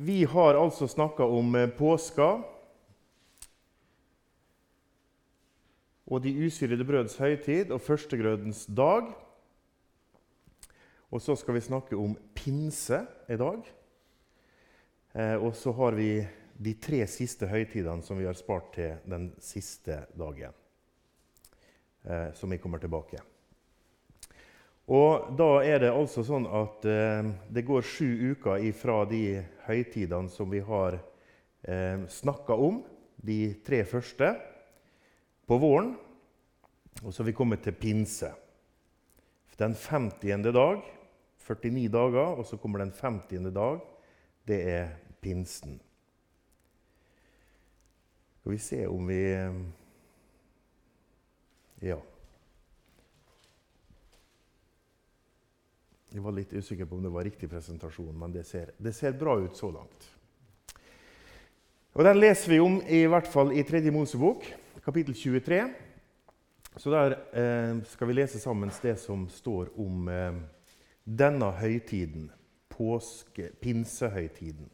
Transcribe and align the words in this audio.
Vi 0.00 0.24
har 0.24 0.54
altså 0.54 0.86
snakka 0.86 1.26
om 1.26 1.56
eh, 1.58 1.70
påska 1.74 2.26
og 6.06 6.20
de 6.22 6.30
usyrede 6.46 6.84
brøds 6.86 7.16
høytid 7.18 7.72
og 7.74 7.82
førstegrødens 7.82 8.68
dag. 8.70 9.08
Og 11.10 11.22
så 11.24 11.34
skal 11.36 11.56
vi 11.56 11.64
snakke 11.66 11.98
om 11.98 12.14
pinse 12.30 13.00
i 13.26 13.38
dag. 13.40 13.66
Eh, 15.18 15.34
og 15.34 15.56
så 15.58 15.74
har 15.74 15.98
vi 15.98 16.12
de 16.54 16.76
tre 16.78 17.02
siste 17.10 17.50
høytidene 17.50 18.06
som 18.06 18.22
vi 18.22 18.28
har 18.28 18.38
spart 18.38 18.70
til 18.78 19.02
den 19.02 19.32
siste 19.42 20.04
dagen. 20.14 20.54
Eh, 22.06 22.30
som 22.38 22.54
vi 22.54 22.60
kommer 22.62 22.78
tilbake. 22.78 23.18
Og 24.88 25.34
da 25.36 25.48
er 25.68 25.82
det 25.82 25.90
altså 25.92 26.22
sånn 26.24 26.46
at 26.48 26.86
eh, 26.88 27.26
det 27.52 27.66
går 27.68 27.84
sju 27.84 28.32
uker 28.32 28.62
ifra 28.70 29.02
de 29.08 29.42
høytidene 29.66 30.32
som 30.32 30.48
vi 30.48 30.62
har 30.64 30.96
eh, 30.96 32.06
snakka 32.08 32.56
om, 32.56 32.80
de 33.20 33.58
tre 33.66 33.82
første, 33.84 34.30
på 35.48 35.58
våren. 35.60 35.92
Og 37.02 37.12
så 37.12 37.20
har 37.20 37.28
vi 37.28 37.36
kommet 37.36 37.66
til 37.66 37.76
pinse. 37.76 38.32
Den 39.58 39.74
50. 39.74 40.52
dag, 40.54 40.80
49 41.42 41.88
dager, 41.92 42.38
og 42.38 42.46
så 42.46 42.56
kommer 42.62 42.80
den 42.80 42.92
50. 42.94 43.50
dag. 43.52 43.80
Det 44.48 44.58
er 44.72 44.92
pinsen. 45.20 45.80
Skal 48.38 48.54
vi 48.54 48.62
se 48.62 48.86
om 48.88 49.10
vi 49.10 49.24
eh, 49.34 49.66
Ja. 51.90 52.00
Jeg 56.08 56.22
var 56.24 56.32
litt 56.32 56.52
usikker 56.56 56.88
på 56.88 56.96
om 56.96 57.02
det 57.04 57.12
var 57.12 57.26
riktig 57.26 57.50
presentasjon, 57.50 58.14
men 58.16 58.32
det 58.32 58.46
ser, 58.48 58.72
det 58.80 58.94
ser 58.96 59.16
bra 59.18 59.34
ut 59.40 59.56
så 59.56 59.68
langt. 59.70 60.06
Og 61.92 62.04
Den 62.04 62.20
leser 62.20 62.52
vi 62.54 62.60
om 62.62 62.78
i 62.86 63.02
hvert 63.10 63.28
fall 63.28 63.52
i 63.52 63.64
3. 63.66 63.82
Mosebok, 63.92 64.46
kapittel 64.84 65.16
23. 65.18 65.58
Så 66.78 66.92
der 66.94 67.16
eh, 67.34 67.80
skal 67.90 68.08
vi 68.08 68.16
lese 68.16 68.40
sammen 68.40 68.70
det 68.82 68.94
som 69.02 69.26
står 69.28 69.72
om 69.76 70.08
eh, 70.08 70.38
denne 71.04 71.50
høytiden, 71.58 72.30
påske, 72.72 73.50
pinsehøytiden. 73.60 74.70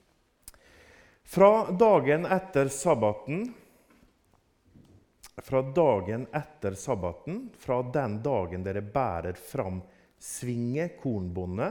Fra 1.25 1.70
dagen 1.73 2.27
etter 2.28 2.69
sabbaten 2.69 3.47
Fra 5.41 5.62
dagen 5.62 6.27
etter 6.30 6.77
sabbaten, 6.78 7.48
fra 7.58 7.80
den 7.83 8.20
dagen 8.23 8.62
dere 8.62 8.84
bærer 8.84 9.34
fram 9.34 9.80
svingekornbonde. 10.25 11.69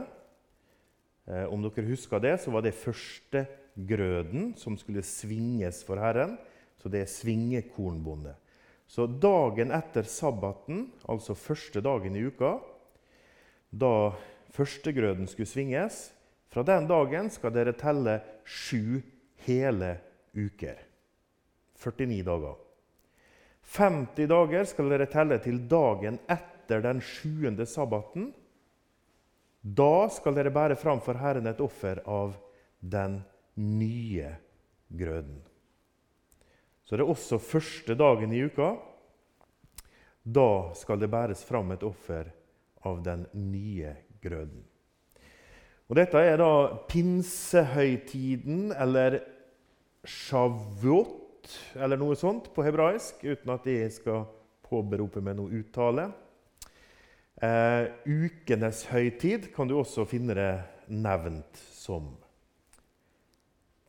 kornbonde. 1.26 1.46
om 1.50 1.62
dere 1.64 1.86
husker 1.88 2.20
det, 2.20 2.36
så 2.40 2.52
var 2.52 2.62
det 2.62 2.76
første 2.76 3.46
grøden 3.74 4.52
som 4.60 4.76
skulle 4.78 5.02
svinges 5.02 5.82
for 5.86 5.98
Herren. 5.98 6.36
Så 6.78 6.90
det 6.92 7.00
er 7.02 7.10
svingekornbonde. 7.10 8.34
Så 8.86 9.06
dagen 9.08 9.72
etter 9.72 10.06
sabbaten, 10.06 10.90
altså 11.08 11.34
første 11.34 11.80
dagen 11.80 12.16
i 12.16 12.26
uka, 12.28 12.58
da 13.72 14.12
førstegrøden 14.54 15.26
skulle 15.26 15.50
svinges, 15.50 16.12
fra 16.52 16.62
den 16.62 16.86
dagen 16.86 17.30
skal 17.32 17.54
dere 17.54 17.74
telle 17.74 18.20
sju 18.44 19.00
hele 19.46 19.96
uker. 20.36 20.76
49 21.80 22.22
dager. 22.28 22.60
50 23.74 24.28
dager 24.30 24.68
skal 24.68 24.92
dere 24.92 25.08
telle 25.10 25.40
til 25.42 25.58
dagen 25.66 26.20
etter 26.30 26.84
den 26.84 27.00
sjuende 27.02 27.66
sabbaten. 27.66 28.30
Da 29.64 30.10
skal 30.12 30.36
dere 30.36 30.52
bære 30.52 30.76
fram 30.76 31.00
for 31.00 31.16
Herren 31.16 31.48
et 31.48 31.60
offer 31.64 32.02
av 32.04 32.34
den 32.84 33.22
nye 33.56 34.28
grøden. 34.92 35.38
Så 36.84 36.98
det 36.98 37.06
er 37.06 37.12
også 37.14 37.40
første 37.40 37.96
dagen 37.96 38.34
i 38.36 38.42
uka. 38.44 38.74
Da 40.20 40.74
skal 40.76 41.00
det 41.00 41.08
bæres 41.12 41.40
fram 41.48 41.72
et 41.72 41.84
offer 41.84 42.28
av 42.84 43.00
den 43.04 43.24
nye 43.32 43.94
grøden. 44.20 44.60
Og 45.88 45.96
Dette 45.96 46.20
er 46.20 46.36
da 46.40 46.52
pinsehøytiden, 46.88 48.72
eller 48.76 49.18
shavuot, 50.04 51.48
eller 51.76 52.00
noe 52.00 52.16
sånt 52.20 52.50
på 52.52 52.64
hebraisk, 52.64 53.24
uten 53.24 53.52
at 53.56 53.68
jeg 53.68 53.92
skal 53.96 54.26
påberope 54.64 55.24
meg 55.24 55.36
noe 55.40 55.60
uttale. 55.60 56.10
Eh, 57.42 57.88
ukenes 58.06 58.84
høytid 58.92 59.48
kan 59.54 59.66
du 59.66 59.74
også 59.80 60.04
finne 60.06 60.36
det 60.38 60.52
nevnt 60.94 61.58
som. 61.74 62.12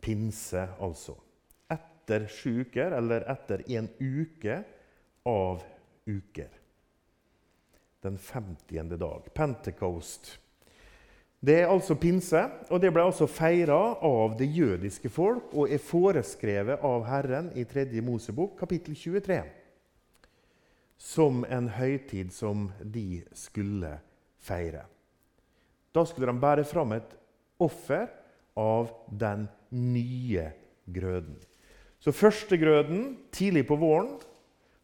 Pinse, 0.02 0.68
altså. 0.82 1.18
Etter 1.70 2.26
sju 2.30 2.64
uker, 2.66 2.96
eller 2.98 3.26
etter 3.30 3.62
en 3.78 3.90
uke 4.00 4.62
av 5.30 5.62
uker. 6.06 6.50
Den 8.06 8.18
50. 8.18 8.98
dag. 8.98 9.30
Pentecost. 9.34 10.36
Det 11.46 11.60
er 11.62 11.70
altså 11.70 11.94
pinse, 12.02 12.42
og 12.74 12.82
det 12.82 12.90
ble 12.94 13.04
altså 13.06 13.28
feira 13.30 13.78
av 14.02 14.34
det 14.40 14.48
jødiske 14.50 15.12
folk 15.14 15.54
og 15.54 15.70
er 15.70 15.82
foreskrevet 15.84 16.82
av 16.86 17.06
Herren 17.06 17.52
i 17.54 17.66
3. 17.70 17.86
Mosebok, 18.02 18.56
kapittel 18.58 18.98
23 18.98 19.44
som 20.98 21.44
en 21.50 21.70
høytid 21.70 22.34
som 22.34 22.70
de 22.82 23.24
skulle 23.36 23.98
feire. 24.42 24.86
Da 25.96 26.04
skulle 26.08 26.32
de 26.32 26.42
bære 26.42 26.66
fram 26.68 26.96
et 26.96 27.16
offer 27.62 28.08
av 28.60 28.92
den 29.12 29.48
nye 29.72 30.50
grøden. 30.86 31.38
Så 32.00 32.14
førstegrøden 32.14 33.16
tidlig 33.34 33.66
på 33.68 33.78
våren. 33.80 34.16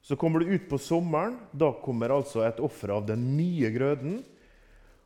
Så 0.02 0.16
kommer 0.18 0.42
det 0.42 0.56
ut 0.56 0.70
på 0.70 0.80
sommeren. 0.82 1.38
Da 1.52 1.72
kommer 1.84 2.16
altså 2.16 2.42
et 2.48 2.60
offer 2.64 2.96
av 2.96 3.06
den 3.06 3.36
nye 3.38 3.70
grøden. 3.76 4.22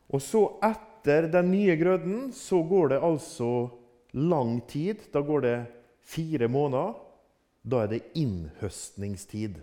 Og 0.08 0.22
så 0.22 0.46
etter 0.64 1.28
den 1.28 1.50
nye 1.52 1.76
grøden 1.76 2.30
så 2.32 2.62
går 2.64 2.94
det 2.94 3.02
altså 3.04 3.50
lang 4.16 4.60
tid. 4.70 5.02
Da 5.12 5.20
går 5.20 5.44
det 5.44 5.56
fire 6.06 6.48
måneder. 6.48 6.94
Da 7.66 7.82
er 7.84 7.92
det 7.92 8.04
innhøstningstid. 8.14 9.58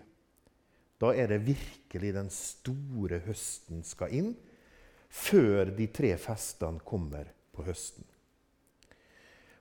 Da 1.04 1.12
er 1.12 1.28
det 1.34 1.44
virkelig 1.44 2.14
den 2.16 2.30
store 2.32 3.20
høsten 3.26 3.84
skal 3.84 4.14
inn, 4.16 4.34
før 5.12 5.74
de 5.76 5.90
tre 5.92 6.14
festene 6.18 6.80
kommer 6.88 7.28
på 7.54 7.66
høsten. 7.68 8.06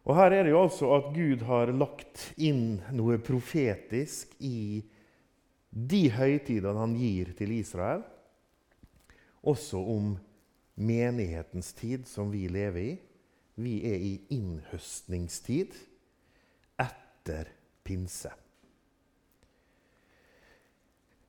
Og 0.06 0.16
Her 0.18 0.34
er 0.34 0.46
det 0.46 0.52
jo 0.54 0.62
altså 0.62 0.90
at 0.96 1.10
Gud 1.14 1.42
har 1.46 1.70
lagt 1.74 2.32
inn 2.42 2.80
noe 2.94 3.18
profetisk 3.22 4.34
i 4.42 4.82
de 5.70 6.02
høytidene 6.14 6.78
han 6.78 6.96
gir 6.98 7.32
til 7.38 7.54
Israel, 7.54 8.02
også 9.42 9.80
om 9.82 10.12
menighetens 10.78 11.72
tid, 11.78 12.06
som 12.06 12.30
vi 12.32 12.46
lever 12.50 12.82
i. 12.82 12.92
Vi 13.62 13.74
er 13.86 13.98
i 13.98 14.12
innhøstningstid 14.34 15.74
etter 16.82 17.50
pinse. 17.84 18.30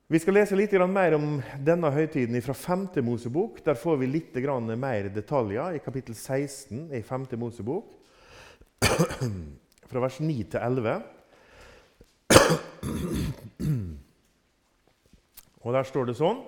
Vi 0.04 0.18
skal 0.20 0.36
lese 0.36 0.52
litt 0.52 0.74
mer 0.92 1.14
om 1.16 1.38
denne 1.64 1.88
høytiden 1.88 2.36
fra 2.44 2.52
5. 2.52 3.00
Mosebok. 3.00 3.62
Der 3.64 3.74
får 3.74 3.96
vi 4.02 4.06
litt 4.12 4.34
mer 4.76 5.08
detaljer 5.08 5.78
i 5.78 5.80
kapittel 5.80 6.14
16 6.14 6.92
i 6.92 7.00
5. 7.00 7.24
Mosebok. 7.40 7.88
Fra 9.88 10.00
vers 10.04 10.20
9 10.20 10.44
til 10.52 10.60
11. 10.60 11.00
Og 15.64 15.72
der 15.72 15.88
står 15.88 16.04
det 16.10 16.18
sånn 16.20 16.44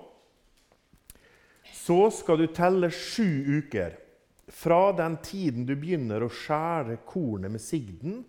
Så 1.73 2.11
skal 2.13 2.37
du 2.37 2.47
telle 2.53 2.91
sju 2.93 3.57
uker 3.57 3.97
fra 4.53 4.93
den 4.93 5.17
tiden 5.25 5.65
du 5.65 5.73
begynner 5.73 6.21
å 6.21 6.29
skjære 6.29 7.01
kornet 7.09 7.51
med 7.51 7.61
sigden, 7.61 8.21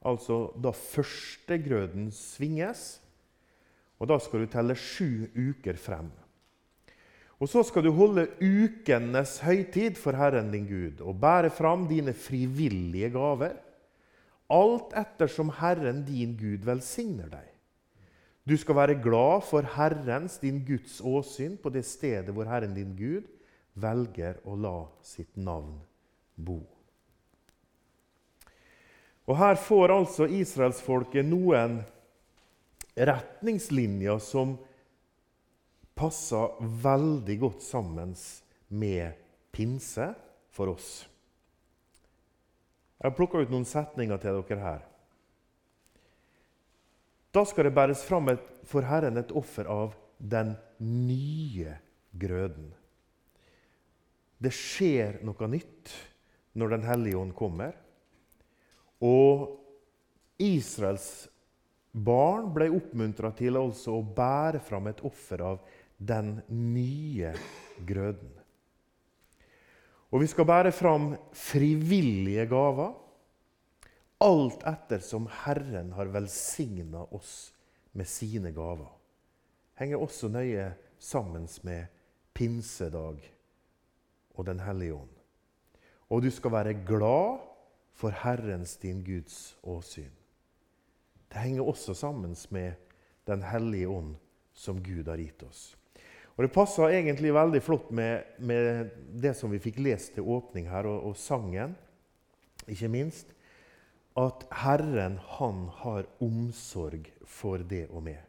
altså 0.00 0.56
da 0.56 0.72
førstegrøden 0.72 2.08
svinges 2.16 3.03
og 4.04 4.10
Da 4.10 4.20
skal 4.20 4.44
du 4.44 4.50
telle 4.52 4.76
sju 4.76 5.30
uker 5.32 5.78
frem. 5.80 6.10
Og 7.40 7.48
Så 7.48 7.64
skal 7.64 7.84
du 7.84 7.90
holde 7.92 8.28
ukenes 8.40 9.38
høytid 9.42 9.96
for 10.00 10.16
Herren 10.16 10.50
din 10.52 10.68
Gud 10.68 11.00
og 11.00 11.18
bære 11.20 11.50
fram 11.50 11.88
dine 11.88 12.12
frivillige 12.12 13.10
gaver, 13.10 13.56
alt 14.52 14.92
ettersom 14.96 15.50
Herren 15.56 16.04
din 16.04 16.36
Gud 16.36 16.64
velsigner 16.64 17.32
deg. 17.32 17.48
Du 18.44 18.56
skal 18.60 18.76
være 18.76 19.00
glad 19.00 19.42
for 19.48 19.64
Herrens, 19.64 20.36
din 20.38 20.60
Guds 20.68 21.00
åsyn, 21.00 21.56
på 21.56 21.72
det 21.72 21.84
stedet 21.88 22.32
hvor 22.32 22.44
Herren 22.44 22.76
din 22.76 22.92
Gud 22.96 23.24
velger 23.74 24.36
å 24.44 24.54
la 24.54 24.76
sitt 25.02 25.32
navn 25.36 25.80
bo. 26.36 26.60
Og 29.24 29.36
Her 29.40 29.56
får 29.56 29.96
altså 29.96 30.28
israelsfolket 30.28 31.24
noen 31.24 31.80
retningslinjer 32.94 34.18
som 34.22 34.56
passer 35.94 36.54
veldig 36.84 37.36
godt 37.42 37.62
sammen 37.62 38.14
med 38.74 39.18
pinse 39.54 40.08
for 40.54 40.74
oss. 40.74 41.04
Jeg 42.98 43.10
har 43.10 43.16
plukka 43.18 43.42
ut 43.42 43.52
noen 43.52 43.66
setninger 43.68 44.20
til 44.22 44.40
dere 44.40 44.62
her. 44.62 44.84
Da 47.34 47.42
skal 47.46 47.66
det 47.66 47.74
bæres 47.74 48.04
fram 48.06 48.30
et, 48.30 48.42
for 48.64 48.86
Herren 48.86 49.18
et 49.18 49.34
offer 49.34 49.66
av 49.70 49.96
den 50.18 50.54
nye 50.78 51.74
grøden. 52.14 52.70
Det 54.38 54.52
skjer 54.54 55.18
noe 55.26 55.48
nytt 55.50 55.92
når 56.54 56.70
Den 56.70 56.84
hellige 56.86 57.18
ånd 57.18 57.34
kommer. 57.34 57.74
Og 59.02 59.58
Israels 60.38 61.26
barn 61.94 62.50
ble 62.54 62.68
oppmuntra 62.74 63.30
til 63.38 63.58
altså 63.60 64.00
å 64.00 64.06
bære 64.16 64.60
fram 64.66 64.90
et 64.90 65.02
offer 65.06 65.44
av 65.46 65.60
den 65.96 66.40
nye 66.50 67.30
grøden. 67.86 68.32
Og 70.10 70.22
vi 70.22 70.28
skal 70.30 70.46
bære 70.46 70.70
fram 70.74 71.12
frivillige 71.34 72.46
gaver, 72.50 72.92
alt 74.22 74.62
etter 74.66 75.02
som 75.02 75.26
Herren 75.42 75.92
har 75.94 76.10
velsigna 76.14 77.02
oss 77.14 77.52
med 77.94 78.08
sine 78.10 78.50
gaver. 78.54 78.90
Henger 79.78 80.02
også 80.02 80.30
nøye 80.30 80.70
sammen 81.02 81.48
med 81.66 81.90
pinsedag 82.34 83.22
og 84.34 84.46
Den 84.46 84.60
hellige 84.62 84.94
ånd. 84.94 85.10
Og 86.10 86.22
du 86.22 86.30
skal 86.30 86.52
være 86.52 86.78
glad 86.86 87.42
for 87.94 88.10
Herrens, 88.10 88.76
din 88.76 89.02
Guds 89.06 89.56
åsyn. 89.62 90.23
Det 91.34 91.42
henger 91.42 91.66
også 91.66 91.94
sammen 91.98 92.36
med 92.54 92.72
Den 93.26 93.42
hellige 93.42 93.88
ånd 93.88 94.14
som 94.54 94.78
Gud 94.82 95.08
har 95.08 95.18
gitt 95.18 95.42
oss. 95.42 95.76
Og 96.36 96.44
Det 96.44 96.52
passer 96.52 96.92
egentlig 96.94 97.34
veldig 97.34 97.62
flott 97.62 97.90
med, 97.90 98.22
med, 98.38 98.90
det 99.10 99.32
som 99.34 99.50
vi 99.50 99.58
fikk 99.58 99.80
lest 99.82 100.14
til 100.14 100.28
åpning 100.28 100.68
her, 100.70 100.86
og, 100.86 101.08
og 101.10 101.16
sangen, 101.16 101.74
ikke 102.70 102.90
minst. 102.90 103.32
At 104.14 104.44
Herren, 104.62 105.18
han 105.38 105.64
har 105.80 106.06
omsorg 106.22 107.08
for 107.26 107.58
det 107.58 107.88
og 107.90 108.04
meg. 108.06 108.20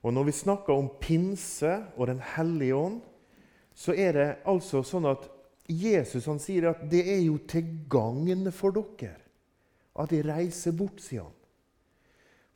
Og 0.00 0.14
Når 0.16 0.30
vi 0.30 0.32
snakker 0.32 0.72
om 0.72 0.88
pinse 1.00 1.74
og 1.96 2.06
Den 2.06 2.22
hellige 2.36 2.76
ånd, 2.76 3.00
så 3.74 3.92
er 3.92 4.12
det 4.12 4.28
altså 4.48 4.80
sånn 4.84 5.08
at 5.08 5.28
Jesus 5.68 6.24
han 6.26 6.40
sier 6.40 6.70
at 6.72 6.80
det 6.90 7.04
er 7.04 7.20
jo 7.26 7.36
til 7.48 7.68
gagn 7.92 8.48
for 8.52 8.72
dere 8.72 9.18
at 10.00 10.10
de 10.10 10.22
reiser 10.24 10.72
bort, 10.72 11.00
sier 11.02 11.26
han. 11.26 11.39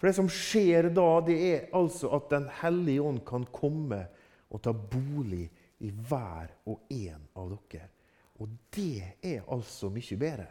For 0.05 0.09
Det 0.09 0.19
som 0.19 0.27
skjer 0.29 0.91
da, 0.93 1.21
det 1.25 1.35
er 1.49 1.63
altså 1.73 2.11
at 2.13 2.27
Den 2.29 2.45
hellige 2.61 3.01
ånd 3.01 3.23
kan 3.25 3.47
komme 3.49 4.03
og 4.53 4.61
ta 4.61 4.75
bolig 4.77 5.47
i 5.81 5.89
hver 5.89 6.51
og 6.69 6.93
en 6.93 7.23
av 7.33 7.55
dere. 7.55 7.89
Og 8.37 8.53
det 8.77 9.17
er 9.25 9.49
altså 9.49 9.89
mye 9.89 10.21
bedre 10.21 10.51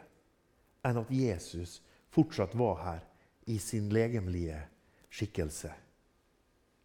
enn 0.82 0.98
at 1.04 1.14
Jesus 1.14 1.76
fortsatt 2.10 2.58
var 2.58 2.82
her 2.82 3.06
i 3.46 3.60
sin 3.62 3.86
legemlige 3.94 4.58
skikkelse. 5.06 5.70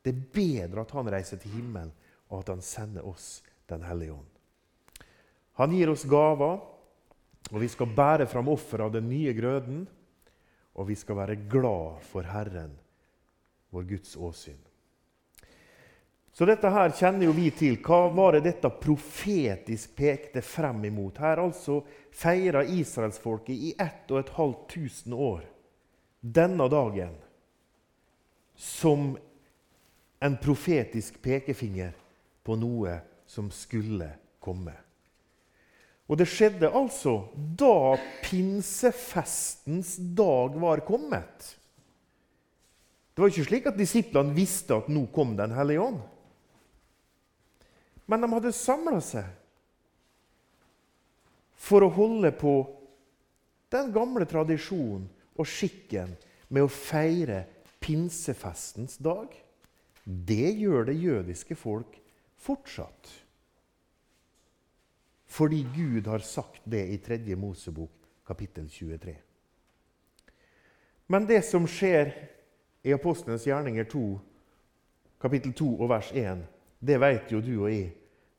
Det 0.06 0.14
er 0.14 0.24
bedre 0.38 0.86
at 0.86 0.94
han 0.94 1.10
reiser 1.10 1.42
til 1.42 1.58
himmelen, 1.58 1.90
og 2.30 2.44
at 2.44 2.54
han 2.54 2.62
sender 2.62 3.02
oss 3.02 3.40
Den 3.66 3.82
hellige 3.82 4.14
ånd. 4.14 4.34
Han 5.58 5.74
gir 5.74 5.90
oss 5.90 6.06
gaver, 6.06 6.62
og 7.50 7.62
vi 7.66 7.68
skal 7.74 7.96
bære 7.98 8.30
fram 8.30 8.54
offer 8.54 8.86
av 8.86 8.94
den 8.94 9.10
nye 9.10 9.34
grøden. 9.34 9.88
Og 10.78 10.90
vi 10.90 10.96
skal 10.96 11.18
være 11.20 11.40
glad 11.50 12.02
for 12.10 12.28
Herren, 12.28 12.76
vår 13.70 13.88
Guds 13.90 14.16
åsyn. 14.16 14.60
Så 16.32 16.46
dette 16.48 16.70
her 16.72 16.94
kjenner 16.96 17.26
jo 17.28 17.34
vi 17.36 17.50
til. 17.52 17.80
Hva 17.84 18.06
var 18.16 18.38
det 18.38 18.46
dette 18.46 18.70
profetisk 18.80 19.96
pekte 19.98 20.44
frem 20.46 20.86
imot? 20.88 21.18
Her 21.20 21.42
altså 21.44 21.82
feira 22.16 22.62
israelsfolket 22.64 23.56
i 23.56 23.74
ett 23.76 24.12
og 24.14 24.22
et 24.22 24.36
halvt 24.38 24.68
tusen 24.72 25.16
år 25.18 25.42
denne 26.20 26.68
dagen 26.72 27.18
som 28.60 29.18
en 30.20 30.38
profetisk 30.40 31.22
pekefinger 31.24 31.92
på 32.44 32.56
noe 32.60 32.98
som 33.28 33.48
skulle 33.52 34.10
komme. 34.40 34.74
Og 36.10 36.18
det 36.18 36.26
skjedde 36.30 36.72
altså 36.74 37.20
da 37.36 37.94
pinsefestens 38.26 39.94
dag 40.18 40.56
var 40.58 40.82
kommet. 40.88 41.52
Det 43.14 43.22
var 43.22 43.30
ikke 43.30 43.50
slik 43.50 43.68
at 43.70 43.78
disiplene 43.78 44.34
visste 44.34 44.78
at 44.80 44.90
nå 44.90 45.06
kom 45.14 45.36
Den 45.38 45.54
hellige 45.54 45.84
ånd. 45.84 46.00
Men 48.10 48.24
de 48.24 48.32
hadde 48.32 48.56
samla 48.58 49.02
seg 49.06 49.28
for 51.60 51.86
å 51.86 51.92
holde 51.94 52.32
på 52.34 52.54
den 53.70 53.92
gamle 53.94 54.26
tradisjonen 54.26 55.06
og 55.38 55.46
skikken 55.46 56.16
med 56.50 56.66
å 56.66 56.72
feire 56.74 57.44
pinsefestens 57.84 58.98
dag. 58.98 59.30
Det 60.04 60.56
gjør 60.58 60.88
det 60.90 60.98
jødiske 60.98 61.60
folk 61.60 62.00
fortsatt. 62.42 63.12
Fordi 65.30 65.62
Gud 65.76 66.08
har 66.08 66.20
sagt 66.20 66.62
det 66.64 66.88
i 66.90 66.98
3. 66.98 67.36
Mosebok, 67.36 67.92
kapittel 68.28 68.70
23. 68.70 69.16
Men 71.08 71.26
det 71.30 71.42
som 71.46 71.68
skjer 71.70 72.12
i 72.82 72.94
Apostlenes 72.94 73.46
gjerninger 73.46 73.86
2, 73.90 74.04
kapittel 75.22 75.54
2 75.54 75.70
og 75.78 75.90
vers 75.90 76.12
1, 76.14 76.44
det 76.80 76.98
vet 77.02 77.32
jo 77.34 77.42
du 77.42 77.56
og 77.62 77.72
jeg 77.72 77.90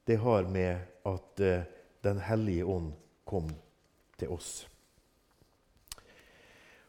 det 0.06 0.16
har 0.18 0.48
med 0.50 0.78
at 1.06 1.40
uh, 1.40 1.62
Den 2.02 2.18
hellige 2.18 2.64
ånd 2.64 2.92
kom 3.28 3.50
til 4.16 4.30
oss. 4.32 4.64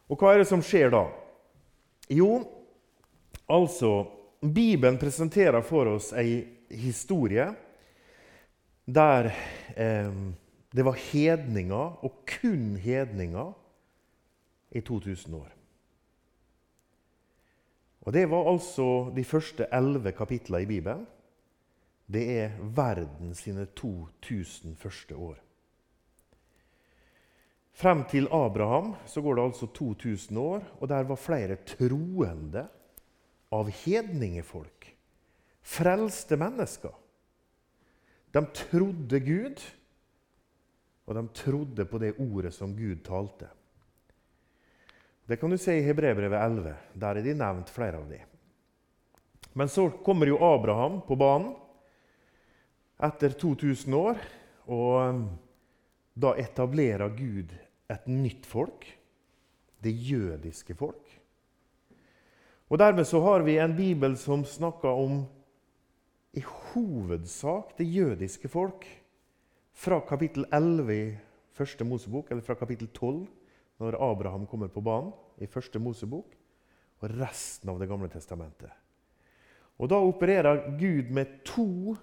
Og 0.08 0.16
hva 0.16 0.32
er 0.32 0.40
det 0.40 0.48
som 0.48 0.64
skjer 0.64 0.88
da? 0.94 1.02
Jo, 2.08 2.40
altså 3.52 4.06
Bibelen 4.40 4.96
presenterer 4.98 5.60
for 5.68 5.92
oss 5.92 6.14
ei 6.16 6.40
historie 6.72 7.50
der 8.86 9.32
eh, 9.78 10.12
det 10.72 10.86
var 10.86 10.96
hedninger, 11.12 12.04
og 12.06 12.24
kun 12.40 12.76
hedninger, 12.76 13.54
i 14.72 14.82
2000 14.82 15.36
år. 15.36 15.50
Og 18.02 18.14
Det 18.14 18.30
var 18.30 18.52
altså 18.52 19.12
de 19.16 19.24
første 19.24 19.68
elleve 19.74 20.12
kapitlene 20.12 20.64
i 20.64 20.66
Bibelen 20.66 21.08
det 22.12 22.24
er 22.40 22.58
verden 22.76 23.34
sine 23.36 23.66
2000 23.66 24.76
første 24.76 25.16
år. 25.16 25.38
Frem 27.72 28.04
til 28.12 28.28
Abraham 28.28 28.96
så 29.06 29.22
går 29.22 29.36
det 29.36 29.44
altså 29.44 29.66
2000 29.66 30.38
år, 30.38 30.64
og 30.80 30.90
der 30.90 31.04
var 31.08 31.16
flere 31.16 31.56
troende 31.56 32.68
av 33.52 33.70
hedningefolk. 33.70 34.90
Frelste 35.62 36.36
mennesker. 36.36 36.92
De 38.32 38.44
trodde 38.56 39.20
Gud, 39.20 39.64
og 41.06 41.18
de 41.18 41.24
trodde 41.36 41.86
på 41.86 42.00
det 42.00 42.14
ordet 42.20 42.54
som 42.56 42.76
Gud 42.76 43.04
talte. 43.04 43.50
Det 45.28 45.38
kan 45.40 45.52
du 45.52 45.58
se 45.60 45.78
i 45.78 45.84
Hebrebrevet 45.86 46.40
11. 46.40 46.76
Der 46.94 47.18
er 47.18 47.24
de 47.24 47.34
nevnt, 47.38 47.70
flere 47.72 48.00
av 48.00 48.08
dem. 48.10 48.28
Men 49.54 49.70
så 49.70 49.90
kommer 50.04 50.28
jo 50.28 50.40
Abraham 50.44 51.02
på 51.08 51.16
banen 51.20 51.54
etter 53.04 53.36
2000 53.36 53.96
år. 53.96 54.20
Og 54.72 54.96
um, 55.02 55.22
da 56.16 56.34
etablerer 56.40 57.12
Gud 57.16 57.52
et 57.92 58.08
nytt 58.08 58.48
folk, 58.48 58.86
det 59.84 59.92
jødiske 59.92 60.76
folk. 60.80 61.18
Og 62.72 62.80
Dermed 62.80 63.08
så 63.08 63.20
har 63.26 63.44
vi 63.44 63.58
en 63.60 63.76
bibel 63.76 64.16
som 64.18 64.46
snakker 64.48 64.96
om 64.96 65.26
i 66.34 66.44
hovedsak 66.44 67.76
det 67.78 67.88
jødiske 67.92 68.50
folk. 68.52 68.86
Fra 69.74 70.00
kapittel 70.08 70.46
11 70.54 70.96
i 70.96 71.18
første 71.56 71.84
Mosebok, 71.84 72.32
eller 72.32 72.44
fra 72.44 72.56
kapittel 72.60 72.88
12, 72.88 73.28
når 73.80 73.98
Abraham 74.12 74.46
kommer 74.48 74.68
på 74.68 74.82
banen 74.82 75.12
i 75.42 75.48
første 75.50 75.80
Mosebok, 75.80 76.36
og 77.02 77.10
resten 77.18 77.70
av 77.70 77.80
Det 77.80 77.88
gamle 77.90 78.10
testamentet. 78.10 78.70
Og 79.80 79.90
Da 79.90 79.96
opererer 79.96 80.78
Gud 80.78 81.10
med 81.10 81.44
to 81.46 81.96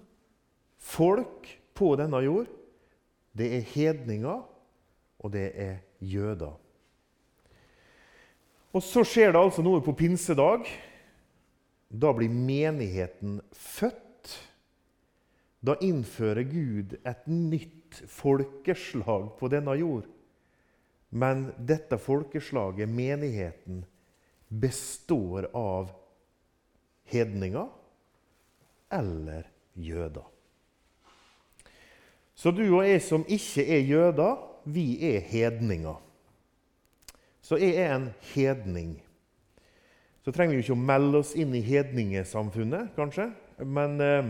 folk 0.77 1.47
på 1.73 1.95
denne 1.95 2.17
jord, 2.17 2.47
det 3.37 3.55
er 3.55 3.61
hedninger, 3.61 4.41
og 5.19 5.31
det 5.31 5.51
er 5.55 5.77
jøder. 5.99 6.57
Og 8.73 8.83
Så 8.83 9.03
skjer 9.03 9.31
det 9.31 9.39
altså 9.41 9.61
noe 9.61 9.81
på 9.81 9.93
pinsedag. 9.93 10.67
Da 11.89 12.11
blir 12.13 12.29
menigheten 12.29 13.41
født. 13.53 14.08
Da 15.65 15.75
innfører 15.83 16.45
Gud 16.47 16.95
et 17.03 17.27
nytt 17.27 17.99
folkeslag 18.07 19.33
på 19.39 19.49
denne 19.51 19.75
jord. 19.79 20.07
Men 21.09 21.49
dette 21.57 21.97
folkeslaget, 21.99 22.89
menigheten, 22.89 23.83
består 24.49 25.49
av 25.57 25.91
hedninger 27.09 27.67
eller 28.93 29.49
jøder. 29.73 30.25
Så 32.39 32.53
du 32.55 32.63
og 32.69 32.85
jeg 32.87 33.01
som 33.03 33.25
ikke 33.27 33.65
er 33.67 33.83
jøder, 33.83 34.37
vi 34.63 34.95
er 35.03 35.19
hedninger. 35.19 35.97
så 37.41 37.57
jeg 37.57 37.75
er 37.75 37.95
en 37.95 38.09
hedning. 38.33 39.01
Så 40.21 40.31
trenger 40.31 40.53
vi 40.53 40.61
jo 40.61 40.65
ikke 40.67 40.77
å 40.77 40.87
melde 40.91 41.17
oss 41.23 41.31
inn 41.33 41.55
i 41.57 41.61
hedningesamfunnet, 41.65 42.91
kanskje. 42.95 43.31
Men 43.65 44.01
eh, 44.03 44.29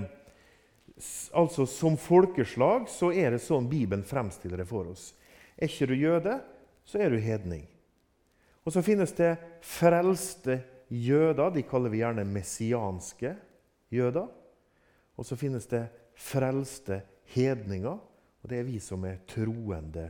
altså, 1.33 1.65
som 1.65 1.97
folkeslag 1.99 2.89
så 2.91 3.11
er 3.15 3.35
det 3.35 3.43
sånn 3.43 3.69
Bibelen 3.71 4.03
fremstiller 4.07 4.61
det 4.61 4.67
for 4.69 4.91
oss. 4.91 5.13
Er 5.55 5.69
ikke 5.69 5.89
du 5.91 5.95
jøde, 5.95 6.39
så 6.87 6.99
er 6.99 7.13
du 7.13 7.19
hedning. 7.21 7.63
Og 8.65 8.73
så 8.75 8.83
finnes 8.85 9.13
det 9.17 9.33
frelste 9.65 10.59
jøder. 10.89 11.53
De 11.55 11.63
kaller 11.67 11.93
vi 11.93 12.01
gjerne 12.03 12.27
messianske 12.27 13.33
jøder. 13.93 14.27
Og 15.19 15.27
så 15.27 15.37
finnes 15.39 15.67
det 15.71 15.85
frelste 16.19 17.01
hedninger. 17.33 17.97
Og 18.39 18.51
det 18.51 18.59
er 18.59 18.67
vi 18.67 18.79
som 18.83 19.03
er 19.07 19.21
troende, 19.27 20.09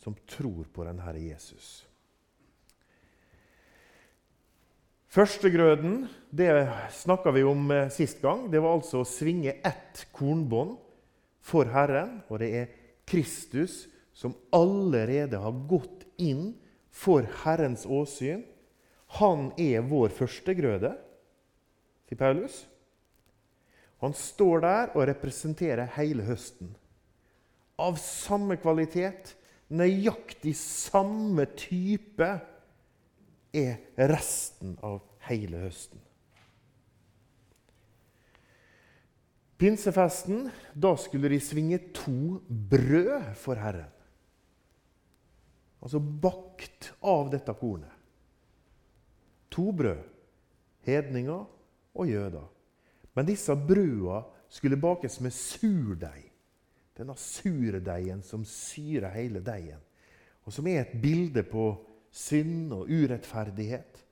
som 0.00 0.16
tror 0.28 0.68
på 0.72 0.86
denne 0.86 1.16
Jesus. 1.20 1.86
Førstegrøden 5.16 6.02
det 6.28 6.50
snakka 6.92 7.32
vi 7.32 7.40
om 7.48 7.70
eh, 7.72 7.86
sist 7.88 8.18
gang. 8.20 8.50
Det 8.52 8.60
var 8.60 8.74
altså 8.76 9.00
å 9.00 9.08
svinge 9.08 9.54
ett 9.64 10.02
kornbånd 10.12 10.74
for 11.40 11.70
Herren. 11.72 12.18
Og 12.28 12.42
det 12.42 12.48
er 12.52 12.74
Kristus 13.08 13.86
som 14.12 14.34
allerede 14.52 15.40
har 15.40 15.62
gått 15.70 16.04
inn 16.20 16.50
for 16.92 17.24
Herrens 17.46 17.86
åsyn. 17.88 18.42
Han 19.16 19.54
er 19.56 19.86
vår 19.88 20.12
førstegrøde, 20.18 20.90
sier 22.10 22.20
Paulus. 22.20 22.58
Han 24.04 24.12
står 24.12 24.60
der 24.66 24.92
og 24.98 25.06
representerer 25.08 25.94
hele 25.96 26.26
høsten. 26.26 26.74
Av 27.80 27.96
samme 28.02 28.58
kvalitet, 28.60 29.32
nøyaktig 29.72 30.52
samme 30.60 31.48
type 31.56 32.28
er 33.56 34.10
resten 34.10 34.76
av 34.84 35.00
hele 35.28 35.64
høsten. 35.64 36.02
Pinsefesten, 39.56 40.50
da 40.76 40.92
skulle 41.00 41.30
de 41.32 41.38
svinge 41.40 41.78
to 41.96 42.42
brød 42.46 43.32
for 43.40 43.56
Herren. 43.56 43.92
Altså 45.80 46.00
bakt 46.00 46.90
av 47.00 47.30
dette 47.32 47.54
kornet. 47.56 47.92
To 49.54 49.70
brød. 49.72 50.02
Hedninger 50.86 51.46
og 51.96 52.08
jøder. 52.08 52.44
Men 53.16 53.26
disse 53.26 53.56
brødene 53.56 54.22
skulle 54.52 54.76
bakes 54.76 55.20
med 55.24 55.32
surdeig. 55.34 56.26
Denne 56.96 57.16
surdeigen 57.20 58.22
som 58.24 58.44
syrer 58.48 59.12
hele 59.12 59.42
deigen, 59.44 59.80
og 60.48 60.52
som 60.54 60.66
er 60.70 60.80
et 60.80 60.94
bilde 61.02 61.42
på 61.44 61.66
synd 62.16 62.72
og 62.72 62.88
urettferdighet. 62.88 64.02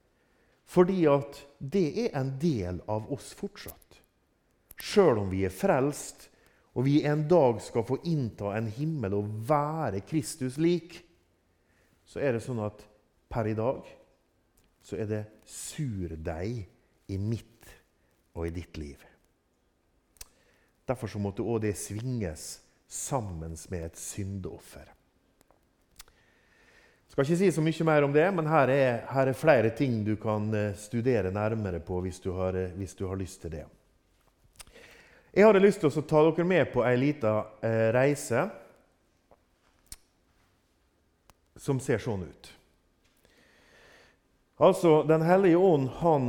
Fordi 0.64 1.04
at 1.08 1.40
det 1.58 1.88
er 2.06 2.18
en 2.18 2.34
del 2.40 2.80
av 2.90 3.10
oss 3.12 3.32
fortsatt. 3.36 4.00
Sjøl 4.80 5.20
om 5.22 5.30
vi 5.32 5.44
er 5.46 5.54
frelst, 5.54 6.28
og 6.74 6.88
vi 6.88 6.98
en 7.06 7.22
dag 7.30 7.60
skal 7.62 7.86
få 7.86 8.00
innta 8.10 8.56
en 8.56 8.68
himmel 8.76 9.14
og 9.14 9.30
være 9.48 10.02
Kristus 10.08 10.58
lik, 10.58 10.98
så 12.04 12.20
er 12.20 12.34
det 12.34 12.42
sånn 12.44 12.60
at 12.64 12.82
per 13.30 13.48
i 13.48 13.56
dag 13.56 13.86
så 14.84 14.98
er 15.00 15.08
det 15.08 15.22
surdeig 15.48 16.64
i 17.08 17.18
mitt 17.20 17.70
og 18.34 18.48
i 18.48 18.54
ditt 18.54 18.76
liv. 18.80 18.98
Derfor 20.84 21.08
så 21.08 21.22
måtte 21.22 21.46
òg 21.46 21.62
det 21.64 21.76
svinges 21.80 22.58
sammen 22.90 23.54
med 23.70 23.86
et 23.86 23.98
syndeoffer. 23.98 24.90
Skal 27.14 27.28
ikke 27.28 27.36
si 27.38 27.48
så 27.54 27.62
mye 27.62 27.84
mer 27.86 28.02
om 28.02 28.10
det, 28.10 28.24
men 28.34 28.48
her 28.50 28.70
er, 28.74 28.96
her 29.06 29.28
er 29.30 29.36
flere 29.38 29.68
ting 29.70 30.00
du 30.02 30.16
kan 30.18 30.48
eh, 30.50 30.72
studere 30.74 31.30
nærmere 31.30 31.78
på 31.78 32.00
hvis 32.02 32.18
du 32.18 32.32
har, 32.34 32.56
eh, 32.58 32.72
hvis 32.74 32.96
du 32.98 33.04
har 33.06 33.14
lyst 33.14 33.38
til 33.44 33.52
det. 33.52 33.60
Jeg 35.30 35.46
hadde 35.46 35.62
lyst 35.62 35.78
til 35.78 35.92
å 35.94 36.02
ta 36.10 36.24
dere 36.26 36.46
med 36.50 36.72
på 36.72 36.82
ei 36.82 36.96
lita 36.98 37.36
eh, 37.62 37.92
reise 37.94 38.42
som 41.54 41.78
ser 41.78 42.02
sånn 42.02 42.26
ut. 42.26 42.50
Altså, 44.58 45.04
Den 45.06 45.22
hellige 45.22 45.62
ånd 45.62 45.92
han, 46.02 46.26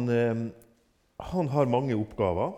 han 1.34 1.50
har 1.50 1.74
mange 1.74 1.98
oppgaver. 1.98 2.54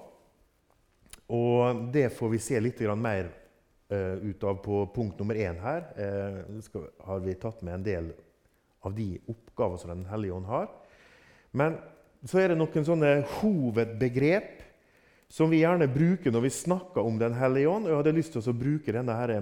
Og 1.32 1.88
det 1.96 2.10
får 2.20 2.36
vi 2.36 2.44
se 2.44 2.60
litt 2.60 2.84
mer 3.00 3.32
ut 3.88 4.44
av 4.44 4.58
på 4.64 4.82
punkt 4.96 5.20
nummer 5.20 5.38
én 5.40 5.60
her. 5.64 5.86
Uh, 5.96 6.60
skal, 6.62 6.90
har 7.08 7.22
vi 7.24 7.36
tatt 7.40 7.62
med 7.64 7.78
en 7.78 7.86
del 7.86 8.10
av 8.84 8.96
de 8.96 9.14
oppgaver 9.32 9.78
som 9.78 9.94
Den 9.94 10.06
hellige 10.10 10.34
ånd 10.34 10.46
har. 10.46 10.68
Men 11.52 11.78
så 12.28 12.42
er 12.42 12.52
det 12.52 12.60
noen 12.60 12.86
sånne 12.88 13.14
hovedbegrep 13.38 14.64
som 15.32 15.52
vi 15.52 15.62
gjerne 15.62 15.90
bruker 15.92 16.32
når 16.32 16.46
vi 16.48 16.54
snakker 16.56 17.06
om 17.06 17.20
Den 17.20 17.36
hellige 17.38 17.72
ånd. 17.72 17.88
Jeg 17.88 18.00
hadde 18.00 18.16
lyst 18.16 18.36
til 18.36 18.48
å 18.48 18.58
bruke 18.58 18.96
denne 18.96 19.16
her 19.16 19.34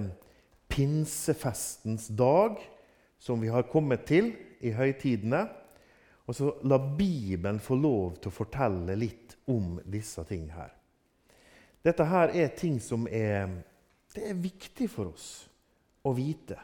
pinsefestens 0.68 2.08
dag, 2.08 2.58
som 3.18 3.40
vi 3.40 3.50
har 3.50 3.68
kommet 3.70 4.06
til 4.08 4.32
i 4.60 4.74
høytidene. 4.74 5.46
Og 6.26 6.34
så 6.34 6.50
la 6.66 6.78
Bibelen 6.78 7.60
få 7.62 7.78
lov 7.78 8.16
til 8.18 8.32
å 8.32 8.34
fortelle 8.34 8.96
litt 8.98 9.36
om 9.46 9.76
disse 9.86 10.24
tingene 10.26 10.56
her. 10.58 10.72
Dette 11.86 12.06
her 12.10 12.32
er 12.34 12.50
ting 12.58 12.80
som 12.82 13.06
er 13.06 13.60
det 14.16 14.24
er 14.30 14.40
viktig 14.40 14.88
for 14.90 15.12
oss 15.12 15.28
å 16.06 16.12
vite. 16.16 16.58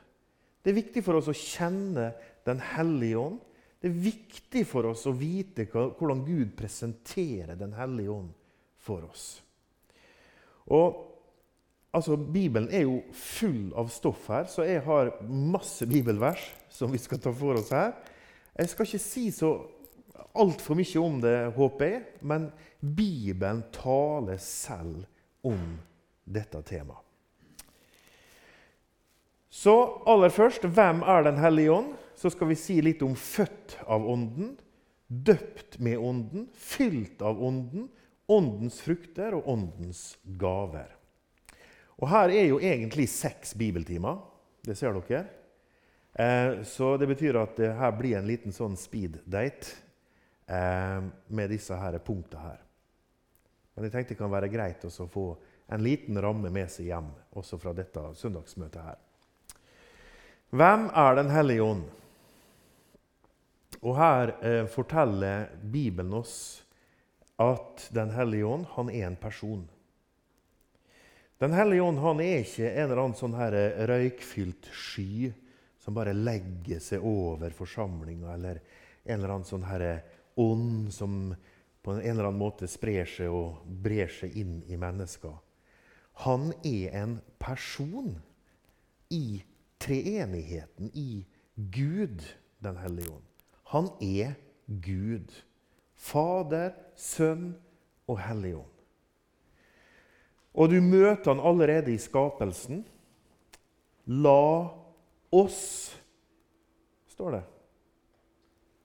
Det 0.63 0.73
er 0.73 0.79
viktig 0.79 1.03
for 1.05 1.19
oss 1.19 1.31
å 1.31 1.37
kjenne 1.37 2.13
Den 2.43 2.59
hellige 2.73 3.19
ånd. 3.21 3.39
Det 3.79 3.87
er 3.87 3.99
viktig 4.03 4.63
for 4.67 4.89
oss 4.91 5.05
å 5.07 5.13
vite 5.15 5.69
hvordan 5.71 6.25
Gud 6.27 6.57
presenterer 6.59 7.55
Den 7.59 7.75
hellige 7.77 8.11
ånd 8.11 8.33
for 8.83 9.05
oss. 9.07 9.27
Og 10.67 10.97
altså, 11.95 12.17
Bibelen 12.17 12.67
er 12.71 12.87
jo 12.87 13.01
full 13.15 13.71
av 13.79 13.93
stoff 13.95 14.27
her, 14.31 14.49
så 14.51 14.67
jeg 14.67 14.83
har 14.87 15.13
masse 15.29 15.87
bibelvers 15.87 16.49
som 16.71 16.91
vi 16.91 16.99
skal 17.03 17.23
ta 17.23 17.31
for 17.35 17.61
oss 17.61 17.71
her. 17.75 17.95
Jeg 18.59 18.73
skal 18.73 18.89
ikke 18.89 19.03
si 19.03 19.29
så 19.35 19.53
altfor 20.39 20.79
mye 20.79 21.03
om 21.03 21.23
det, 21.23 21.37
håper 21.55 21.93
jeg, 21.93 22.03
men 22.27 22.51
Bibelen 22.81 23.65
taler 23.75 24.43
selv 24.43 25.07
om 25.47 25.79
dette 26.27 26.63
temaet. 26.67 27.12
Så 29.53 29.75
aller 30.09 30.33
først, 30.33 30.65
hvem 30.65 31.03
er 31.05 31.27
Den 31.27 31.37
hellige 31.37 31.73
ånd? 31.73 31.93
Så 32.17 32.31
skal 32.33 32.49
vi 32.49 32.57
si 32.57 32.79
litt 32.81 33.03
om 33.05 33.13
født 33.19 33.77
av 33.85 34.05
Ånden, 34.09 34.55
døpt 35.09 35.79
med 35.79 35.99
Ånden, 35.99 36.47
fylt 36.55 37.21
av 37.23 37.43
Ånden, 37.43 37.89
Åndens 38.33 38.81
frukter 38.81 39.35
og 39.37 39.49
Åndens 39.53 40.17
gaver. 40.25 40.89
Og 42.01 42.09
Her 42.09 42.33
er 42.33 42.49
jo 42.49 42.63
egentlig 42.63 43.09
seks 43.13 43.53
bibeltimer. 43.59 44.23
Det 44.65 44.77
ser 44.79 44.97
dere. 44.97 45.25
Eh, 46.15 46.63
så 46.65 46.97
det 46.97 47.11
betyr 47.13 47.41
at 47.41 47.57
det 47.57 47.73
her 47.77 47.93
blir 47.97 48.19
en 48.19 48.29
liten 48.29 48.53
sånn 48.53 48.77
speed-date 48.77 49.77
eh, 50.49 51.01
med 51.29 51.53
disse 51.53 51.77
her 51.77 51.97
punktene 52.05 52.49
her. 52.49 52.61
Men 53.75 53.89
jeg 53.89 53.95
tenkte 53.95 54.15
det 54.15 54.21
kan 54.21 54.33
være 54.33 54.53
greit 54.53 54.85
å 54.85 55.09
få 55.09 55.31
en 55.73 55.85
liten 55.85 56.21
ramme 56.21 56.53
med 56.53 56.69
seg 56.73 56.93
hjem 56.93 57.09
også 57.37 57.61
fra 57.61 57.73
dette 57.77 58.13
søndagsmøtet 58.21 58.85
her. 58.85 59.01
Hvem 60.53 60.91
er 60.93 61.15
Den 61.17 61.31
hellige 61.33 61.63
ånd? 61.65 61.85
Og 63.81 63.95
Her 63.97 64.33
eh, 64.45 64.67
forteller 64.69 65.47
Bibelen 65.65 66.13
oss 66.13 66.35
at 67.41 67.87
Den 67.91 68.11
hellige 68.13 68.45
ånd 68.45 68.67
han 68.75 68.91
er 68.93 69.07
en 69.07 69.17
person. 69.17 69.63
Den 71.41 71.57
hellige 71.57 71.83
ånd 71.83 71.99
han 71.99 72.21
er 72.21 72.43
ikke 72.45 72.69
en 72.69 72.85
eller 72.85 73.01
annen 73.01 73.17
sånn 73.17 73.33
her 73.35 73.57
eh, 73.57 73.81
røykfylt 73.89 74.69
sky 74.77 75.31
som 75.81 75.97
bare 75.97 76.13
legger 76.13 76.83
seg 76.85 77.01
over 77.01 77.51
forsamlinga, 77.57 78.35
eller 78.35 78.61
en 79.03 79.17
eller 79.17 79.33
annen 79.33 79.49
sånn 79.49 79.65
her 79.67 79.87
eh, 79.87 80.05
ånd 80.39 80.93
som 80.93 81.33
på 81.83 81.97
en 81.97 82.05
eller 82.05 82.29
annen 82.29 82.43
måte 82.45 82.69
sprer 82.71 83.09
seg 83.09 83.33
og 83.33 83.65
brer 83.65 84.13
seg 84.13 84.37
inn 84.39 84.61
i 84.69 84.77
mennesker. 84.77 85.33
Han 86.29 86.53
er 86.61 86.93
en 87.01 87.17
person 87.41 88.13
i 89.11 89.41
treenigheten 89.83 90.91
i 90.95 91.25
Gud, 91.57 92.23
Den 92.63 92.77
hellige 92.79 93.11
ånd. 93.11 93.25
Han 93.73 93.89
er 94.01 94.35
Gud. 94.67 95.33
Fader, 95.99 96.71
Sønn 96.97 97.57
og 98.07 98.21
Hellig 98.23 98.55
ånd. 98.61 98.69
Og 100.55 100.69
du 100.71 100.79
møter 100.85 101.33
han 101.33 101.43
allerede 101.43 101.95
i 101.95 102.01
skapelsen. 102.01 102.85
La 104.07 104.69
oss, 105.33 105.63
står 107.15 107.37
det, 107.37 107.43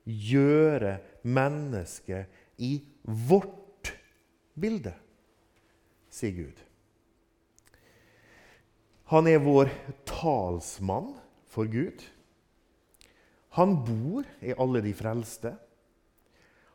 gjøre 0.06 0.98
mennesket 1.28 2.62
i 2.64 2.78
vårt 3.04 3.92
bilde, 4.56 4.94
sier 6.14 6.38
Gud. 6.38 6.67
Han 9.08 9.28
er 9.32 9.40
vår 9.40 9.72
talsmann 10.08 11.14
for 11.48 11.70
Gud. 11.72 12.04
Han 13.56 13.78
bor 13.88 14.28
i 14.44 14.52
alle 14.60 14.82
de 14.84 14.92
frelste. 14.94 15.54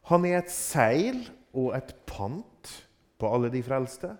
Han 0.08 0.24
er 0.26 0.40
et 0.40 0.50
seil 0.52 1.20
og 1.52 1.76
et 1.76 1.92
pant 2.08 2.72
på 3.20 3.28
alle 3.28 3.52
de 3.52 3.60
frelste. 3.62 4.14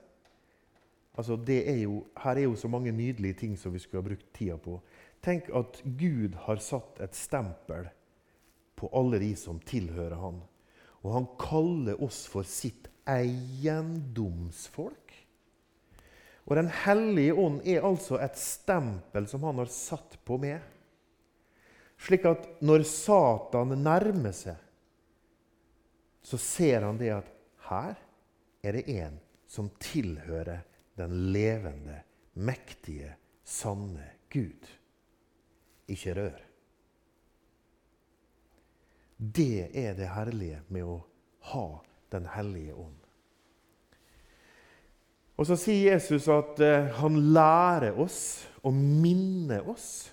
Altså, 1.17 1.37
er 1.49 1.83
jo, 1.83 2.05
her 2.23 2.37
er 2.37 2.47
jo 2.47 2.57
så 2.57 2.69
mange 2.69 2.93
nydelige 2.93 3.35
ting 3.35 3.59
som 3.59 3.73
vi 3.73 3.81
skulle 3.83 4.03
ha 4.03 4.09
brukt 4.09 4.29
tida 4.37 4.57
på. 4.57 4.79
Tenk 5.23 5.51
at 5.55 5.83
Gud 5.85 6.37
har 6.47 6.61
satt 6.63 7.01
et 7.05 7.17
stempel 7.17 7.89
på 8.77 8.89
alle 8.93 9.19
de 9.23 9.35
som 9.37 9.61
tilhører 9.61 10.21
han. 10.21 10.41
Og 11.03 11.13
han 11.17 11.27
kaller 11.41 11.99
oss 12.03 12.27
for 12.31 12.43
sitt 12.47 12.89
eiendomsfolk. 13.09 15.02
Og 16.49 16.57
Den 16.59 16.71
hellige 16.85 17.35
ånd 17.39 17.61
er 17.69 17.87
altså 17.87 18.19
et 18.21 18.39
stempel 18.39 19.29
som 19.31 19.45
han 19.47 19.61
har 19.63 19.71
satt 19.71 20.19
på 20.27 20.39
meg. 20.43 20.59
Slik 22.03 22.27
at 22.27 22.49
når 22.67 22.83
Satan 22.89 23.77
nærmer 23.79 24.35
seg, 24.35 24.59
så 26.23 26.39
ser 26.39 26.87
han 26.87 26.99
det 26.99 27.13
at 27.15 27.29
her 27.69 27.95
er 28.63 28.79
det 28.79 28.85
en 28.91 29.19
som 29.51 29.71
tilhører 29.83 30.63
den 30.99 31.15
levende, 31.35 32.01
mektige, 32.35 33.15
sanne 33.45 34.07
Gud. 34.33 34.67
Ikke 35.91 36.15
rør. 36.17 36.43
Det 39.19 39.71
er 39.79 39.95
det 39.95 40.11
herlige 40.11 40.63
med 40.69 40.89
å 40.89 40.99
ha 41.53 41.67
Den 42.13 42.27
hellige 42.29 42.75
ånd. 42.77 43.02
Og 45.37 45.49
Så 45.49 45.57
sier 45.57 45.95
Jesus 45.95 46.29
at 46.31 46.61
uh, 46.61 46.91
han 47.01 47.19
lærer 47.35 47.97
oss 47.99 48.45
og 48.63 48.75
minner 48.77 49.65
oss. 49.69 50.13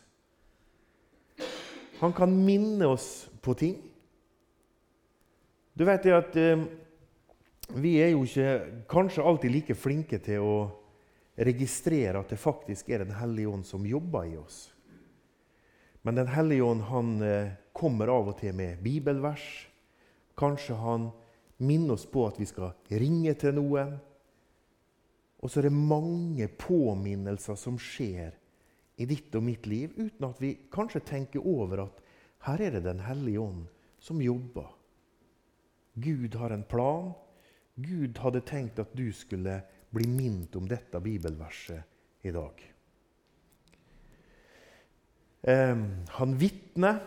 Han 1.99 2.15
kan 2.15 2.31
minne 2.31 2.88
oss 2.88 3.27
på 3.43 3.53
ting. 3.59 3.75
Du 5.75 5.83
vet 5.88 6.07
det 6.07 6.15
at 6.15 6.39
uh, 6.39 6.63
vi 7.77 7.97
er 8.01 8.13
jo 8.15 8.23
ikke 8.25 8.83
kanskje 8.89 9.25
alltid 9.27 9.53
like 9.53 9.77
flinke 9.77 10.21
til 10.23 10.41
å 10.41 10.57
registrere 11.39 12.19
at 12.19 12.31
det 12.33 12.39
faktisk 12.41 12.89
er 12.89 13.05
Den 13.05 13.15
hellige 13.15 13.51
ånd 13.51 13.67
som 13.67 13.85
jobber 13.85 14.25
i 14.25 14.38
oss. 14.39 14.71
Men 16.01 16.15
Den 16.15 16.31
hellige 16.31 16.63
ånd 16.63 16.88
han 16.89 17.15
uh, 17.21 17.51
kommer 17.75 18.07
av 18.07 18.31
og 18.31 18.39
til 18.39 18.55
med 18.55 18.79
bibelvers. 18.83 19.67
Kanskje 20.39 20.79
han 20.79 21.11
minner 21.59 21.99
oss 21.99 22.07
på 22.07 22.23
at 22.27 22.39
vi 22.39 22.47
skal 22.47 22.71
ringe 22.88 23.35
til 23.35 23.59
noen 23.59 23.99
og 25.39 25.50
så 25.50 25.62
er 25.62 25.69
det 25.69 25.75
mange 25.75 26.48
påminnelser 26.60 27.55
som 27.60 27.77
skjer 27.79 28.36
i 29.00 29.08
ditt 29.08 29.36
og 29.39 29.46
mitt 29.46 29.67
liv, 29.72 29.93
uten 29.96 30.27
at 30.27 30.41
vi 30.43 30.55
kanskje 30.72 31.05
tenker 31.08 31.46
over 31.48 31.86
at 31.86 32.01
her 32.48 32.62
er 32.63 32.75
det 32.75 32.84
Den 32.88 33.00
hellige 33.03 33.39
ånd 33.39 33.65
som 34.00 34.22
jobber. 34.22 34.67
Gud 35.96 36.36
har 36.36 36.51
en 36.55 36.63
plan. 36.63 37.13
Gud 37.75 38.17
hadde 38.19 38.43
tenkt 38.48 38.79
at 38.79 38.91
du 38.96 39.12
skulle 39.15 39.62
bli 39.91 40.08
minnet 40.08 40.55
om 40.55 40.67
dette 40.67 41.00
bibelverset 41.00 42.27
i 42.27 42.31
dag. 42.31 42.63
Eh, 45.41 45.77
han 46.19 46.36
vitner, 46.39 47.00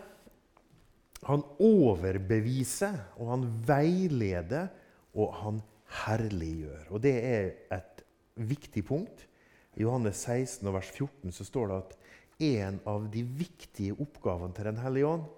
han 1.28 1.44
overbeviser, 1.60 2.96
og 3.20 3.30
han 3.34 3.44
veileder, 3.68 4.72
og 5.12 5.34
han 5.42 5.60
herliggjør. 6.02 6.86
Og 6.90 7.02
Det 7.02 7.14
er 7.24 7.50
et 7.76 7.91
viktig 8.34 8.84
punkt. 8.88 9.26
I 9.74 9.84
Johannes 9.86 10.20
16, 10.26 10.72
vers 10.72 10.90
14 10.90 11.32
så 11.32 11.44
står 11.44 11.68
det 11.68 11.78
at 11.78 11.94
en 12.42 12.80
av 12.88 13.06
de 13.12 13.22
viktige 13.22 13.96
oppgavene 14.00 14.54
til 14.56 14.68
Den 14.68 14.82
hellige 14.82 15.08
ånd 15.08 15.30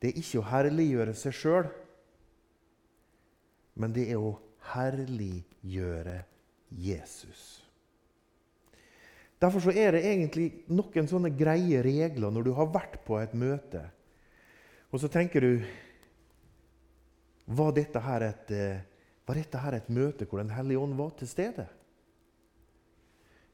det 0.00 0.10
er 0.10 0.20
ikke 0.20 0.40
å 0.40 0.48
herliggjøre 0.48 1.14
seg 1.18 1.34
sjøl, 1.36 1.66
men 3.76 3.92
det 3.92 4.06
er 4.08 4.20
å 4.20 4.38
herliggjøre 4.72 6.22
Jesus. 6.72 7.42
Derfor 9.40 9.72
er 9.72 9.96
det 9.96 10.04
egentlig 10.04 10.46
noen 10.72 11.08
sånne 11.08 11.32
greie 11.36 11.82
regler 11.84 12.32
når 12.32 12.48
du 12.48 12.52
har 12.56 12.72
vært 12.72 12.98
på 13.04 13.18
et 13.20 13.36
møte. 13.36 13.82
Og 14.92 15.00
så 15.00 15.08
tenker 15.12 15.44
du 15.44 15.52
Var 17.50 17.72
dette 17.74 17.98
her 17.98 18.22
et, 18.22 18.50
eh, 18.54 18.82
dette 19.26 19.58
her 19.58 19.74
et 19.74 19.88
møte 19.88 20.26
hvor 20.26 20.38
Den 20.38 20.52
hellige 20.54 20.78
ånd 20.78 20.94
var 20.94 21.10
til 21.18 21.28
stede? 21.28 21.66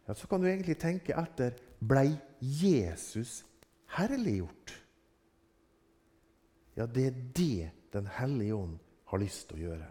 Ja, 0.06 0.14
så 0.14 0.26
kan 0.30 0.40
du 0.40 0.48
egentlig 0.48 0.78
tenke 0.78 1.16
etter 1.18 1.56
Blei 1.78 2.14
Jesus 2.40 3.42
herliggjort? 3.98 4.74
Ja, 6.76 6.86
det 6.86 7.06
er 7.06 7.20
det 7.34 7.70
Den 7.92 8.06
hellige 8.12 8.52
ånd 8.54 8.78
har 9.08 9.20
lyst 9.22 9.46
til 9.48 9.56
å 9.56 9.68
gjøre. 9.70 9.86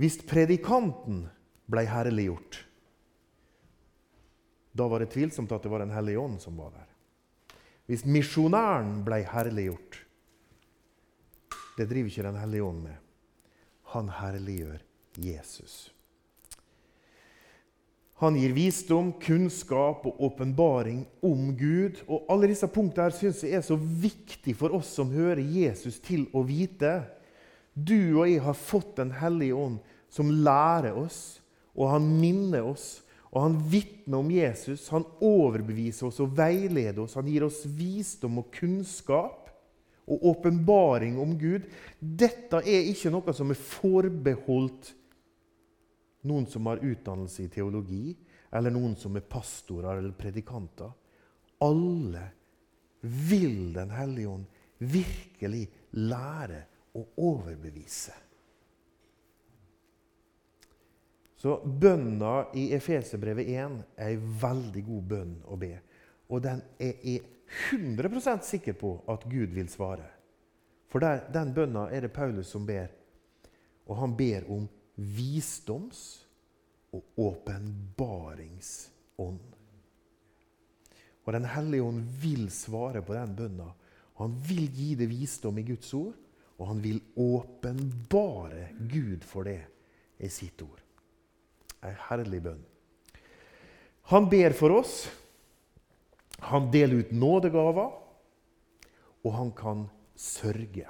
Hvis 0.00 0.16
predikanten 0.24 1.26
blei 1.68 1.82
herliggjort, 1.90 2.60
da 4.76 4.86
var 4.88 5.02
det 5.02 5.10
tvilsomt 5.12 5.52
at 5.52 5.64
det 5.64 5.72
var 5.72 5.84
Den 5.84 5.92
hellige 5.92 6.20
ånd 6.20 6.40
som 6.40 6.56
var 6.56 6.70
der. 6.72 6.88
Hvis 7.86 8.06
misjonæren 8.08 9.04
blei 9.06 9.22
herliggjort 9.22 10.00
Det 11.76 11.84
driver 11.86 12.08
ikke 12.08 12.22
Den 12.24 12.40
hellige 12.40 12.64
ånd 12.64 12.82
med. 12.82 12.96
Han 13.92 14.08
herliggjør 14.08 14.80
Jesus. 15.20 15.92
Han 18.18 18.36
gir 18.40 18.54
visdom, 18.56 19.10
kunnskap 19.20 20.06
og 20.08 20.20
åpenbaring 20.24 21.02
om 21.20 21.50
Gud. 21.56 22.00
Og 22.08 22.24
Alle 22.32 22.48
disse 22.48 22.68
punktene 22.72 23.12
syns 23.12 23.42
jeg 23.44 23.58
er 23.58 23.64
så 23.64 23.76
viktig 23.76 24.54
for 24.56 24.72
oss 24.78 24.94
som 24.96 25.12
hører 25.12 25.42
Jesus 25.44 25.98
til 26.00 26.24
å 26.32 26.40
vite. 26.48 27.02
Du 27.76 28.16
og 28.22 28.24
jeg 28.30 28.40
har 28.40 28.56
fått 28.56 28.96
Den 28.96 29.12
hellige 29.12 29.54
ånd, 29.54 29.82
som 30.08 30.32
lærer 30.32 30.96
oss, 30.96 31.42
og 31.76 31.90
han 31.92 32.08
minner 32.20 32.64
oss. 32.64 33.02
Og 33.36 33.42
Han 33.42 33.56
vitner 33.68 34.22
om 34.22 34.30
Jesus, 34.32 34.88
han 34.88 35.04
overbeviser 35.20 36.06
oss 36.06 36.22
og 36.24 36.30
veileder 36.38 37.02
oss. 37.02 37.18
Han 37.18 37.26
gir 37.28 37.44
oss 37.44 37.66
visdom 37.68 38.38
og 38.40 38.48
kunnskap 38.54 39.50
og 40.06 40.22
åpenbaring 40.30 41.18
om 41.20 41.34
Gud. 41.36 41.66
Dette 42.00 42.62
er 42.62 42.88
ikke 42.88 43.12
noe 43.12 43.34
som 43.36 43.52
er 43.52 43.60
forbeholdt 43.60 44.94
noen 46.26 46.46
som 46.50 46.66
har 46.66 46.82
utdannelse 46.84 47.44
i 47.44 47.52
teologi, 47.52 48.16
eller 48.50 48.74
noen 48.74 48.96
som 48.98 49.16
er 49.16 49.26
pastorer 49.26 49.98
eller 49.98 50.14
predikanter. 50.16 50.92
Alle 51.64 52.28
vil 53.06 53.72
Den 53.72 53.90
hellige 53.90 54.28
ånd 54.28 54.46
virkelig 54.78 55.66
lære 55.94 56.62
å 56.96 57.04
overbevise. 57.28 58.14
Så 61.36 61.58
bønna 61.64 62.48
i 62.56 62.70
Efeserbrevet 62.74 63.46
1 63.52 63.76
er 64.00 64.08
ei 64.08 64.16
veldig 64.16 64.82
god 64.86 65.08
bønn 65.12 65.34
å 65.52 65.58
be. 65.60 65.74
Og 66.32 66.42
den 66.42 66.62
er 66.82 66.96
jeg 67.04 67.22
100% 67.70 68.42
sikker 68.42 68.74
på 68.80 68.96
at 69.12 69.26
Gud 69.30 69.52
vil 69.54 69.68
svare. 69.70 70.08
For 70.90 71.02
der, 71.02 71.26
den 71.30 71.52
bønna 71.54 71.86
er 71.92 72.06
det 72.06 72.14
Paulus 72.16 72.50
som 72.50 72.66
ber. 72.66 72.88
Og 73.86 74.00
han 74.00 74.16
ber 74.18 74.48
om 74.50 74.64
visdoms- 74.96 76.24
og 76.92 77.02
åpenbaringsånd. 77.16 79.40
Og 81.26 81.32
Den 81.32 81.44
hellige 81.44 81.82
ånd 81.82 82.04
vil 82.22 82.50
svare 82.50 83.02
på 83.02 83.14
den 83.14 83.36
bønna. 83.36 83.72
Han 84.16 84.38
vil 84.48 84.70
gi 84.72 84.94
det 84.94 85.08
visdom 85.10 85.58
i 85.58 85.66
Guds 85.66 85.94
ord, 85.94 86.14
og 86.56 86.68
han 86.70 86.80
vil 86.80 87.00
åpenbare 87.16 88.68
Gud 88.88 89.24
for 89.26 89.44
det 89.44 89.66
i 90.18 90.28
sitt 90.32 90.62
ord. 90.62 90.80
Ei 91.84 91.92
herlig 92.08 92.40
bønn. 92.46 92.62
Han 94.12 94.30
ber 94.30 94.54
for 94.56 94.78
oss. 94.78 95.08
Han 96.46 96.70
deler 96.70 97.02
ut 97.02 97.12
nådegaver, 97.12 97.92
og 99.24 99.32
han 99.34 99.50
kan 99.56 99.86
sørge. 100.14 100.86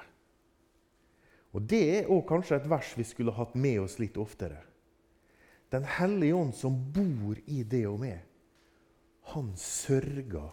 Og 1.57 1.65
Det 1.65 1.85
er 1.89 2.11
også 2.11 2.29
kanskje 2.29 2.57
et 2.61 2.69
vers 2.69 2.91
vi 2.99 3.05
skulle 3.09 3.33
hatt 3.33 3.55
med 3.57 3.81
oss 3.81 3.97
litt 3.97 4.19
oftere. 4.21 4.59
Den 5.73 5.87
hellige 5.89 6.37
ånd 6.37 6.53
som 6.55 6.77
bor 6.93 7.39
i 7.49 7.63
det 7.65 7.87
og 7.89 8.03
med, 8.03 8.21
han 9.33 9.49
sørger 9.59 10.53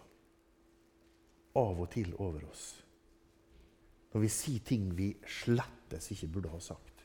av 1.60 1.82
og 1.84 1.90
til 1.92 2.08
over 2.16 2.48
oss. 2.48 2.64
Når 4.14 4.24
vi 4.24 4.32
sier 4.32 4.64
ting 4.64 4.88
vi 4.96 5.12
slettes 5.28 6.08
ikke 6.14 6.30
burde 6.38 6.54
ha 6.54 6.62
sagt. 6.62 7.04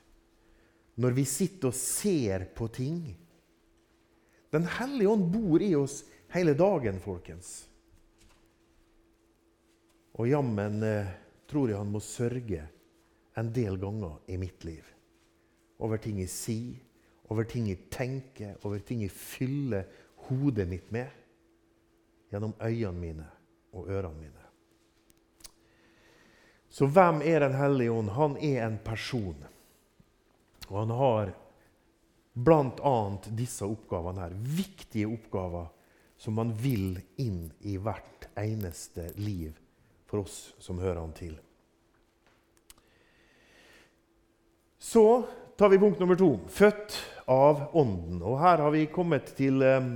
Når 1.00 1.20
vi 1.20 1.28
sitter 1.28 1.70
og 1.70 1.78
ser 1.78 2.48
på 2.56 2.70
ting. 2.72 3.04
Den 4.50 4.66
hellige 4.80 5.12
ånd 5.12 5.28
bor 5.34 5.62
i 5.62 5.74
oss 5.78 6.02
hele 6.34 6.56
dagen, 6.58 7.04
folkens. 7.04 7.68
Og 10.20 10.28
jammen 10.32 10.84
eh, 10.84 11.16
tror 11.50 11.70
jeg 11.70 11.80
han 11.80 11.94
må 11.94 12.02
sørge 12.04 12.66
en 13.38 13.54
del 13.54 13.78
ganger 13.78 14.18
i 14.28 14.38
mitt 14.38 14.64
liv. 14.64 14.86
Over 15.80 15.98
ting 16.02 16.20
jeg 16.20 16.32
sier, 16.34 16.80
over 17.30 17.46
ting 17.48 17.70
jeg 17.70 17.90
tenker, 17.94 18.58
over 18.66 18.82
ting 18.84 19.04
jeg 19.06 19.14
fyller 19.14 19.86
hodet 20.28 20.68
mitt 20.70 20.92
med. 20.92 21.10
Gjennom 22.30 22.54
øynene 22.62 23.00
mine 23.00 23.28
og 23.74 23.90
ørene 23.90 24.18
mine. 24.20 24.46
Så 26.70 26.86
hvem 26.86 27.22
er 27.26 27.40
Den 27.40 27.56
hellige 27.58 27.92
ånd? 27.92 28.10
Han 28.10 28.38
er 28.38 28.66
en 28.68 28.78
person. 28.78 29.46
Og 30.68 30.80
han 30.80 30.90
har 30.90 31.34
bl.a. 32.34 33.18
disse 33.34 33.66
oppgavene 33.66 34.22
her. 34.22 34.36
Viktige 34.38 35.10
oppgaver 35.10 35.68
som 36.18 36.38
han 36.38 36.54
vil 36.54 37.00
inn 37.18 37.50
i 37.66 37.78
hvert 37.78 38.30
eneste 38.38 39.10
liv 39.18 39.58
for 40.10 40.26
oss 40.26 40.54
som 40.60 40.82
hører 40.82 41.02
han 41.02 41.16
til. 41.18 41.38
Så 44.80 45.24
tar 45.58 45.70
vi 45.70 45.80
punkt 45.80 46.00
nummer 46.00 46.16
to. 46.16 46.40
Født 46.48 46.96
av 47.28 47.66
Ånden. 47.76 48.22
Og 48.24 48.40
Her 48.40 48.64
har 48.64 48.72
vi 48.72 48.86
kommet 48.88 49.34
til 49.36 49.60
eh, 49.62 49.90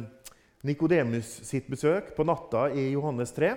Nikodemus 0.67 1.29
sitt 1.47 1.69
besøk 1.71 2.11
på 2.17 2.25
natta 2.27 2.65
i 2.75 2.89
Johannes 2.91 3.31
3. 3.31 3.53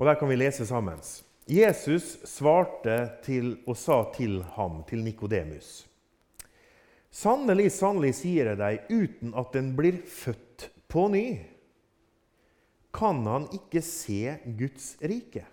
Og 0.00 0.08
Der 0.08 0.16
kan 0.16 0.32
vi 0.32 0.40
lese 0.40 0.64
sammen. 0.66 1.04
Jesus 1.44 2.16
svarte 2.24 2.96
til 3.26 3.58
og 3.68 3.76
sa 3.76 4.00
til 4.16 4.40
ham, 4.56 4.82
til 4.88 5.04
Nikodemus.: 5.04 5.84
Sannelig, 7.12 7.68
sannelig, 7.76 8.14
sier 8.22 8.54
jeg 8.54 8.58
deg, 8.58 8.86
uten 8.88 9.34
at 9.36 9.52
den 9.52 9.74
blir 9.76 10.00
født 10.08 10.70
på 10.88 11.10
ny, 11.12 11.26
kan 12.94 13.20
han 13.28 13.50
ikke 13.52 13.82
se 13.84 14.38
Guds 14.56 14.94
rike. 15.02 15.44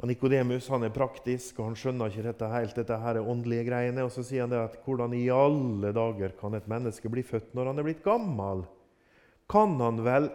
Og 0.00 0.08
Nikodemus 0.08 0.70
er 0.72 0.92
praktisk, 0.94 1.58
og 1.60 1.70
han 1.70 1.76
skjønner 1.76 2.08
ikke 2.08 2.24
dette 2.24 2.46
helt, 2.48 2.76
dette 2.76 2.96
her 3.02 3.18
åndelige 3.20 3.66
greiene. 3.68 4.06
Og 4.06 4.12
så 4.14 4.24
sier 4.24 4.46
han 4.46 4.54
at 4.56 4.78
hvordan 4.86 5.12
i 5.12 5.26
alle 5.28 5.92
dager 5.92 6.32
kan 6.40 6.56
et 6.56 6.68
menneske 6.72 7.10
bli 7.12 7.24
født 7.26 7.52
når 7.54 7.68
han 7.68 7.82
er 7.82 7.86
blitt 7.86 8.00
gammel? 8.04 8.64
Kan 9.50 9.76
han 9.82 10.00
vel 10.06 10.30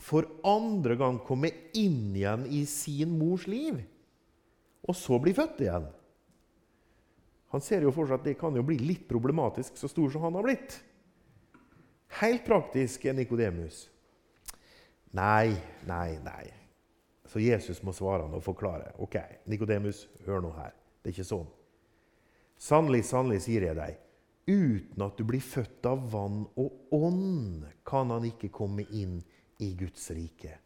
for 0.00 0.26
andre 0.48 0.96
gang 0.98 1.20
komme 1.22 1.52
inn 1.76 2.16
igjen 2.16 2.48
i 2.50 2.64
sin 2.66 3.12
mors 3.20 3.46
liv, 3.50 3.78
og 4.88 4.96
så 4.96 5.20
bli 5.22 5.36
født 5.36 5.62
igjen. 5.62 5.86
Han 7.54 7.62
ser 7.62 7.84
jo 7.84 7.92
for 7.94 8.08
seg 8.08 8.20
at 8.20 8.26
det 8.26 8.38
kan 8.40 8.54
jo 8.56 8.64
bli 8.66 8.78
litt 8.80 9.06
problematisk, 9.10 9.76
så 9.78 9.90
stor 9.90 10.10
som 10.10 10.24
han 10.26 10.38
har 10.38 10.46
blitt. 10.46 10.78
Helt 12.20 12.42
praktisk 12.46 13.04
er 13.06 13.14
Nikodemus. 13.18 13.84
Nei, 15.14 15.52
nei, 15.86 16.16
nei. 16.24 16.59
Så 17.30 17.38
Jesus 17.38 17.78
må 17.86 17.94
svare 17.94 18.24
han 18.24 18.34
og 18.34 18.42
forklare. 18.42 18.90
Ok, 18.98 19.14
Nikodemus, 19.46 20.08
hør 20.26 20.42
nå 20.42 20.50
her. 20.56 20.72
Det 20.98 21.12
er 21.12 21.14
ikke 21.14 21.28
sånn. 21.28 21.50
Sannelig, 22.60 23.04
sannelig, 23.06 23.44
sier 23.46 23.68
jeg 23.68 23.78
deg, 23.78 24.00
uten 24.50 25.04
at 25.06 25.14
du 25.16 25.22
blir 25.28 25.44
født 25.44 25.86
av 25.86 26.02
vann 26.10 26.42
og 26.58 26.96
ånd, 26.96 27.68
kan 27.86 28.10
han 28.10 28.26
ikke 28.26 28.50
komme 28.52 28.84
inn 28.90 29.20
i 29.62 29.70
Guds 29.78 30.10
rike. 30.16 30.58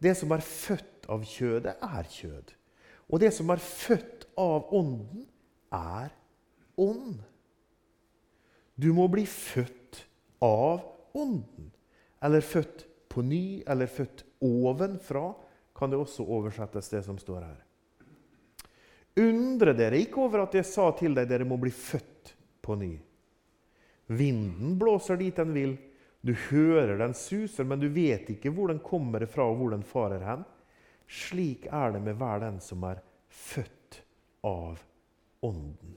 Det 0.00 0.14
som 0.16 0.30
er 0.32 0.46
født 0.46 1.10
av 1.10 1.26
kjødet, 1.26 1.74
er 1.74 2.08
kjød. 2.14 2.54
Og 3.10 3.20
det 3.20 3.32
som 3.34 3.50
er 3.50 3.60
født 3.60 4.28
av 4.38 4.70
ånden, 4.70 5.26
er 5.74 6.14
ånd. 6.80 7.18
Du 8.80 8.92
må 8.96 9.10
bli 9.12 9.26
født 9.28 10.04
av 10.40 10.86
ånden. 11.18 11.68
Eller 12.22 12.46
født 12.46 12.86
på 13.10 13.26
ny, 13.26 13.60
eller 13.66 13.90
født 13.90 14.24
ovenfra, 14.46 15.32
kan 15.80 15.90
det 15.90 15.98
også 15.98 16.26
oversettes, 16.28 16.92
det 16.92 17.02
som 17.06 17.18
står 17.18 17.42
her. 17.48 17.60
Undre 19.20 19.72
dere 19.74 19.98
ikke 20.00 20.20
over 20.22 20.44
at 20.44 20.54
jeg 20.54 20.68
sa 20.68 20.90
til 20.96 21.16
deg 21.16 21.28
dere 21.28 21.48
må 21.48 21.58
bli 21.60 21.72
født 21.74 22.34
på 22.62 22.76
ny. 22.78 22.92
Vinden 24.10 24.76
blåser 24.78 25.18
dit 25.20 25.36
den 25.36 25.54
vil, 25.54 25.76
du 26.20 26.34
hører 26.50 26.98
den 27.00 27.14
suser, 27.16 27.64
men 27.64 27.80
du 27.80 27.88
vet 27.94 28.28
ikke 28.34 28.52
hvor 28.52 28.68
den 28.68 28.82
kommer 28.84 29.24
fra 29.30 29.46
og 29.48 29.56
hvor 29.60 29.72
den 29.72 29.86
farer 29.86 30.24
hen. 30.26 30.44
Slik 31.10 31.66
er 31.72 31.94
det 31.94 32.02
med 32.04 32.18
hver 32.20 32.42
den 32.44 32.60
som 32.62 32.84
er 32.86 33.00
født 33.28 34.02
av 34.46 34.82
Ånden. 35.40 35.96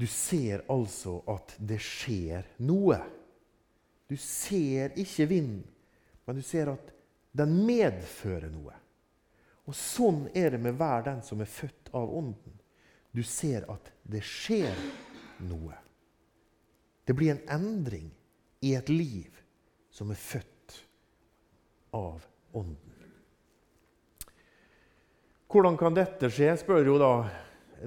Du 0.00 0.06
ser 0.08 0.64
altså 0.72 1.18
at 1.30 1.52
det 1.60 1.76
skjer 1.84 2.48
noe. 2.64 2.96
Du 4.08 4.16
ser 4.18 4.96
ikke 4.98 5.28
vinden, 5.28 5.60
men 6.24 6.40
du 6.40 6.42
ser 6.42 6.72
at 6.72 6.88
den 7.32 7.54
medfører 7.66 8.50
noe. 8.52 8.74
Og 9.68 9.76
Sånn 9.78 10.26
er 10.36 10.52
det 10.54 10.60
med 10.62 10.76
hver 10.78 11.04
den 11.06 11.22
som 11.24 11.40
er 11.40 11.50
født 11.50 11.92
av 11.96 12.10
Ånden. 12.12 12.58
Du 13.12 13.22
ser 13.24 13.66
at 13.72 13.92
det 14.02 14.22
skjer 14.24 14.72
noe. 15.48 15.76
Det 17.04 17.14
blir 17.16 17.34
en 17.34 17.44
endring 17.60 18.10
i 18.62 18.74
et 18.78 18.88
liv 18.92 19.38
som 19.92 20.10
er 20.10 20.18
født 20.18 20.76
av 21.96 22.24
Ånden. 22.56 22.92
Hvordan 25.52 25.76
kan 25.76 25.92
dette 25.92 26.30
skje, 26.32 26.54
spør 26.56 26.86
jo 26.88 26.94
da 27.00 27.14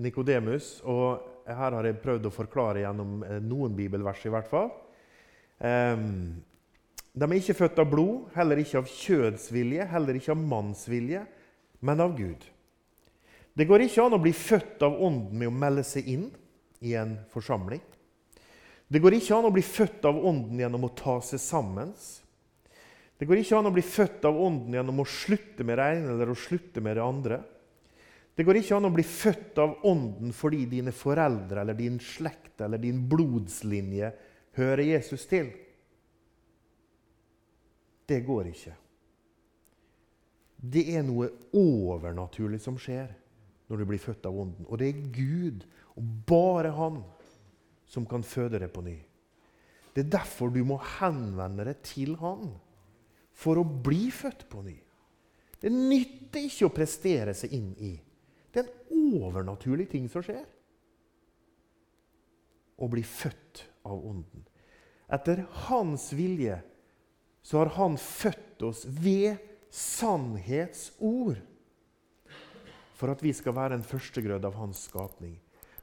Nikodemus. 0.01 0.79
Og 0.85 1.21
her 1.49 1.77
har 1.77 1.87
jeg 1.87 2.01
prøvd 2.01 2.27
å 2.29 2.33
forklare 2.33 2.83
gjennom 2.83 3.23
eh, 3.25 3.39
noen 3.43 3.75
bibelvers, 3.77 4.23
i 4.25 4.33
hvert 4.33 4.49
fall. 4.49 4.71
Um, 5.57 6.43
de 7.15 7.27
er 7.29 7.37
ikke 7.39 7.55
født 7.55 7.79
av 7.79 7.87
blod, 7.87 8.25
heller 8.35 8.59
ikke 8.59 8.81
av 8.81 8.89
kjødsvilje, 8.91 9.87
heller 9.87 10.17
ikke 10.19 10.33
av 10.33 10.41
mannsvilje, 10.51 11.21
men 11.85 12.03
av 12.03 12.15
Gud. 12.17 12.43
Det 13.55 13.67
går 13.69 13.85
ikke 13.85 14.03
an 14.03 14.17
å 14.17 14.19
bli 14.19 14.33
født 14.35 14.83
av 14.83 14.97
Ånden 14.99 15.39
med 15.39 15.47
å 15.47 15.55
melde 15.55 15.85
seg 15.87 16.09
inn 16.11 16.25
i 16.83 16.91
en 16.99 17.15
forsamling. 17.31 17.79
Det 18.91 18.99
går 19.01 19.15
ikke 19.15 19.37
an 19.37 19.47
å 19.47 19.53
bli 19.55 19.63
født 19.63 20.03
av 20.09 20.19
Ånden 20.27 20.59
gjennom 20.59 20.83
å 20.89 20.91
ta 20.97 21.15
seg 21.23 21.39
sammen. 21.39 21.95
Det 23.15 23.25
går 23.29 23.39
ikke 23.39 23.61
an 23.61 23.71
å 23.71 23.73
bli 23.73 23.85
født 23.87 24.27
av 24.27 24.35
Ånden 24.35 24.75
gjennom 24.75 24.99
å 24.99 25.07
slutte 25.07 25.63
med 25.63 25.79
det 25.79 25.89
ene 25.95 26.13
eller 26.17 26.33
å 26.33 26.37
slutte 26.37 26.83
med 26.83 26.99
det 26.99 27.05
andre. 27.05 27.39
Det 28.35 28.43
går 28.43 28.59
ikke 28.59 28.75
an 28.75 28.89
å 28.89 28.95
bli 28.97 29.05
født 29.07 29.61
av 29.63 29.77
Ånden 29.87 30.35
fordi 30.35 30.65
dine 30.67 30.91
foreldre 30.91 31.63
eller 31.63 31.79
din 31.79 31.95
slekt 32.03 32.59
eller 32.65 32.81
din 32.83 33.05
blodslinje 33.07 34.11
hører 34.59 34.83
Jesus 34.83 35.23
til. 35.31 35.53
Det 38.05 38.21
går 38.25 38.51
ikke. 38.51 38.73
Det 40.55 40.83
er 40.95 41.03
noe 41.05 41.29
overnaturlig 41.57 42.61
som 42.63 42.77
skjer 42.79 43.11
når 43.69 43.81
du 43.81 43.87
blir 43.89 44.01
født 44.01 44.27
av 44.29 44.37
Ånden. 44.39 44.67
Og 44.69 44.79
det 44.79 44.91
er 44.91 45.03
Gud, 45.13 45.65
og 45.97 46.13
bare 46.29 46.71
Han, 46.75 47.01
som 47.89 48.05
kan 48.09 48.25
føde 48.25 48.59
deg 48.61 48.71
på 48.73 48.83
ny. 48.85 48.97
Det 49.95 50.05
er 50.05 50.15
derfor 50.17 50.51
du 50.51 50.61
må 50.67 50.77
henvende 50.97 51.65
deg 51.69 51.81
til 51.85 52.15
Han 52.21 52.49
for 53.35 53.59
å 53.59 53.65
bli 53.65 54.09
født 54.13 54.45
på 54.51 54.63
ny. 54.65 54.75
Det 55.59 55.71
nytter 55.71 56.45
ikke 56.45 56.67
å 56.67 56.75
prestere 56.75 57.33
seg 57.35 57.53
inn 57.55 57.71
i. 57.81 57.93
Det 58.51 58.61
er 58.61 58.67
en 58.69 59.15
overnaturlig 59.17 59.87
ting 59.91 60.05
som 60.11 60.23
skjer. 60.23 60.43
Å 62.75 62.87
bli 62.91 63.03
født 63.07 63.63
av 63.87 63.97
Ånden. 63.97 64.43
Etter 65.15 65.45
Hans 65.67 66.09
vilje 66.15 66.59
så 67.45 67.61
har 67.61 67.75
Han 67.77 67.97
født 68.01 68.63
oss 68.65 68.85
ved 68.89 69.37
sannhetsord. 69.69 71.37
For 72.95 73.11
at 73.11 73.21
vi 73.21 73.33
skal 73.35 73.53
være 73.53 73.77
en 73.77 73.85
førstegrød 73.85 74.47
av 74.47 74.55
Hans 74.57 74.87
skapning. 74.89 75.35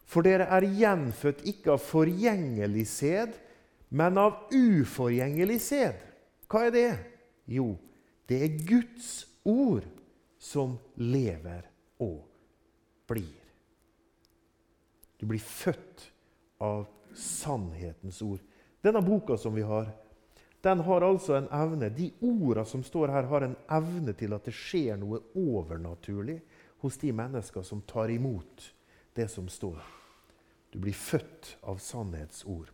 For 0.03 0.27
dere 0.27 0.49
er 0.51 0.67
gjenfødt 0.67 1.45
ikke 1.49 1.77
av 1.77 1.85
forgjengelig 1.85 2.87
sæd, 2.91 3.37
men 3.95 4.19
av 4.19 4.49
uforgjengelig 4.51 5.61
sæd. 5.63 6.03
Hva 6.51 6.67
er 6.67 6.75
det? 6.75 6.91
Jo, 7.47 7.77
det 8.29 8.43
er 8.43 8.59
Guds 8.67 9.13
ord 9.47 9.87
som 10.43 10.75
lever 10.99 11.63
og 12.03 12.25
blir. 13.07 13.39
Du 15.21 15.29
blir 15.31 15.43
født 15.43 16.09
av 16.59 16.89
sannhetens 17.15 18.19
ord. 18.27 18.41
Denne 18.83 19.05
boka 19.07 19.37
som 19.39 19.55
vi 19.55 19.63
har, 19.63 19.93
den 20.63 20.81
har 20.87 21.03
altså 21.03 21.35
en 21.37 21.49
evne 21.51 21.91
De 21.91 22.13
ordene 22.23 22.65
som 22.67 22.85
står 22.87 23.11
her, 23.11 23.27
har 23.31 23.47
en 23.47 23.57
evne 23.71 24.15
til 24.15 24.35
at 24.35 24.45
det 24.47 24.55
skjer 24.55 24.99
noe 25.01 25.19
overnaturlig 25.35 26.39
hos 26.83 26.99
de 27.03 27.11
mennesker 27.15 27.67
som 27.67 27.83
tar 27.87 28.11
imot 28.11 28.69
det 29.15 29.29
som 29.31 29.49
står. 29.51 29.81
Du 30.73 30.79
blir 30.81 30.97
født 30.97 31.57
av 31.69 31.83
sannhetsord. 31.83 32.71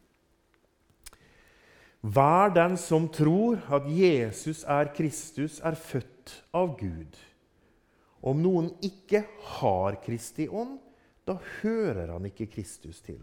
Hver 2.01 2.53
den 2.55 2.77
som 2.79 3.09
tror 3.11 3.59
at 3.75 3.89
Jesus 3.91 4.63
er 4.69 4.93
Kristus, 4.95 5.59
er 5.61 5.75
født 5.75 6.37
av 6.55 6.77
Gud. 6.79 7.17
Om 8.23 8.43
noen 8.43 8.69
ikke 8.85 9.25
har 9.59 9.99
Kristi 10.05 10.47
ånd, 10.47 10.79
da 11.27 11.39
hører 11.61 12.15
han 12.15 12.29
ikke 12.31 12.47
Kristus 12.53 13.03
til. 13.05 13.21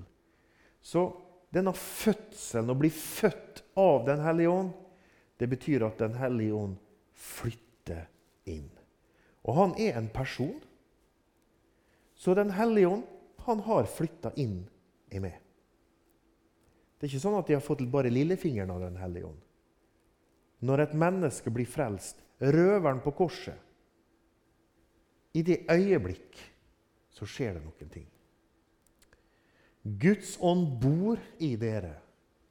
Så 0.81 1.07
denne 1.55 1.73
fødselen, 1.77 2.71
å 2.71 2.77
bli 2.79 2.91
født 2.91 3.63
av 3.79 4.05
Den 4.07 4.23
hellige 4.23 4.51
ånd, 4.51 4.73
det 5.39 5.47
betyr 5.51 5.85
at 5.87 5.99
Den 5.99 6.15
hellige 6.19 6.55
ånd 6.55 6.75
flytter 7.15 8.05
inn. 8.49 8.69
Og 9.45 9.55
han 9.59 9.75
er 9.79 9.99
en 9.99 10.09
person. 10.11 10.57
Så 12.15 12.35
Den 12.35 12.51
hellige 12.55 12.91
ånd 12.97 13.03
han 13.45 13.61
har 13.67 13.85
flytta 13.85 14.31
inn 14.41 14.63
i 15.13 15.21
meg. 15.21 15.35
Det 16.95 17.05
er 17.05 17.11
ikke 17.11 17.25
sånn 17.27 17.37
at 17.37 17.47
de 17.47 17.57
har 17.57 17.63
fått 17.63 17.83
bare 17.91 18.09
lillefingeren 18.09 18.71
av 18.73 18.81
Den 18.81 18.97
hellige 18.97 19.29
ånd. 19.29 19.41
Når 20.65 20.81
et 20.81 20.97
menneske 20.97 21.51
blir 21.53 21.69
frelst, 21.69 22.23
røveren 22.39 23.03
på 23.03 23.13
korset. 23.15 23.59
I 25.35 25.43
det 25.43 25.65
øyeblikk 25.69 26.39
så 27.11 27.27
skjer 27.27 27.57
det 27.57 27.63
noen 27.65 27.91
ting. 27.91 28.07
Guds 29.85 30.37
ånd 30.41 30.79
bor 30.81 31.19
i 31.37 31.53
dere. 31.61 31.93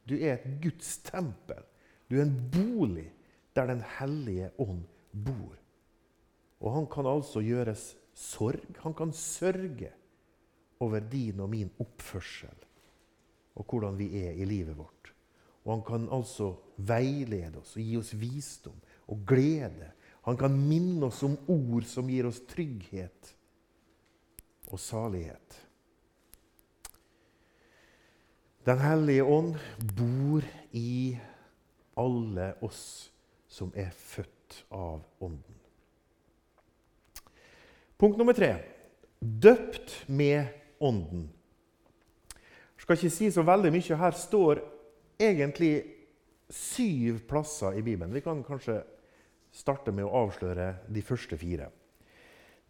Du 0.07 0.15
er 0.15 0.37
et 0.37 0.61
Guds 0.63 0.99
tempel. 1.03 1.63
Du 2.09 2.19
er 2.19 2.27
en 2.29 2.37
bolig 2.53 3.11
der 3.55 3.67
Den 3.67 3.83
hellige 3.99 4.51
ånd 4.59 4.85
bor. 5.13 5.57
Og 6.61 6.73
han 6.75 6.87
kan 6.87 7.07
altså 7.07 7.43
gjøres 7.43 7.97
sorg. 8.15 8.79
Han 8.83 8.95
kan 8.95 9.13
sørge 9.13 9.91
over 10.81 11.01
din 11.01 11.41
og 11.41 11.51
min 11.51 11.71
oppførsel 11.79 12.65
og 13.55 13.67
hvordan 13.71 13.99
vi 13.99 14.09
er 14.25 14.35
i 14.35 14.47
livet 14.49 14.77
vårt. 14.79 15.13
Og 15.65 15.77
han 15.77 15.85
kan 15.87 16.09
altså 16.13 16.55
veilede 16.77 17.61
oss 17.61 17.77
og 17.77 17.83
gi 17.83 17.97
oss 17.97 18.13
visdom 18.19 18.81
og 19.09 19.23
glede. 19.27 19.93
Han 20.27 20.37
kan 20.37 20.57
minne 20.57 21.07
oss 21.07 21.23
om 21.27 21.37
ord 21.49 21.87
som 21.89 22.11
gir 22.11 22.29
oss 22.29 22.43
trygghet 22.51 23.35
og 24.73 24.81
salighet. 24.81 25.61
Den 28.65 28.81
hellige 28.81 29.25
ånd 29.29 29.59
bor 29.97 30.45
i 30.73 31.19
alle 32.01 32.55
oss 32.65 33.11
som 33.49 33.73
er 33.77 33.91
født 33.93 34.65
av 34.73 35.03
Ånden. 35.21 35.59
Punkt 38.01 38.17
nummer 38.19 38.37
tre 38.37 38.55
døpt 39.21 40.09
med 40.09 40.49
Ånden. 40.81 41.29
Jeg 42.33 42.87
skal 42.87 42.99
ikke 42.99 43.13
si 43.13 43.31
så 43.33 43.45
veldig 43.45 43.71
mye. 43.73 44.01
Her 44.01 44.17
står 44.17 44.65
egentlig 45.21 45.75
syv 46.49 47.23
plasser 47.29 47.77
i 47.77 47.85
Bibelen. 47.85 48.13
Vi 48.17 48.25
kan 48.25 48.43
kanskje 48.45 48.81
starte 49.55 49.93
med 49.93 50.09
å 50.09 50.25
avsløre 50.25 50.73
de 50.89 51.05
første 51.05 51.37
fire. 51.41 51.69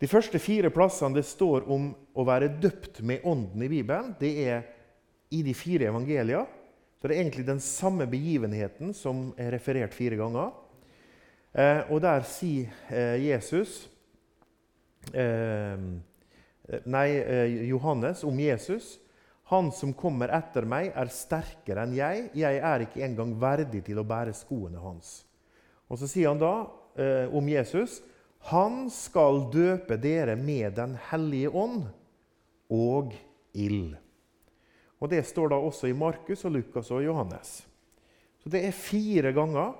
De 0.02 0.11
første 0.11 0.38
fire 0.42 0.74
plassene 0.74 1.16
det 1.16 1.26
står 1.26 1.68
om 1.70 1.92
å 2.18 2.26
være 2.26 2.50
døpt 2.61 3.00
med 3.07 3.22
Ånden 3.24 3.62
i 3.62 3.70
Bibelen, 3.70 4.14
det 4.18 4.33
er 4.42 4.64
i 5.35 5.42
de 5.47 5.55
fire 5.57 5.90
evangeliene. 5.90 6.47
Så 6.99 7.09
det 7.09 7.16
er 7.16 7.25
egentlig 7.25 7.44
den 7.47 7.61
samme 7.61 8.07
begivenheten 8.09 8.94
som 8.97 9.27
er 9.37 9.53
referert 9.53 9.92
fire 9.92 10.16
ganger. 10.16 10.55
Eh, 11.53 11.90
og 11.92 12.01
der 12.03 12.25
sier 12.27 12.70
eh, 12.88 13.18
Jesus 13.29 13.85
eh, 15.12 15.77
Nei, 16.88 17.09
eh, 17.20 17.66
Johannes 17.68 18.25
om 18.25 18.38
Jesus 18.40 18.94
han 19.53 19.68
som 19.73 19.92
kommer 19.92 20.33
etter 20.33 20.64
meg, 20.64 20.88
er 20.97 21.11
sterkere 21.12 21.85
enn 21.85 21.92
jeg. 21.99 22.29
Jeg 22.33 22.61
er 22.64 22.87
ikke 22.87 23.03
engang 23.05 23.35
verdig 23.40 23.83
til 23.85 24.01
å 24.01 24.07
bære 24.09 24.33
skoene 24.37 24.81
hans. 24.81 25.18
Og 25.92 26.01
Så 26.01 26.09
sier 26.09 26.33
han 26.33 26.40
da 26.40 26.55
eh, 26.97 27.29
om 27.29 27.49
Jesus 27.49 28.01
han 28.49 28.87
skal 28.92 29.47
døpe 29.53 29.97
dere 30.01 30.37
med 30.37 30.75
Den 30.77 30.97
hellige 31.11 31.53
ånd 31.53 31.87
og 32.73 33.12
ild. 33.53 33.94
Og 35.05 35.11
Det 35.12 35.21
står 35.29 35.53
da 35.53 35.61
også 35.61 35.90
i 35.90 35.97
Markus 35.97 36.47
og 36.49 36.55
Lukas 36.55 36.88
og 36.88 37.03
Johannes. 37.05 37.59
Så 38.40 38.49
det 38.49 38.62
er 38.64 38.77
fire 38.77 39.35
ganger 39.37 39.75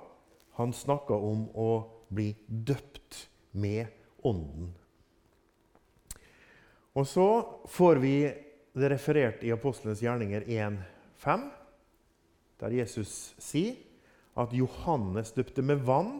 han 0.59 0.73
snakker 0.73 1.17
om 1.17 1.47
å 1.57 1.69
bli 2.13 2.27
døpt 2.45 3.25
med 3.57 3.89
Ånden. 4.25 4.69
Og 6.93 7.07
så 7.09 7.27
får 7.67 8.01
vi 8.03 8.15
det 8.75 8.85
er 8.85 8.93
referert 8.93 9.43
i 9.47 9.53
Apostlenes 9.55 10.01
gjerninger 10.03 10.45
1,5, 10.51 11.45
der 12.61 12.75
Jesus 12.75 13.33
sier 13.41 13.77
at 14.37 14.53
Johannes 14.53 15.31
døpte 15.35 15.63
med 15.65 15.81
vann, 15.87 16.19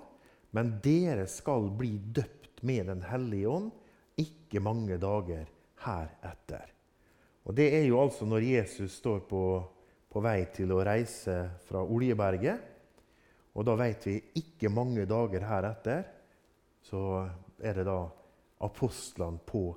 men 0.55 0.77
dere 0.83 1.27
skal 1.29 1.67
bli 1.77 1.97
døpt 2.15 2.63
med 2.65 2.87
Den 2.89 3.03
hellige 3.05 3.51
ånd 3.51 3.69
ikke 4.17 4.63
mange 4.63 4.97
dager 4.97 5.45
heretter. 5.83 6.74
Og 7.45 7.53
Det 7.55 7.67
er 7.77 7.85
jo 7.85 8.01
altså 8.01 8.25
når 8.25 8.41
Jesus 8.41 8.97
står 8.97 9.21
på, 9.29 9.41
på 10.09 10.21
vei 10.23 10.39
til 10.53 10.73
å 10.73 10.81
reise 10.85 11.35
fra 11.67 11.83
Oljeberget. 11.83 12.71
Og 13.55 13.65
da 13.67 13.75
vet 13.79 14.07
vi 14.09 14.17
ikke 14.41 14.71
mange 14.73 15.05
dager 15.07 15.45
heretter 15.45 16.03
så 16.85 17.25
er 17.65 17.79
det 17.79 17.85
da 17.87 17.99
apostlene 18.65 19.41
på 19.45 19.67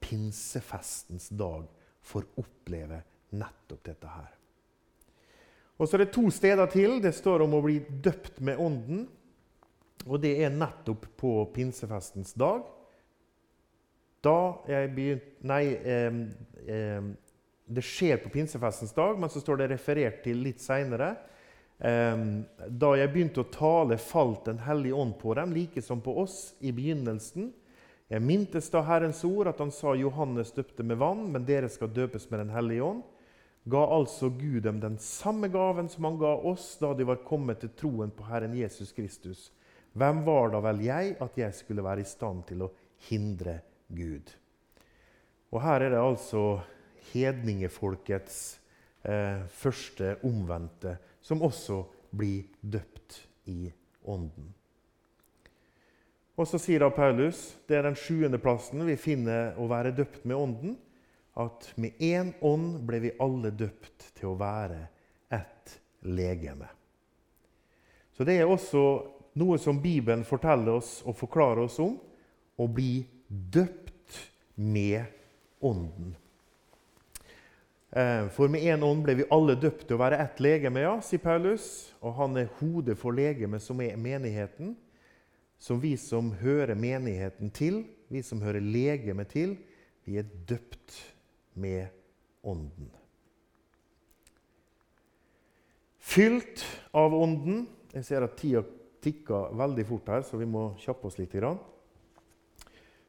pinsefestens 0.00 1.30
dag 1.36 1.64
får 2.04 2.26
oppleve 2.40 3.00
nettopp 3.36 3.84
dette 3.88 4.10
her. 4.10 4.34
Og 5.78 5.86
så 5.86 5.96
er 5.96 6.04
det 6.04 6.14
to 6.16 6.26
steder 6.34 6.68
til. 6.72 6.98
Det 7.02 7.14
står 7.14 7.44
om 7.44 7.54
å 7.54 7.62
bli 7.62 7.78
døpt 8.02 8.40
med 8.44 8.58
Ånden. 8.60 9.04
Og 10.08 10.20
det 10.22 10.34
er 10.42 10.54
nettopp 10.54 11.06
på 11.18 11.32
pinsefestens 11.54 12.34
dag. 12.38 12.64
Da 14.24 14.38
jeg 14.66 14.92
begynte 14.96 15.48
Nei, 15.48 15.64
eh, 15.76 16.20
eh, 16.66 17.08
det 17.68 17.84
skjer 17.84 18.18
på 18.22 18.32
pinsefestens 18.32 18.94
dag, 18.96 19.18
men 19.20 19.30
så 19.30 19.42
står 19.42 19.60
det 19.60 19.70
referert 19.74 20.22
til 20.24 20.40
litt 20.42 20.62
seinere. 20.64 21.14
Da 21.78 22.88
jeg 22.98 23.10
begynte 23.12 23.44
å 23.44 23.50
tale, 23.54 23.98
falt 24.02 24.48
Den 24.48 24.58
hellige 24.64 24.96
ånd 24.98 25.12
på 25.20 25.34
dem, 25.36 25.52
like 25.54 25.82
som 25.84 26.00
på 26.02 26.16
oss 26.24 26.56
i 26.58 26.72
begynnelsen. 26.74 27.52
Jeg 28.08 28.24
mintes 28.24 28.70
da 28.72 28.80
Herrens 28.88 29.20
ord, 29.28 29.50
at 29.50 29.60
han 29.60 29.70
sa 29.70 29.92
Johannes 29.94 30.50
døpte 30.56 30.82
med 30.82 30.96
vann, 30.96 31.26
men 31.28 31.44
dere 31.44 31.68
skal 31.68 31.92
døpes 31.92 32.30
med 32.30 32.40
Den 32.40 32.54
hellige 32.54 32.86
ånd. 32.86 33.04
Ga 33.68 33.82
altså 33.84 34.30
Gud 34.32 34.62
dem 34.64 34.80
den 34.80 34.96
samme 34.98 35.50
gaven 35.52 35.90
som 35.92 36.06
han 36.08 36.16
ga 36.16 36.30
oss 36.50 36.70
da 36.80 36.94
de 36.96 37.04
var 37.04 37.20
kommet 37.26 37.60
til 37.60 37.74
troen 37.76 38.10
på 38.16 38.24
Herren 38.24 38.54
Jesus 38.56 38.94
Kristus. 38.96 39.50
Hvem 39.92 40.22
var 40.24 40.54
da 40.54 40.62
vel 40.64 40.80
jeg 40.86 41.16
at 41.20 41.36
jeg 41.36 41.54
skulle 41.54 41.84
være 41.84 42.00
i 42.00 42.08
stand 42.08 42.46
til 42.48 42.64
å 42.64 42.70
hindre 43.10 43.58
Gud? 43.88 44.34
Og 45.52 45.62
Her 45.64 45.80
er 45.80 45.94
det 45.94 46.02
altså 46.02 46.60
hedningefolkets 47.12 48.60
eh, 49.04 49.44
første 49.48 50.16
omvendte 50.26 50.98
som 51.24 51.42
også 51.42 51.82
blir 52.16 52.48
døpt 52.60 53.22
i 53.48 53.68
Ånden. 54.08 54.52
Og 56.38 56.46
så 56.46 56.60
sier 56.62 56.84
da 56.84 56.90
Paulus 56.94 57.40
det 57.68 57.78
er 57.78 57.88
den 57.88 57.98
sjuende 57.98 58.38
plassen 58.40 58.84
vi 58.86 58.96
finner 59.00 59.56
å 59.58 59.66
være 59.70 59.94
døpt 59.96 60.24
med 60.28 60.36
Ånden. 60.38 60.76
At 61.38 61.68
med 61.78 61.98
én 62.02 62.32
ånd 62.42 62.80
ble 62.86 62.98
vi 63.02 63.14
alle 63.22 63.52
døpt 63.54 64.08
til 64.18 64.32
å 64.32 64.38
være 64.38 64.80
ett 65.34 65.76
legeme. 66.02 66.66
Så 68.14 68.26
det 68.26 68.40
er 68.40 68.50
også 68.50 68.82
noe 69.38 69.58
som 69.62 69.78
Bibelen 69.78 70.24
forteller 70.26 70.80
oss 70.80 70.98
og 71.06 71.14
forklarer 71.18 71.62
oss 71.68 71.78
om. 71.82 71.94
Å 72.58 72.66
bli 72.66 72.92
døpt 73.02 73.17
med 74.54 75.04
Ånden. 75.60 76.16
Eh, 77.90 78.28
for 78.34 78.48
med 78.48 78.62
én 78.62 78.82
ånd 78.84 79.02
ble 79.04 79.14
vi 79.18 79.30
alle 79.32 79.56
døpt 79.58 79.86
til 79.88 79.96
å 79.96 80.02
være 80.02 80.20
ett 80.22 80.40
legeme, 80.44 80.84
ja, 80.84 80.98
sier 81.02 81.22
Paulus. 81.22 81.94
Og 82.02 82.14
han 82.18 82.36
er 82.36 82.52
hodet 82.60 82.98
for 83.00 83.16
legemet, 83.16 83.64
som 83.64 83.80
er 83.80 83.96
menigheten 83.96 84.76
som 85.58 85.80
vi 85.80 85.96
som 85.96 86.30
hører 86.38 86.78
menigheten 86.78 87.50
til, 87.50 87.82
vi 88.08 88.22
som 88.22 88.42
hører 88.42 88.62
legemet 88.62 89.32
til, 89.34 89.56
vi 90.06 90.16
er 90.20 90.28
døpt 90.48 90.94
med 91.58 91.90
Ånden. 92.46 92.92
Fylt 95.98 96.62
av 96.96 97.12
Ånden 97.14 97.66
Jeg 97.88 98.04
ser 98.04 98.22
at 98.22 98.36
tida 98.36 98.60
tikker 99.02 99.54
veldig 99.56 99.84
fort 99.88 100.10
her, 100.12 100.22
så 100.22 100.36
vi 100.36 100.46
må 100.46 100.74
kjappe 100.78 101.08
oss 101.08 101.16
litt. 101.18 101.32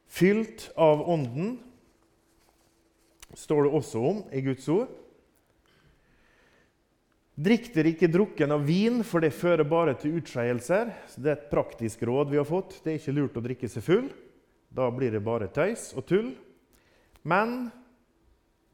Fylt 0.09 0.71
av 0.75 1.03
Ånden 1.05 1.59
står 3.37 3.67
det 3.67 3.75
også 3.77 4.01
om 4.01 4.23
i 4.33 4.41
Guds 4.41 4.65
ord. 4.73 4.89
Drikk 7.39 7.69
dere 7.71 7.93
ikke 7.93 8.09
drukken 8.11 8.51
av 8.51 8.65
vin, 8.67 8.99
for 9.07 9.23
det 9.23 9.31
fører 9.31 9.63
bare 9.69 9.93
til 10.01 10.17
utskeielser. 10.19 10.89
Det 11.15 11.29
er 11.29 11.37
et 11.37 11.51
praktisk 11.51 12.01
råd 12.09 12.33
vi 12.33 12.39
har 12.41 12.47
fått. 12.47 12.81
Det 12.83 12.91
er 12.91 12.97
ikke 12.99 13.15
lurt 13.15 13.37
å 13.39 13.43
drikke 13.45 13.69
seg 13.71 13.85
full. 13.85 14.09
Da 14.75 14.89
blir 14.91 15.13
det 15.13 15.21
bare 15.23 15.47
tøys 15.53 15.93
og 15.95 16.03
tull. 16.09 16.33
Men 17.23 17.69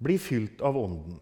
bli 0.01 0.17
fylt 0.17 0.63
av 0.65 0.79
Ånden. 0.79 1.19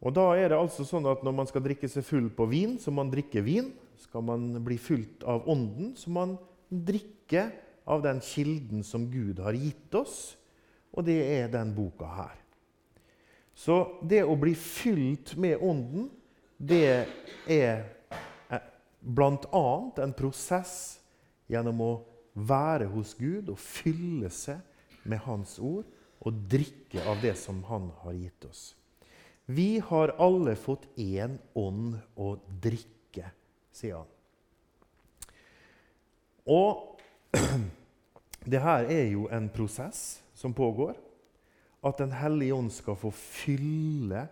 Og 0.00 0.14
da 0.16 0.28
er 0.38 0.52
det 0.52 0.60
altså 0.60 0.86
sånn 0.88 1.08
at 1.10 1.24
Når 1.26 1.34
man 1.36 1.48
skal 1.50 1.64
drikke 1.64 1.88
seg 1.90 2.06
full 2.06 2.30
på 2.32 2.46
vin, 2.48 2.78
så 2.80 2.92
må 2.92 3.02
man 3.02 3.10
drikke 3.12 3.42
vin. 3.44 3.72
Skal 4.00 4.22
man 4.24 4.52
bli 4.64 4.78
fylt 4.80 5.26
av 5.28 5.48
Ånden, 5.50 5.96
så 5.98 6.12
må 6.12 6.22
man 6.22 6.38
drikke 6.70 7.48
av 7.84 8.02
den 8.02 8.20
kilden 8.20 8.84
som 8.84 9.08
Gud 9.10 9.38
har 9.38 9.56
gitt 9.56 9.94
oss. 9.94 10.36
Og 10.90 11.06
det 11.06 11.20
er 11.38 11.50
den 11.52 11.74
boka 11.74 12.08
her. 12.10 12.36
Så 13.54 14.00
det 14.02 14.22
å 14.24 14.36
bli 14.40 14.54
fylt 14.56 15.34
med 15.36 15.60
Ånden, 15.62 16.08
det 16.56 17.06
er 17.50 17.84
eh, 18.48 18.64
bl.a. 19.00 19.66
en 20.00 20.16
prosess 20.16 20.74
gjennom 21.50 21.82
å 21.84 21.92
være 22.34 22.88
hos 22.92 23.14
Gud 23.18 23.50
og 23.52 23.58
fylle 23.60 24.30
seg 24.32 24.60
med 25.08 25.22
Hans 25.26 25.58
ord 25.58 25.88
og 26.20 26.44
drikke 26.52 27.04
av 27.08 27.20
det 27.24 27.34
som 27.40 27.62
Han 27.68 27.90
har 28.02 28.16
gitt 28.16 28.44
oss. 28.48 28.62
Vi 29.50 29.80
har 29.82 30.14
alle 30.22 30.54
fått 30.54 30.86
én 31.00 31.38
ånd 31.58 31.96
å 32.14 32.36
drikke, 32.62 33.32
sier 33.74 33.98
han. 33.98 34.10
Og 36.46 36.99
det 38.52 38.60
her 38.62 38.88
er 38.90 39.06
jo 39.12 39.28
en 39.32 39.48
prosess 39.52 40.22
som 40.34 40.54
pågår. 40.54 40.96
At 41.84 41.98
Den 41.98 42.12
hellige 42.12 42.54
ånd 42.54 42.72
skal 42.72 42.96
få 42.96 43.10
fylle 43.10 44.26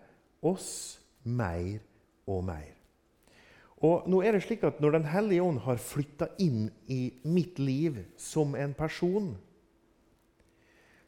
oss 0.45 0.99
mer 1.23 1.79
og 2.29 2.43
mer. 2.45 2.75
Og 3.79 4.09
nå 4.11 4.19
er 4.21 4.35
det 4.35 4.43
slik 4.43 4.63
at 4.67 4.81
Når 4.81 4.91
Den 4.99 5.07
hellige 5.09 5.43
ånd 5.43 5.61
har 5.65 5.81
flytta 5.81 6.27
inn 6.37 6.69
i 6.87 7.13
mitt 7.23 7.59
liv 7.59 8.03
som 8.17 8.55
en 8.55 8.73
person, 8.73 9.37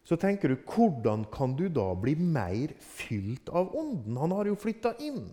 så 0.03 0.17
tenker 0.17 0.49
du 0.49 0.57
hvordan 0.65 1.27
kan 1.31 1.53
du 1.55 1.67
da 1.69 1.91
bli 1.95 2.15
mer 2.15 2.73
fylt 2.79 3.51
av 3.53 3.75
Ånden? 3.77 4.17
Han 4.17 4.33
har 4.33 4.49
jo 4.49 4.57
flytta 4.57 4.95
inn. 4.99 5.27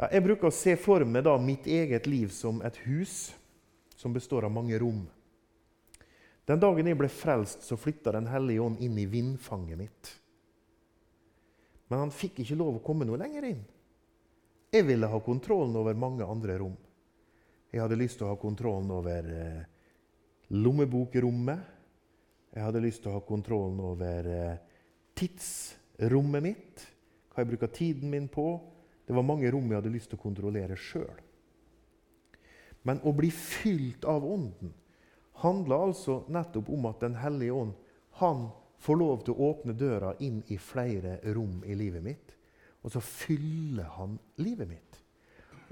Ja, 0.00 0.08
jeg 0.10 0.24
bruker 0.24 0.50
å 0.50 0.56
se 0.56 0.74
for 0.80 1.04
meg 1.06 1.22
da 1.28 1.36
mitt 1.38 1.68
eget 1.70 2.08
liv 2.10 2.32
som 2.34 2.58
et 2.66 2.80
hus 2.88 3.30
som 4.02 4.12
består 4.12 4.44
av 4.44 4.50
mange 4.50 4.78
rom. 4.82 5.04
Den 6.44 6.58
dagen 6.58 6.88
jeg 6.90 6.98
ble 6.98 7.06
frelst, 7.06 7.62
så 7.62 7.78
flytta 7.78 8.12
Den 8.16 8.26
hellige 8.26 8.64
ånd 8.64 8.80
inn 8.82 8.98
i 8.98 9.06
vindfanget 9.06 9.78
mitt. 9.78 10.10
Men 11.86 12.06
han 12.06 12.14
fikk 12.14 12.40
ikke 12.42 12.58
lov 12.58 12.80
å 12.80 12.82
komme 12.82 13.06
noe 13.06 13.20
lenger 13.20 13.46
inn. 13.46 13.62
Jeg 14.72 14.88
ville 14.88 15.06
ha 15.06 15.20
kontrollen 15.22 15.76
over 15.76 15.94
mange 15.94 16.26
andre 16.26 16.56
rom. 16.58 16.74
Jeg 17.70 17.82
hadde 17.84 18.00
lyst 18.00 18.18
til 18.18 18.26
å 18.26 18.32
ha 18.32 18.40
kontrollen 18.40 18.90
over 18.90 19.28
eh, 19.36 19.62
lommebokrommet. 20.56 21.66
Jeg 22.52 22.66
hadde 22.66 22.82
lyst 22.84 23.04
til 23.04 23.12
å 23.12 23.18
ha 23.20 23.24
kontrollen 23.28 23.78
over 23.84 24.30
eh, 24.32 24.62
tidsrommet 25.16 26.44
mitt, 26.44 26.86
hva 27.30 27.44
jeg 27.44 27.52
bruker 27.52 27.70
tiden 27.76 28.10
min 28.12 28.26
på. 28.32 28.48
Det 29.06 29.14
var 29.14 29.28
mange 29.28 29.52
rom 29.52 29.68
jeg 29.70 29.78
hadde 29.78 29.94
lyst 29.94 30.10
til 30.10 30.18
å 30.18 30.24
kontrollere 30.24 30.76
sjøl. 30.80 31.20
Men 32.82 33.00
å 33.06 33.12
bli 33.14 33.30
fylt 33.30 34.04
av 34.04 34.24
Ånden 34.26 34.72
handler 35.42 35.88
altså 35.88 36.22
nettopp 36.32 36.70
om 36.70 36.86
at 36.90 37.00
Den 37.02 37.14
hellige 37.18 37.52
ånd 37.52 37.72
han 38.20 38.48
får 38.82 38.98
lov 38.98 39.22
til 39.24 39.34
å 39.34 39.50
åpne 39.52 39.74
døra 39.78 40.14
inn 40.20 40.42
i 40.50 40.58
flere 40.58 41.18
rom 41.34 41.62
i 41.66 41.76
livet 41.78 42.02
mitt. 42.02 42.34
Og 42.82 42.90
så 42.92 43.00
fyller 43.02 43.86
han 43.96 44.18
livet 44.42 44.68
mitt. 44.68 44.98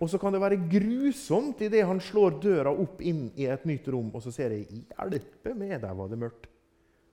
Og 0.01 0.09
så 0.09 0.18
kan 0.18 0.33
det 0.33 0.40
være 0.40 0.62
grusomt 0.70 1.61
idet 1.61 1.83
han 1.85 2.01
slår 2.01 2.38
døra 2.40 2.73
opp 2.73 3.03
inn 3.05 3.27
i 3.37 3.44
et 3.51 3.66
nytt 3.68 3.90
rom, 3.92 4.09
og 4.14 4.23
så 4.25 4.33
ser 4.33 4.55
jeg 4.55 4.68
'Hjelpe 4.70 5.55
meg, 5.55 5.81
der 5.83 5.94
var 5.94 6.09
det 6.09 6.18
mørkt'. 6.18 6.49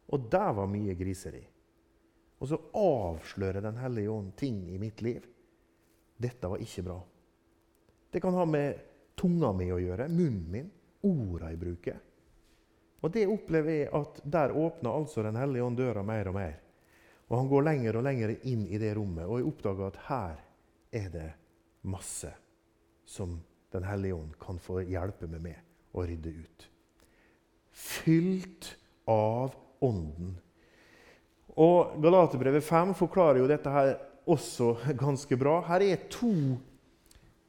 Og 0.07 0.31
der 0.31 0.53
var 0.53 0.69
mye 0.71 0.95
griseri. 0.95 1.43
Og 2.39 2.47
så 2.47 2.57
avslører 2.73 3.61
Den 3.61 3.77
hellige 3.77 4.11
ånd 4.11 4.35
ting 4.37 4.69
i 4.69 4.77
mitt 4.77 5.01
liv. 5.01 5.25
Dette 6.21 6.47
var 6.47 6.57
ikke 6.57 6.83
bra. 6.83 7.01
Det 8.13 8.21
kan 8.21 8.33
ha 8.33 8.45
med 8.45 8.79
tunga 9.17 9.51
mi 9.57 9.71
å 9.73 9.79
gjøre, 9.81 10.07
munnen 10.11 10.45
min, 10.53 10.69
orda 11.07 11.51
jeg 11.51 11.61
bruker. 11.61 11.99
Og 13.01 13.13
det 13.13 13.27
opplever 13.29 13.75
jeg 13.81 13.91
at 13.95 14.21
der 14.25 14.53
åpner 14.57 14.95
altså 14.97 15.23
Den 15.23 15.37
hellige 15.37 15.63
ånd 15.63 15.77
døra 15.77 16.03
mer 16.03 16.31
og 16.31 16.37
mer. 16.37 16.55
Og 17.27 17.37
han 17.37 17.49
går 17.51 17.65
lenger 17.67 17.99
og 17.99 18.05
lenger 18.07 18.33
inn 18.49 18.65
i 18.71 18.79
det 18.81 18.93
rommet, 18.97 19.27
og 19.27 19.39
jeg 19.39 19.49
oppdager 19.49 19.91
at 19.91 20.01
her 20.07 20.41
er 20.95 21.09
det 21.13 21.29
masse 21.87 22.31
som 23.07 23.37
Den 23.71 23.83
hellige 23.83 24.15
ånd 24.15 24.35
kan 24.39 24.59
få 24.63 24.79
hjelpe 24.87 25.27
meg 25.27 25.41
med 25.43 25.97
å 25.97 26.05
rydde 26.07 26.31
ut. 26.31 26.67
Fylt 27.75 28.69
av 29.11 29.55
Ånden. 29.83 30.37
Og 31.59 31.97
Galaterbrevet 32.01 32.63
5 32.63 32.93
forklarer 32.97 33.41
jo 33.41 33.49
dette 33.49 33.73
her 33.73 33.91
også 34.29 34.71
ganske 35.03 35.37
bra. 35.37 35.59
Her 35.67 35.83
er 35.83 36.07
to, 36.09 36.31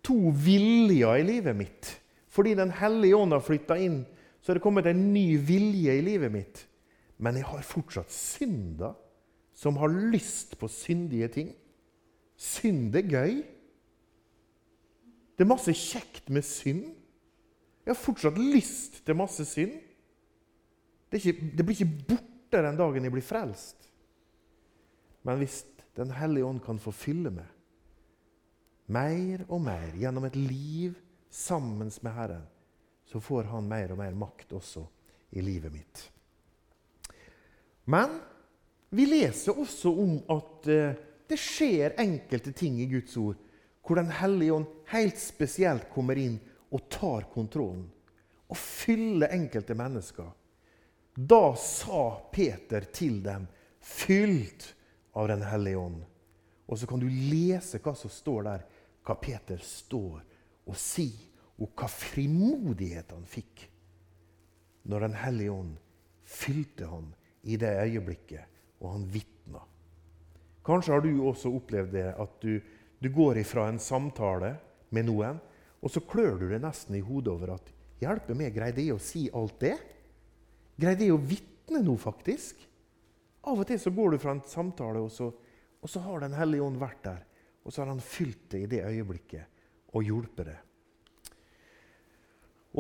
to 0.09 0.33
viljer 0.33 1.21
i 1.21 1.27
livet 1.27 1.57
mitt. 1.57 1.91
Fordi 2.29 2.55
Den 2.55 2.73
hellige 2.73 3.17
ånd 3.17 3.35
har 3.35 3.45
flytta 3.45 3.77
inn, 3.81 4.03
så 4.41 4.53
er 4.53 4.59
det 4.59 4.65
kommet 4.65 4.87
en 4.89 5.09
ny 5.13 5.37
vilje 5.37 5.99
i 5.99 6.05
livet 6.05 6.33
mitt. 6.33 6.65
Men 7.19 7.37
jeg 7.37 7.49
har 7.49 7.67
fortsatt 7.67 8.13
synder 8.15 8.95
som 9.59 9.77
har 9.81 9.91
lyst 9.91 10.55
på 10.59 10.69
syndige 10.71 11.29
ting. 11.35 11.49
Synd 12.39 12.95
er 12.95 13.11
gøy. 13.11 13.41
Det 15.35 15.45
er 15.45 15.51
masse 15.51 15.75
kjekt 15.75 16.31
med 16.31 16.47
synd. 16.47 16.85
Jeg 17.83 17.91
har 17.95 17.99
fortsatt 17.99 18.39
lyst 18.39 19.01
til 19.07 19.19
masse 19.19 19.45
synd. 19.49 19.75
Det, 21.11 21.19
ikke, 21.19 21.51
det 21.57 21.65
blir 21.67 21.75
ikke 21.75 22.05
borte 22.13 22.63
den 22.63 22.79
dagen 22.79 23.05
jeg 23.07 23.15
blir 23.15 23.27
frelst. 23.27 23.89
Men 25.27 25.43
hvis 25.43 25.65
Den 25.99 26.13
hellige 26.15 26.47
ånd 26.47 26.61
kan 26.63 26.79
få 26.79 26.93
fylle 26.95 27.33
meg 27.35 27.58
mer 28.93 29.45
og 29.49 29.61
mer 29.63 29.93
gjennom 29.97 30.25
et 30.29 30.37
liv 30.37 30.97
sammen 31.31 31.91
med 32.01 32.15
Herren, 32.15 32.47
så 33.05 33.21
får 33.21 33.51
han 33.53 33.69
mer 33.69 33.93
og 33.93 34.01
mer 34.01 34.17
makt 34.17 34.55
også 34.59 34.85
i 35.37 35.45
livet 35.45 35.73
mitt. 35.73 36.03
Men 37.89 38.19
vi 38.91 39.05
leser 39.09 39.57
også 39.61 39.93
om 39.93 40.17
at 40.33 40.69
eh, 40.73 40.97
det 41.29 41.37
skjer 41.41 41.99
enkelte 42.01 42.53
ting 42.57 42.81
i 42.81 42.89
Guds 42.89 43.17
ord 43.21 43.37
hvor 43.85 43.97
Den 43.97 44.11
hellige 44.13 44.53
ånd 44.53 44.67
helt 44.93 45.17
spesielt 45.17 45.87
kommer 45.89 46.19
inn 46.21 46.35
og 46.77 46.91
tar 46.93 47.25
kontrollen 47.33 47.87
og 48.49 48.57
fyller 48.57 49.33
enkelte 49.33 49.77
mennesker. 49.77 50.29
Da 51.17 51.55
sa 51.57 52.03
Peter 52.33 52.85
til 52.93 53.23
dem, 53.25 53.47
fylt 53.81 54.75
av 55.17 55.29
Den 55.29 55.43
hellige 55.43 55.81
ånd. 55.81 56.03
Og 56.69 56.79
så 56.79 56.87
kan 56.87 57.01
du 57.01 57.09
lese 57.09 57.81
hva 57.81 57.95
som 57.97 58.13
står 58.13 58.45
der, 58.45 58.65
hva 59.09 59.17
Peter 59.17 59.61
står 59.65 60.21
og 60.69 60.77
sier, 60.77 61.25
og 61.59 61.73
hva 61.75 61.89
frimodighet 61.91 63.11
han 63.11 63.25
fikk 63.27 63.65
når 64.89 65.05
Den 65.05 65.17
hellige 65.19 65.53
ånd 65.53 65.73
fylte 66.29 66.87
ham 66.89 67.09
i 67.43 67.57
det 67.61 67.73
øyeblikket, 67.83 68.45
og 68.81 68.93
han 68.95 69.09
vitna. 69.11 69.65
Kanskje 70.65 70.95
har 70.95 71.03
du 71.05 71.11
også 71.27 71.51
opplevd 71.59 71.93
det 71.97 72.07
at 72.15 72.39
du, 72.41 72.61
du 73.01 73.09
går 73.13 73.43
ifra 73.43 73.67
en 73.69 73.81
samtale 73.83 74.55
med 74.95 75.09
noen, 75.11 75.43
og 75.83 75.93
så 75.93 76.01
klør 76.01 76.39
du 76.41 76.47
deg 76.49 76.63
nesten 76.63 76.97
i 76.97 77.05
hodet 77.05 77.35
over 77.35 77.57
at 77.57 77.75
Hjelpe 77.99 78.35
meg, 78.39 78.53
greide 78.55 78.83
jeg 78.85 78.95
å 78.95 79.03
si 79.03 79.25
alt 79.35 79.57
det? 79.59 79.75
Greide 80.79 81.09
jeg 81.09 81.17
å 81.17 81.19
vitne 81.19 81.81
nå, 81.83 81.97
faktisk? 81.99 82.61
Av 83.43 83.59
og 83.59 83.67
til 83.67 83.81
så 83.83 83.91
går 83.95 84.15
du 84.15 84.21
fra 84.23 84.37
en 84.37 84.43
samtale, 84.47 85.03
og 85.03 85.11
så, 85.11 85.33
og 85.83 85.91
så 85.91 86.03
har 86.05 86.23
Den 86.23 86.37
hellige 86.39 86.63
ånd 86.63 86.79
vært 86.79 87.03
der. 87.03 87.25
Og 87.69 87.75
så 87.75 87.83
har 87.83 87.91
han 87.93 88.01
fylt 88.01 88.47
det 88.49 88.63
i 88.65 88.71
det 88.73 88.81
øyeblikket 88.89 89.45
og 89.93 90.07
hjulpet 90.07 90.47
det. 90.49 90.57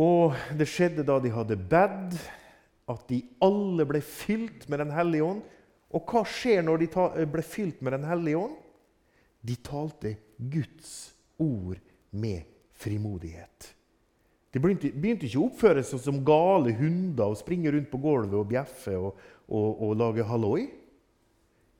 Og 0.00 0.32
det 0.56 0.68
skjedde 0.70 1.04
da 1.04 1.18
de 1.20 1.32
hadde 1.34 1.58
bedt, 1.60 2.16
at 2.88 3.02
de 3.10 3.18
alle 3.44 3.84
ble 3.84 4.00
fylt 4.00 4.64
med 4.72 4.80
Den 4.80 4.94
hellige 4.96 5.26
ånd. 5.26 5.42
Og 5.92 6.08
hva 6.08 6.22
skjer 6.24 6.64
når 6.64 6.80
de 6.80 7.26
ble 7.28 7.44
fylt 7.44 7.82
med 7.84 7.98
Den 7.98 8.08
hellige 8.08 8.40
ånd? 8.46 8.56
De 9.44 9.58
talte 9.60 10.16
Guds 10.38 11.12
ord 11.36 11.76
med 12.10 12.48
frimodighet. 12.72 13.74
De 14.48 14.60
begynte, 14.60 14.88
begynte 14.96 15.28
ikke 15.28 15.42
å 15.42 15.50
oppføre 15.50 15.84
seg 15.84 16.00
som 16.00 16.24
gale 16.24 16.72
hunder 16.80 17.28
og 17.28 17.36
springe 17.36 17.74
rundt 17.74 17.92
på 17.92 18.00
gulvet 18.00 18.40
og 18.40 18.48
bjeffe 18.48 18.96
og, 18.96 19.20
og, 19.52 19.82
og 19.84 19.96
lage 20.00 20.24
halloi. 20.24 20.64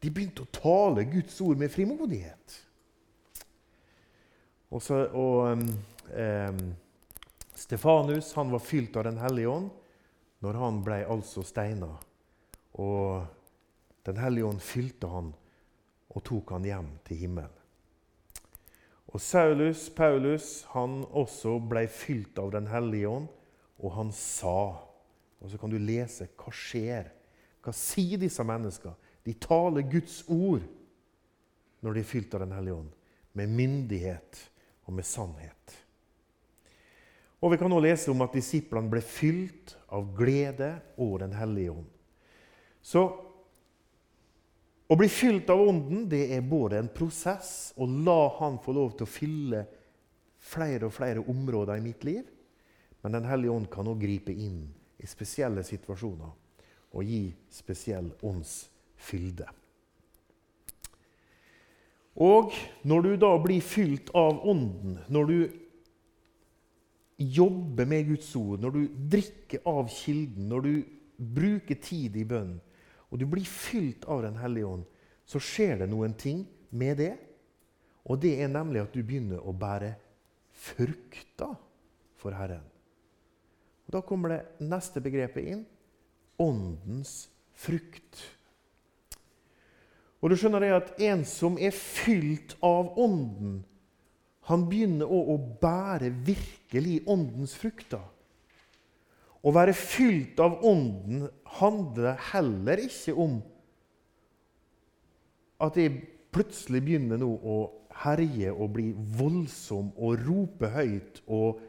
De 0.05 0.13
begynte 0.13 0.45
å 0.45 0.53
tale 0.53 1.09
Guds 1.09 1.41
ord 1.41 1.57
med 1.57 1.73
frimodighet. 1.73 2.68
Og, 4.69 4.83
så, 4.85 5.01
og 5.17 5.53
um, 5.57 6.59
Stefanus 7.57 8.35
han 8.37 8.51
var 8.53 8.65
fylt 8.65 8.97
av 8.97 9.07
Den 9.09 9.21
hellige 9.23 9.49
ånd 9.49 9.71
når 10.45 10.59
han 10.61 10.81
ble 10.87 11.03
altså 11.09 11.43
steina. 11.47 11.91
Og 12.79 13.25
Den 14.07 14.21
hellige 14.21 14.49
ånd 14.49 14.61
fylte 14.63 15.09
han 15.11 15.33
og 16.09 16.25
tok 16.25 16.53
han 16.55 16.65
hjem 16.65 16.91
til 17.05 17.25
himmelen. 17.25 17.55
Og 19.09 19.21
Saulus, 19.25 19.89
Paulus, 19.89 20.67
han 20.75 21.01
også 21.17 21.57
ble 21.65 21.87
fylt 21.89 22.39
av 22.41 22.53
Den 22.53 22.69
hellige 22.69 23.09
ånd, 23.09 23.29
og 23.81 23.95
han 23.97 24.13
sa 24.13 24.85
Og 25.39 25.51
så 25.51 25.59
kan 25.61 25.71
du 25.71 25.79
lese 25.79 26.27
hva 26.37 26.53
skjer. 26.53 27.13
Hva 27.63 27.73
sier 27.73 28.19
disse 28.19 28.43
menneskene? 28.45 28.97
De 29.25 29.35
taler 29.39 29.87
Guds 29.87 30.23
ord 30.29 30.65
når 31.85 31.95
de 31.95 32.01
er 32.03 32.09
fylt 32.11 32.35
av 32.35 32.43
Den 32.43 32.57
hellige 32.57 32.75
ånd, 32.75 32.95
med 33.39 33.53
myndighet 33.55 34.41
og 34.89 34.97
med 34.97 35.07
sannhet. 35.07 35.77
Og 37.39 37.53
Vi 37.53 37.59
kan 37.61 37.73
også 37.73 37.85
lese 37.85 38.11
om 38.11 38.23
at 38.25 38.35
disiplene 38.35 38.91
ble 38.91 39.03
fylt 39.05 39.77
av 39.95 40.09
glede 40.17 40.73
og 40.99 41.21
Den 41.21 41.37
hellige 41.37 41.71
ånd. 41.71 41.91
Så 42.83 43.05
å 44.89 44.97
bli 44.97 45.09
fylt 45.13 45.51
av 45.53 45.61
Ånden 45.61 46.09
det 46.09 46.25
er 46.35 46.41
både 46.41 46.81
en 46.81 46.89
prosess 46.89 47.75
å 47.77 47.87
la 47.87 48.33
Han 48.41 48.59
få 48.65 48.73
lov 48.73 48.97
til 48.97 49.05
å 49.05 49.13
fylle 49.13 49.63
flere 50.39 50.89
og 50.89 50.95
flere 50.97 51.21
områder 51.21 51.77
i 51.77 51.85
mitt 51.85 52.05
liv. 52.09 52.25
Men 53.03 53.13
Den 53.13 53.29
hellige 53.29 53.55
ånd 53.55 53.71
kan 53.71 53.87
òg 53.87 54.01
gripe 54.03 54.33
inn 54.33 54.65
i 54.99 55.07
spesielle 55.07 55.63
situasjoner 55.63 56.33
og 56.97 57.05
gi 57.05 57.29
spesiell 57.53 58.09
åndsfylde. 58.25 59.47
Og 62.19 62.55
når 62.89 63.05
du 63.05 63.11
da 63.23 63.31
blir 63.43 63.63
fylt 63.63 64.11
av 64.17 64.41
Ånden, 64.49 64.99
når 65.09 65.31
du 65.31 65.39
jobber 67.19 67.87
med 67.87 68.09
Guds 68.13 68.31
ord, 68.39 68.63
når 68.63 68.75
du 68.75 68.83
drikker 69.15 69.63
av 69.67 69.87
kilden, 69.91 70.49
når 70.51 70.67
du 70.67 70.73
bruker 71.19 71.79
tid 71.83 72.17
i 72.19 72.27
bønn, 72.27 72.57
og 73.09 73.23
du 73.23 73.27
blir 73.31 73.47
fylt 73.47 74.05
av 74.11 74.23
Den 74.27 74.37
hellige 74.39 74.67
ånd, 74.67 74.85
så 75.29 75.41
skjer 75.43 75.83
det 75.83 75.89
noen 75.91 76.15
ting 76.19 76.45
med 76.71 76.99
det. 77.01 77.15
Og 78.09 78.21
det 78.23 78.35
er 78.41 78.51
nemlig 78.51 78.83
at 78.83 78.95
du 78.95 79.03
begynner 79.03 79.43
å 79.45 79.55
bære 79.57 79.95
frukter 80.59 81.55
for 82.19 82.35
Herren. 82.35 82.65
Og 83.87 83.95
Da 83.95 84.03
kommer 84.05 84.35
det 84.35 84.69
neste 84.69 85.01
begrepet 85.01 85.49
inn 85.49 85.67
åndens 86.39 87.29
frukt. 87.57 88.38
Og 90.19 90.33
du 90.33 90.39
skjønner 90.39 90.65
det 90.65 90.71
at 90.75 91.03
En 91.11 91.25
som 91.29 91.59
er 91.63 91.75
fylt 91.75 92.57
av 92.65 92.97
Ånden, 92.99 93.61
han 94.49 94.65
begynner 94.71 95.11
òg 95.13 95.33
å 95.35 95.37
bære 95.61 96.09
virkelig 96.27 97.03
Åndens 97.11 97.55
frukter. 97.59 98.03
Å 99.39 99.53
være 99.55 99.75
fylt 99.77 100.41
av 100.43 100.59
Ånden 100.67 101.29
handler 101.61 102.17
heller 102.33 102.81
ikke 102.83 103.15
om 103.15 103.39
at 105.63 105.79
jeg 105.79 106.01
plutselig 106.35 106.81
begynner 106.87 107.21
nå 107.21 107.29
å 107.29 107.59
herje 108.03 108.51
og 108.53 108.75
bli 108.77 108.91
voldsom 109.19 109.91
og 109.97 110.21
rope 110.27 110.71
høyt 110.71 111.23
og, 111.27 111.63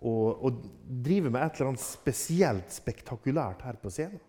og, 0.00 0.44
og 0.46 0.60
drive 1.04 1.32
med 1.32 1.42
et 1.42 1.58
eller 1.58 1.72
annet 1.72 1.84
spesielt 1.84 2.74
spektakulært 2.74 3.64
her 3.66 3.78
på 3.82 3.92
scenen. 3.94 4.20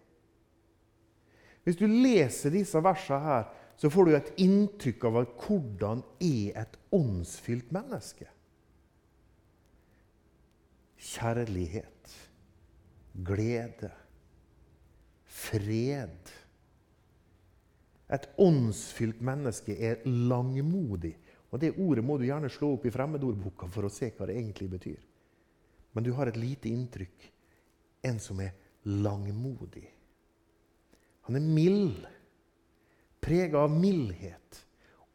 Hvis 1.65 1.79
du 1.79 1.87
leser 1.89 2.53
disse 2.53 2.79
versene 2.85 3.23
her, 3.25 3.45
så 3.75 3.89
får 3.91 4.05
du 4.07 4.13
et 4.15 4.31
inntrykk 4.45 5.05
av 5.09 5.17
hvordan 5.41 6.03
er 6.23 6.61
et 6.61 6.77
åndsfylt 6.95 7.73
menneske. 7.75 8.27
Kjærlighet, 11.05 12.13
glede, 13.25 13.91
fred. 15.25 16.31
Et 18.13 18.29
åndsfylt 18.37 19.25
menneske 19.25 19.75
er 19.75 20.05
langmodig. 20.05 21.15
Og 21.49 21.59
Det 21.61 21.73
ordet 21.79 22.03
må 22.05 22.17
du 22.17 22.27
gjerne 22.27 22.51
slå 22.51 22.75
opp 22.75 22.85
i 22.85 22.93
fremmedordboka 22.93 23.67
for 23.71 23.87
å 23.87 23.93
se 23.93 24.11
hva 24.13 24.27
det 24.29 24.37
egentlig 24.37 24.69
betyr. 24.69 25.01
Men 25.95 26.03
du 26.03 26.11
har 26.13 26.27
et 26.27 26.37
lite 26.39 26.69
inntrykk. 26.69 27.29
En 28.05 28.19
som 28.19 28.39
er 28.43 28.53
langmodig. 28.85 29.87
Han 31.25 31.39
er 31.39 31.45
mild, 31.45 32.05
prega 33.23 33.63
av 33.65 33.73
mildhet 33.73 34.61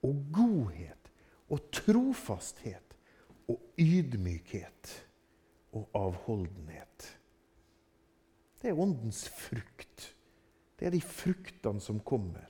og 0.07 0.25
godhet 0.35 1.11
og 1.51 1.67
trofasthet 1.75 2.97
og 3.51 3.59
ydmykhet 3.79 4.95
og 5.79 5.87
avholdenhet. 5.95 7.09
Det 8.61 8.71
er 8.71 8.81
åndens 8.81 9.25
frukt. 9.33 10.11
Det 10.79 10.89
er 10.89 10.95
de 10.95 11.03
fruktene 11.05 11.83
som 11.83 12.01
kommer 12.03 12.49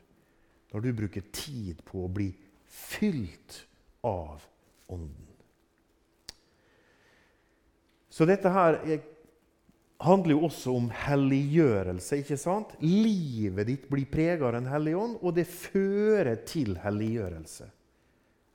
når 0.70 0.84
du 0.84 0.92
bruker 0.94 1.26
tid 1.34 1.82
på 1.86 2.04
å 2.04 2.12
bli 2.12 2.30
fylt 2.70 3.64
av 4.06 4.46
Ånden. 4.90 5.26
Så 8.10 8.26
dette 8.26 8.50
her 8.50 8.80
er 8.82 9.04
handler 10.00 10.34
jo 10.34 10.46
også 10.48 10.74
om 10.76 10.88
helliggjørelse. 10.94 12.20
ikke 12.22 12.38
sant? 12.40 12.72
Livet 12.80 13.68
ditt 13.68 13.88
blir 13.90 14.08
preget 14.10 14.42
av 14.42 14.54
Den 14.56 14.70
hellige 14.70 14.96
ånd, 14.96 15.18
og 15.20 15.34
det 15.36 15.46
fører 15.46 16.40
til 16.48 16.78
helliggjørelse. 16.80 17.68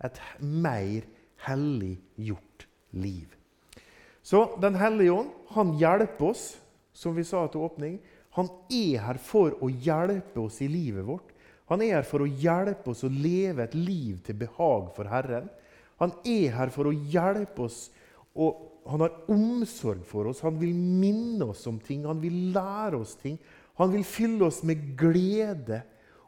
Et 0.03 0.19
mer 0.41 1.05
helliggjort 1.45 2.67
liv. 2.91 3.27
Så 4.23 4.57
Den 4.61 4.75
hellige 4.75 5.13
ånd 5.13 5.29
han 5.53 5.77
hjelper 5.77 6.31
oss, 6.31 6.57
som 6.93 7.15
vi 7.15 7.23
sa 7.23 7.45
til 7.47 7.61
åpning. 7.61 7.99
Han 8.35 8.49
er 8.71 8.99
her 9.05 9.17
for 9.21 9.53
å 9.61 9.69
hjelpe 9.69 10.41
oss 10.41 10.61
i 10.61 10.67
livet 10.67 11.05
vårt. 11.05 11.29
Han 11.69 11.81
er 11.81 11.99
her 11.99 12.07
for 12.07 12.21
å 12.21 12.29
hjelpe 12.29 12.91
oss 12.91 13.03
å 13.05 13.09
leve 13.09 13.63
et 13.63 13.75
liv 13.75 14.19
til 14.25 14.37
behag 14.37 14.89
for 14.95 15.09
Herren. 15.09 15.47
Han 16.01 16.11
er 16.25 16.51
her 16.57 16.69
for 16.73 16.89
å 16.89 16.93
hjelpe 16.93 17.65
oss 17.65 17.89
å 18.35 18.49
han 18.85 19.01
har 19.01 19.15
omsorg 19.33 20.03
for 20.05 20.29
oss. 20.29 20.43
Han 20.45 20.59
vil 20.61 20.73
minne 20.75 21.47
oss 21.49 21.65
om 21.67 21.79
ting, 21.81 22.05
han 22.05 22.21
vil 22.21 22.51
lære 22.53 22.99
oss 23.01 23.15
ting. 23.17 23.39
Han 23.79 23.91
vil 23.91 24.05
fylle 24.07 24.45
oss 24.45 24.61
med 24.63 24.83
glede 24.97 25.81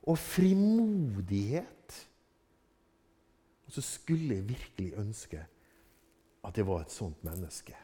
og 0.08 0.18
frimodighet. 0.20 1.99
Og 3.68 3.76
så 3.76 3.84
skulle 3.84 4.39
jeg 4.39 4.49
virkelig 4.49 4.95
ønske 4.97 5.43
at 6.47 6.58
jeg 6.58 6.68
var 6.68 6.82
et 6.82 6.95
sånt 6.95 7.24
menneske 7.28 7.76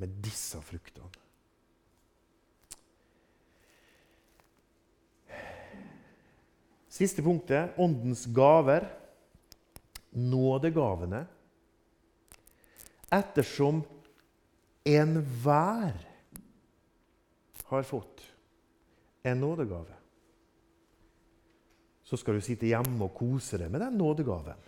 med 0.00 0.18
disse 0.24 0.60
fruktene. 0.64 1.22
Siste 6.96 7.22
punktet 7.22 7.76
åndens 7.78 8.24
gaver. 8.34 8.88
Nådegavene 10.16 11.26
ettersom 13.12 13.82
enhver 14.86 15.96
har 17.66 17.82
fått 17.82 18.22
en 19.26 19.40
nådegave, 19.40 19.94
så 22.06 22.16
skal 22.16 22.38
du 22.38 22.44
sitte 22.44 22.68
hjemme 22.70 23.08
og 23.08 23.16
kose 23.18 23.58
deg 23.58 23.70
med 23.72 23.82
den 23.82 23.96
nådegaven. 23.98 24.60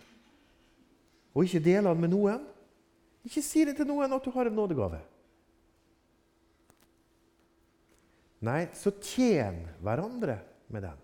Og 1.31 1.45
ikke 1.45 1.61
dele 1.63 1.93
den 1.93 2.01
med 2.03 2.11
noen. 2.11 2.43
Ikke 3.23 3.43
si 3.45 3.63
det 3.67 3.77
til 3.77 3.87
noen 3.87 4.11
at 4.11 4.25
du 4.25 4.31
har 4.35 4.49
en 4.49 4.57
nådegave. 4.57 4.99
Nei, 8.43 8.61
så 8.75 8.91
tjen 9.03 9.61
hverandre 9.83 10.37
med 10.71 10.85
den, 10.87 10.99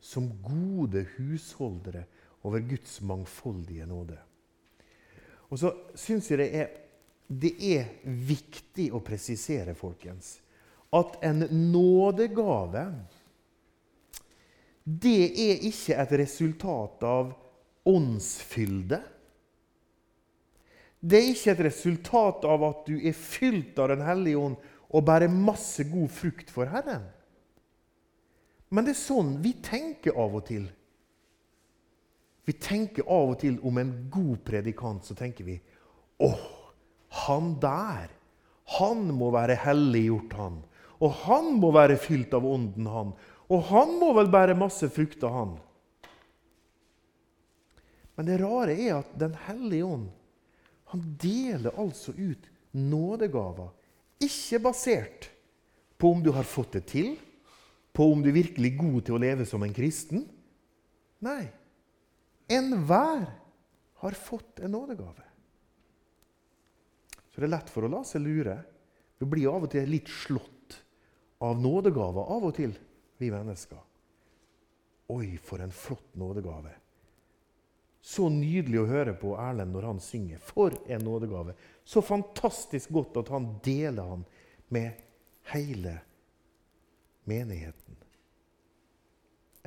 som 0.00 0.28
gode 0.44 1.04
husholdere 1.16 2.06
over 2.44 2.64
Guds 2.64 3.00
mangfoldige 3.04 3.88
nåde. 3.88 4.16
Og 5.48 5.60
så 5.60 5.72
syns 5.96 6.28
jeg 6.30 6.40
det 6.42 6.48
er, 6.60 6.74
det 7.28 7.54
er 7.60 7.88
viktig 8.04 8.90
å 8.96 9.00
presisere, 9.04 9.74
folkens, 9.76 10.38
at 10.96 11.18
en 11.24 11.44
nådegave 11.72 12.84
det 14.88 15.26
er 15.36 15.66
ikke 15.68 15.98
et 16.00 16.12
resultat 16.22 17.02
av 17.04 17.34
åndsfylde. 17.88 19.02
Det 20.98 21.18
er 21.18 21.28
ikke 21.34 21.52
et 21.52 21.60
resultat 21.66 22.46
av 22.48 22.64
at 22.70 22.88
du 22.88 22.96
er 22.96 23.16
fylt 23.16 23.76
av 23.78 23.92
Den 23.92 24.06
hellige 24.06 24.40
ånd 24.40 24.56
og 24.88 25.04
bærer 25.04 25.28
masse 25.28 25.84
god 25.84 26.08
frukt 26.08 26.48
for 26.50 26.70
Herren. 26.72 27.04
Men 28.72 28.86
det 28.86 28.94
er 28.94 29.00
sånn 29.02 29.36
vi 29.44 29.52
tenker 29.64 30.16
av 30.16 30.40
og 30.40 30.46
til. 30.48 30.64
Vi 32.48 32.54
tenker 32.56 33.04
av 33.04 33.34
og 33.34 33.40
til 33.42 33.58
om 33.66 33.76
en 33.76 33.90
god 34.08 34.40
predikant, 34.46 35.04
så 35.04 35.12
tenker 35.16 35.44
vi 35.44 35.58
åh, 36.24 36.46
han 37.26 37.52
der, 37.60 38.08
han 38.78 39.02
må 39.12 39.28
være 39.34 39.58
helliggjort, 39.66 40.32
han. 40.38 40.56
Og 41.04 41.12
han 41.26 41.50
må 41.60 41.70
være 41.76 41.98
fylt 42.00 42.32
av 42.34 42.46
Ånden, 42.48 42.88
han. 42.88 43.12
Og 43.52 43.68
han 43.68 43.92
må 44.00 44.10
vel 44.16 44.30
bære 44.32 44.56
masse 44.58 44.88
frukter, 44.92 45.28
han. 45.32 45.58
Men 48.16 48.26
det 48.26 48.40
rare 48.40 48.74
er 48.74 48.96
at 48.96 49.12
Den 49.20 49.36
hellige 49.46 49.84
ånd 49.86 50.08
han 50.88 51.04
deler 51.20 51.76
altså 51.76 52.14
ut 52.16 52.48
nådegaver. 52.72 53.68
Ikke 54.24 54.58
basert 54.64 55.28
på 56.00 56.14
om 56.14 56.24
du 56.24 56.32
har 56.32 56.48
fått 56.48 56.78
det 56.78 56.86
til, 56.88 57.12
på 57.92 58.06
om 58.08 58.22
du 58.24 58.30
er 58.30 58.40
virkelig 58.40 58.72
god 58.78 59.00
til 59.04 59.18
å 59.18 59.20
leve 59.20 59.44
som 59.46 59.62
en 59.66 59.74
kristen. 59.76 60.24
Nei. 61.20 61.42
Enhver 62.48 63.26
har 63.94 64.10
fått 64.10 64.58
en 64.58 64.70
nådegave. 64.70 65.22
Så 67.28 67.40
det 67.40 67.48
er 67.48 67.52
lett 67.52 67.70
for 67.70 67.84
å 67.84 67.90
la 67.92 68.00
seg 68.08 68.24
lure. 68.24 68.56
Vi 69.18 69.26
blir 69.28 69.50
av 69.52 69.66
og 69.66 69.72
til 69.72 69.90
litt 69.90 70.08
slått 70.08 70.78
av 71.44 71.60
nådegaver 71.60 72.30
av 72.34 72.46
og 72.48 72.54
til, 72.56 72.72
vi 73.18 73.28
mennesker. 73.30 73.82
Oi, 75.12 75.36
for 75.42 75.60
en 75.62 75.74
flott 75.74 76.16
nådegave. 76.18 76.72
Så 78.00 78.30
nydelig 78.32 78.80
å 78.80 78.88
høre 78.88 79.14
på 79.18 79.34
Erlend 79.36 79.74
når 79.74 79.90
han 79.90 80.02
synger. 80.02 80.40
For 80.40 80.74
en 80.88 81.04
nådegave. 81.04 81.54
Så 81.84 82.00
fantastisk 82.04 82.94
godt 82.96 83.20
at 83.24 83.32
han 83.34 83.50
deler 83.64 84.14
han 84.14 84.26
med 84.72 85.00
hele 85.52 85.98
menigheten. 87.28 87.96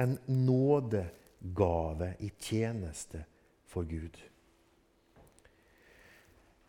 En 0.01 0.17
nådegave 0.25 1.20
gave 1.41 2.13
i 2.19 2.31
tjeneste 2.39 3.25
for 3.65 3.83
Gud. 3.83 4.17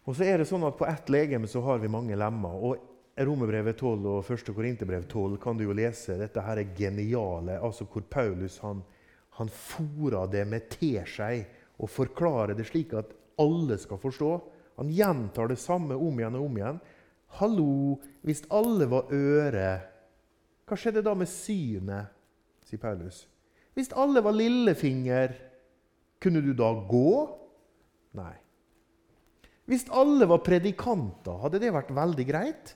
Og 0.02 0.16
så 0.16 0.26
er 0.26 0.40
det 0.40 0.48
sånn 0.50 0.64
at 0.66 0.78
På 0.78 0.86
ett 0.88 1.10
legeme 1.12 1.46
så 1.46 1.60
har 1.62 1.78
vi 1.78 1.92
mange 1.92 2.16
lemmer. 2.16 2.54
og 2.54 2.88
Romerbrevet 3.16 3.76
12 3.76 4.06
og 4.08 4.30
1. 4.30 4.54
Korinterbrev 4.56 5.04
12 5.04 5.36
kan 5.36 5.56
du 5.56 5.64
jo 5.64 5.76
lese. 5.76 6.16
Dette 6.18 6.40
her 6.40 6.58
er 6.58 6.74
geniale. 6.76 7.60
altså 7.60 7.84
Hvor 7.84 8.02
Paulus 8.02 8.58
han, 8.58 8.82
han 9.30 9.48
fora 9.48 10.26
det 10.26 10.46
med 10.48 10.70
teskei 10.70 11.44
og 11.78 11.90
forklarer 11.90 12.54
det 12.54 12.66
slik 12.66 12.94
at 12.94 13.12
alle 13.38 13.78
skal 13.78 13.98
forstå. 13.98 14.32
Han 14.76 14.90
gjentar 14.90 15.48
det 15.48 15.58
samme 15.60 15.94
om 15.94 16.18
igjen 16.18 16.38
og 16.38 16.46
om 16.46 16.56
igjen. 16.56 16.80
Hallo, 17.38 18.00
hvis 18.22 18.44
alle 18.52 18.86
var 18.90 19.12
øre, 19.12 19.68
hva 20.68 20.76
skjedde 20.76 21.04
da 21.04 21.14
med 21.16 21.28
synet? 21.28 22.12
sier 22.68 22.80
Paulus. 22.80 23.26
Hvis 23.76 23.92
alle 23.96 24.20
var 24.24 24.36
lillefinger, 24.36 25.34
kunne 26.22 26.42
du 26.44 26.52
da 26.56 26.68
gå? 26.88 27.12
Nei. 28.18 28.34
Hvis 29.70 29.86
alle 29.94 30.26
var 30.28 30.42
predikanter, 30.44 31.38
hadde 31.44 31.60
det 31.62 31.72
vært 31.72 31.92
veldig 31.96 32.26
greit? 32.28 32.74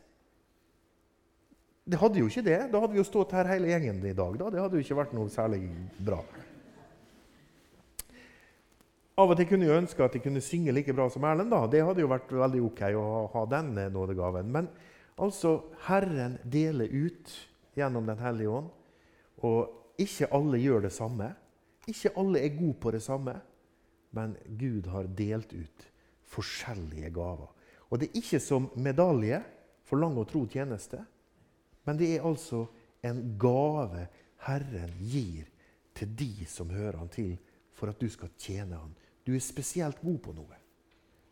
Det 1.86 1.98
hadde 2.00 2.18
jo 2.18 2.26
ikke 2.30 2.46
det. 2.46 2.58
Da 2.72 2.80
hadde 2.82 2.96
vi 2.96 3.02
jo 3.02 3.06
stått 3.06 3.34
her 3.36 3.46
hele 3.50 3.70
gjengen 3.70 4.00
i 4.02 4.14
dag. 4.16 4.38
Da. 4.40 4.50
Det 4.50 4.62
hadde 4.62 4.78
jo 4.78 4.82
ikke 4.82 4.98
vært 4.98 5.14
noe 5.14 5.30
særlig 5.30 5.60
bra. 6.02 6.18
Av 9.16 9.30
og 9.32 9.38
til 9.38 9.46
kunne 9.48 9.68
jeg 9.68 9.80
ønske 9.80 10.04
at 10.04 10.16
jeg 10.16 10.24
kunne 10.26 10.42
synge 10.44 10.74
like 10.74 10.92
bra 10.92 11.06
som 11.12 11.24
Erlend. 11.24 11.52
da. 11.54 11.62
Det 11.70 11.84
hadde 11.86 12.02
jo 12.02 12.10
vært 12.10 12.32
veldig 12.32 12.62
ok 12.66 12.82
å 12.98 13.06
ha 13.32 13.44
denne 13.48 13.86
nådegaven. 13.94 14.50
Men 14.52 14.68
altså, 15.16 15.60
Herren 15.86 16.36
deler 16.42 16.90
ut 16.90 17.32
gjennom 17.78 18.06
Den 18.06 18.18
hellige 18.18 18.58
ånd. 18.58 18.68
Og 19.46 19.85
ikke 20.02 20.28
alle 20.34 20.60
gjør 20.60 20.86
det 20.86 20.92
samme. 20.94 21.30
Ikke 21.86 22.12
alle 22.18 22.42
er 22.42 22.56
gode 22.56 22.78
på 22.82 22.92
det 22.94 23.02
samme. 23.02 23.36
Men 24.16 24.36
Gud 24.58 24.88
har 24.90 25.08
delt 25.18 25.52
ut 25.52 25.86
forskjellige 26.26 27.10
gaver. 27.14 27.50
Og 27.90 28.00
det 28.00 28.08
er 28.08 28.18
ikke 28.20 28.40
som 28.42 28.70
medalje 28.82 29.40
for 29.86 30.00
lang 30.02 30.16
og 30.18 30.26
tro 30.30 30.42
tjeneste, 30.50 30.98
men 31.86 31.98
det 31.98 32.08
er 32.16 32.24
altså 32.26 32.64
en 33.06 33.36
gave 33.38 34.08
Herren 34.46 34.94
gir 34.98 35.46
til 35.94 36.10
de 36.18 36.46
som 36.50 36.70
hører 36.70 36.98
Han 36.98 37.08
til, 37.08 37.36
for 37.72 37.92
at 37.92 38.00
du 38.00 38.08
skal 38.10 38.32
tjene 38.38 38.76
Han. 38.76 38.94
Du 39.26 39.34
er 39.34 39.42
spesielt 39.42 40.00
god 40.02 40.18
på 40.18 40.34
noe. 40.34 40.58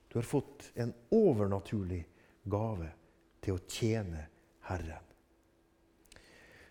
Du 0.09 0.19
har 0.19 0.27
fått 0.27 0.71
en 0.79 0.93
overnaturlig 1.11 2.05
gave 2.47 2.93
til 3.43 3.57
å 3.57 3.65
tjene 3.67 4.29
Herren. 4.69 5.03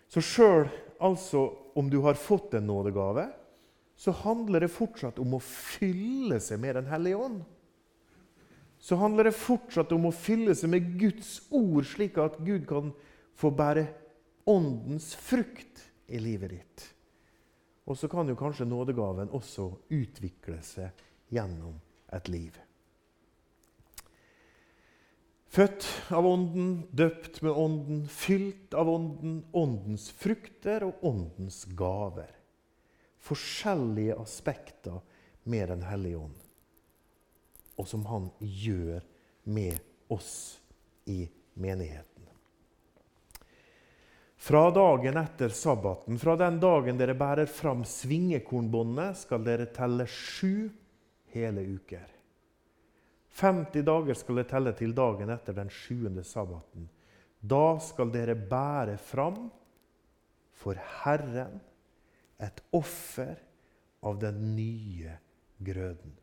Så 0.08 0.22
sjøl 0.24 0.68
altså 1.04 1.48
om 1.76 1.90
du 1.90 1.98
har 2.04 2.16
fått 2.18 2.54
en 2.56 2.66
nådegave, 2.66 3.28
så 3.96 4.14
handler 4.24 4.64
det 4.64 4.72
fortsatt 4.74 5.20
om 5.22 5.36
å 5.36 5.42
fylle 5.42 6.40
seg 6.42 6.60
med 6.62 6.78
Den 6.80 6.88
hellige 6.90 7.20
ånd. 7.28 7.42
Så 8.84 8.98
handler 9.00 9.28
det 9.28 9.38
fortsatt 9.38 9.92
om 9.96 10.08
å 10.10 10.14
fylle 10.14 10.54
seg 10.56 10.72
med 10.72 10.90
Guds 11.00 11.38
ord, 11.54 11.84
slik 11.88 12.18
at 12.20 12.40
Gud 12.44 12.66
kan 12.68 12.90
få 13.38 13.52
bære 13.54 13.86
åndens 14.50 15.14
frukt 15.16 15.86
i 16.12 16.20
livet 16.20 16.52
ditt. 16.52 16.84
Og 17.88 17.96
så 18.00 18.08
kan 18.12 18.28
jo 18.28 18.36
kanskje 18.36 18.68
nådegaven 18.68 19.32
også 19.32 19.70
utvikle 19.92 20.60
seg 20.64 21.04
gjennom 21.32 21.78
et 22.12 22.28
liv. 22.32 22.56
Født 25.54 25.84
av 26.10 26.26
Ånden, 26.26 26.70
døpt 26.90 27.36
med 27.42 27.52
Ånden, 27.52 28.08
fylt 28.10 28.74
av 28.74 28.88
Ånden, 28.90 29.36
Åndens 29.54 30.08
frukter 30.10 30.82
og 30.82 31.04
Åndens 31.06 31.60
gaver. 31.78 32.32
Forskjellige 33.22 34.16
aspekter 34.18 34.96
med 35.46 35.68
Den 35.70 35.84
hellige 35.86 36.18
ånd, 36.24 36.40
og 37.78 37.86
som 37.86 38.02
Han 38.10 38.26
gjør 38.40 39.04
med 39.44 39.78
oss 40.10 40.58
i 41.06 41.28
menigheten. 41.54 42.26
Fra 44.34 44.64
dagen 44.74 45.20
etter 45.22 45.54
sabbaten, 45.54 46.18
fra 46.18 46.34
den 46.36 46.58
dagen 46.60 46.98
dere 46.98 47.14
bærer 47.14 47.46
fram 47.46 47.86
svingekornbåndet, 47.86 49.22
skal 49.22 49.46
dere 49.46 49.70
telle 49.70 50.08
sju 50.10 50.66
hele 51.30 51.62
uker. 51.78 52.10
50 53.34 53.82
dager 53.82 54.14
skal 54.14 54.38
det 54.38 54.48
telle 54.52 54.72
til 54.78 54.92
dagen 54.94 55.32
etter 55.34 55.56
den 55.56 55.70
sjuende 55.72 56.22
sabbaten. 56.26 56.86
Da 57.42 57.78
skal 57.82 58.12
dere 58.14 58.36
bære 58.38 58.94
fram 59.02 59.48
for 60.54 60.78
Herren 61.02 61.58
et 62.42 62.62
offer 62.72 63.34
av 64.06 64.20
den 64.22 64.54
nye 64.54 65.16
grøden. 65.64 66.14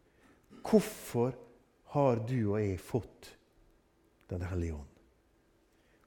Hvorfor 0.64 1.36
har 1.92 2.22
du 2.28 2.54
og 2.54 2.60
jeg 2.62 2.80
fått 2.80 3.36
Den 4.32 4.46
hellige 4.48 4.78
ånd? 4.78 4.92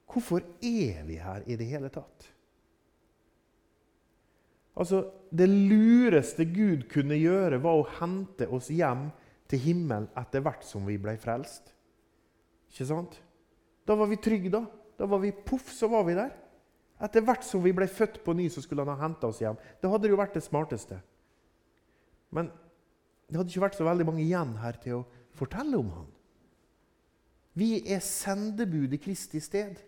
Hvorfor 0.08 0.40
er 0.64 1.02
vi 1.04 1.18
her 1.20 1.42
i 1.44 1.58
det 1.60 1.66
hele 1.68 1.90
tatt? 1.92 2.30
Altså, 4.80 5.10
Det 5.30 5.48
lureste 5.50 6.44
Gud 6.46 6.86
kunne 6.88 7.18
gjøre, 7.18 7.58
var 7.60 7.74
å 7.76 7.88
hente 7.98 8.46
oss 8.48 8.70
hjem 8.70 9.10
til 9.50 9.60
himmelen 9.60 10.08
etter 10.18 10.42
hvert 10.44 10.64
som 10.66 10.86
vi 10.88 10.96
ble 11.00 11.16
frelst. 11.20 11.72
Ikke 12.72 12.88
sant? 12.88 13.18
Da 13.86 13.96
var 13.98 14.08
vi 14.10 14.18
trygge, 14.20 14.52
da. 14.52 14.64
Da 14.98 15.08
var 15.10 15.20
vi 15.22 15.34
poff, 15.34 15.68
så 15.74 15.90
var 15.92 16.06
vi 16.08 16.16
der. 16.16 16.32
Etter 17.04 17.24
hvert 17.26 17.44
som 17.44 17.62
vi 17.64 17.74
ble 17.76 17.86
født 17.90 18.20
på 18.24 18.34
ny, 18.36 18.48
så 18.48 18.62
skulle 18.64 18.84
han 18.84 18.94
ha 18.94 19.04
henta 19.04 19.28
oss 19.28 19.42
hjem. 19.42 19.58
Det 19.82 19.90
hadde 19.90 20.10
jo 20.10 20.18
vært 20.18 20.36
det 20.38 20.44
smarteste. 20.46 21.00
Men 22.34 22.50
det 23.28 23.38
hadde 23.38 23.52
ikke 23.52 23.66
vært 23.66 23.78
så 23.78 23.86
veldig 23.86 24.06
mange 24.08 24.24
igjen 24.24 24.54
her 24.62 24.78
til 24.82 25.00
å 25.00 25.06
fortelle 25.36 25.78
om 25.78 25.90
han. 25.94 26.12
Vi 27.54 27.76
er 27.86 28.02
sendebud 28.02 28.94
i 28.94 29.02
Kristi 29.02 29.42
sted. 29.42 29.78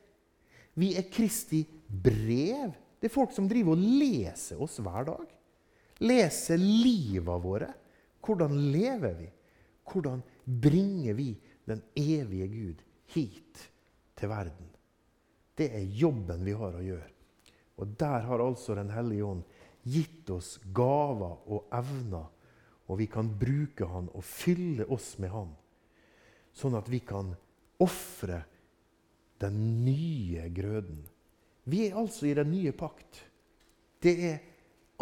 Vi 0.76 0.92
er 0.98 1.09
Kristi 1.11 1.64
brev 1.86 2.74
det 3.00 3.11
er 3.11 3.12
folk 3.12 3.34
som 3.34 3.48
driver 3.48 3.76
og 3.76 3.82
leser 4.00 4.61
oss 4.62 4.78
hver 4.82 5.04
dag. 5.07 5.26
Leser 6.02 6.61
livet 6.61 7.42
våre. 7.44 7.68
Hvordan 8.24 8.57
lever 8.72 9.12
vi? 9.18 9.28
Hvordan 9.87 10.22
bringer 10.45 11.14
vi 11.14 11.30
den 11.66 11.82
evige 11.97 12.49
Gud 12.51 12.82
hit 13.14 13.62
til 14.16 14.30
verden? 14.30 14.70
Det 15.57 15.70
er 15.72 15.93
jobben 15.97 16.45
vi 16.45 16.55
har 16.57 16.76
å 16.76 16.84
gjøre. 16.84 17.12
Og 17.76 17.95
der 18.01 18.24
har 18.24 18.41
altså 18.41 18.74
Den 18.74 18.91
hellige 18.91 19.24
ånd 19.24 19.43
gitt 19.84 20.30
oss 20.30 20.57
gaver 20.74 21.39
og 21.47 21.68
evner. 21.72 22.26
Og 22.89 22.99
vi 22.99 23.07
kan 23.07 23.28
bruke 23.39 23.87
Han 23.87 24.09
og 24.14 24.24
fylle 24.24 24.87
oss 24.93 25.16
med 25.18 25.30
Han, 25.30 25.51
sånn 26.55 26.76
at 26.78 26.89
vi 26.89 27.01
kan 27.01 27.34
ofre 27.82 28.45
den 29.43 29.84
nye 29.84 30.49
grøden 30.55 31.05
vi 31.66 31.89
er 31.89 31.99
altså 31.99 32.28
i 32.28 32.34
den 32.34 32.51
nye 32.55 32.72
pakt. 32.78 33.24
Det 34.03 34.14
er 34.28 34.37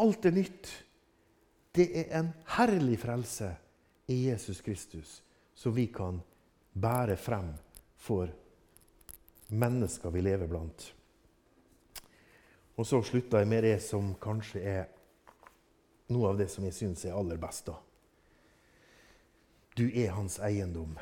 alt 0.00 0.24
er 0.24 0.32
nytt. 0.32 0.70
Det 1.74 1.86
er 2.00 2.12
en 2.20 2.30
herlig 2.56 2.96
frelse 3.02 3.50
i 4.06 4.26
Jesus 4.28 4.60
Kristus 4.60 5.22
som 5.54 5.74
vi 5.74 5.86
kan 5.86 6.20
bære 6.72 7.16
frem 7.16 7.52
for 7.96 8.28
mennesker 9.48 10.10
vi 10.10 10.22
lever 10.24 10.50
blant. 10.50 10.90
Og 12.74 12.86
så 12.86 13.00
slutter 13.06 13.38
jeg 13.38 13.48
med 13.48 13.62
det 13.62 13.76
som 13.84 14.14
kanskje 14.20 14.62
er 14.66 14.86
noe 16.10 16.32
av 16.32 16.38
det 16.38 16.48
som 16.52 16.64
jeg 16.66 16.74
syns 16.74 17.04
er 17.06 17.14
aller 17.16 17.38
best. 17.40 17.70
da. 17.70 17.78
Du 19.74 19.86
er 19.88 20.14
hans 20.14 20.38
eiendom. 20.42 20.98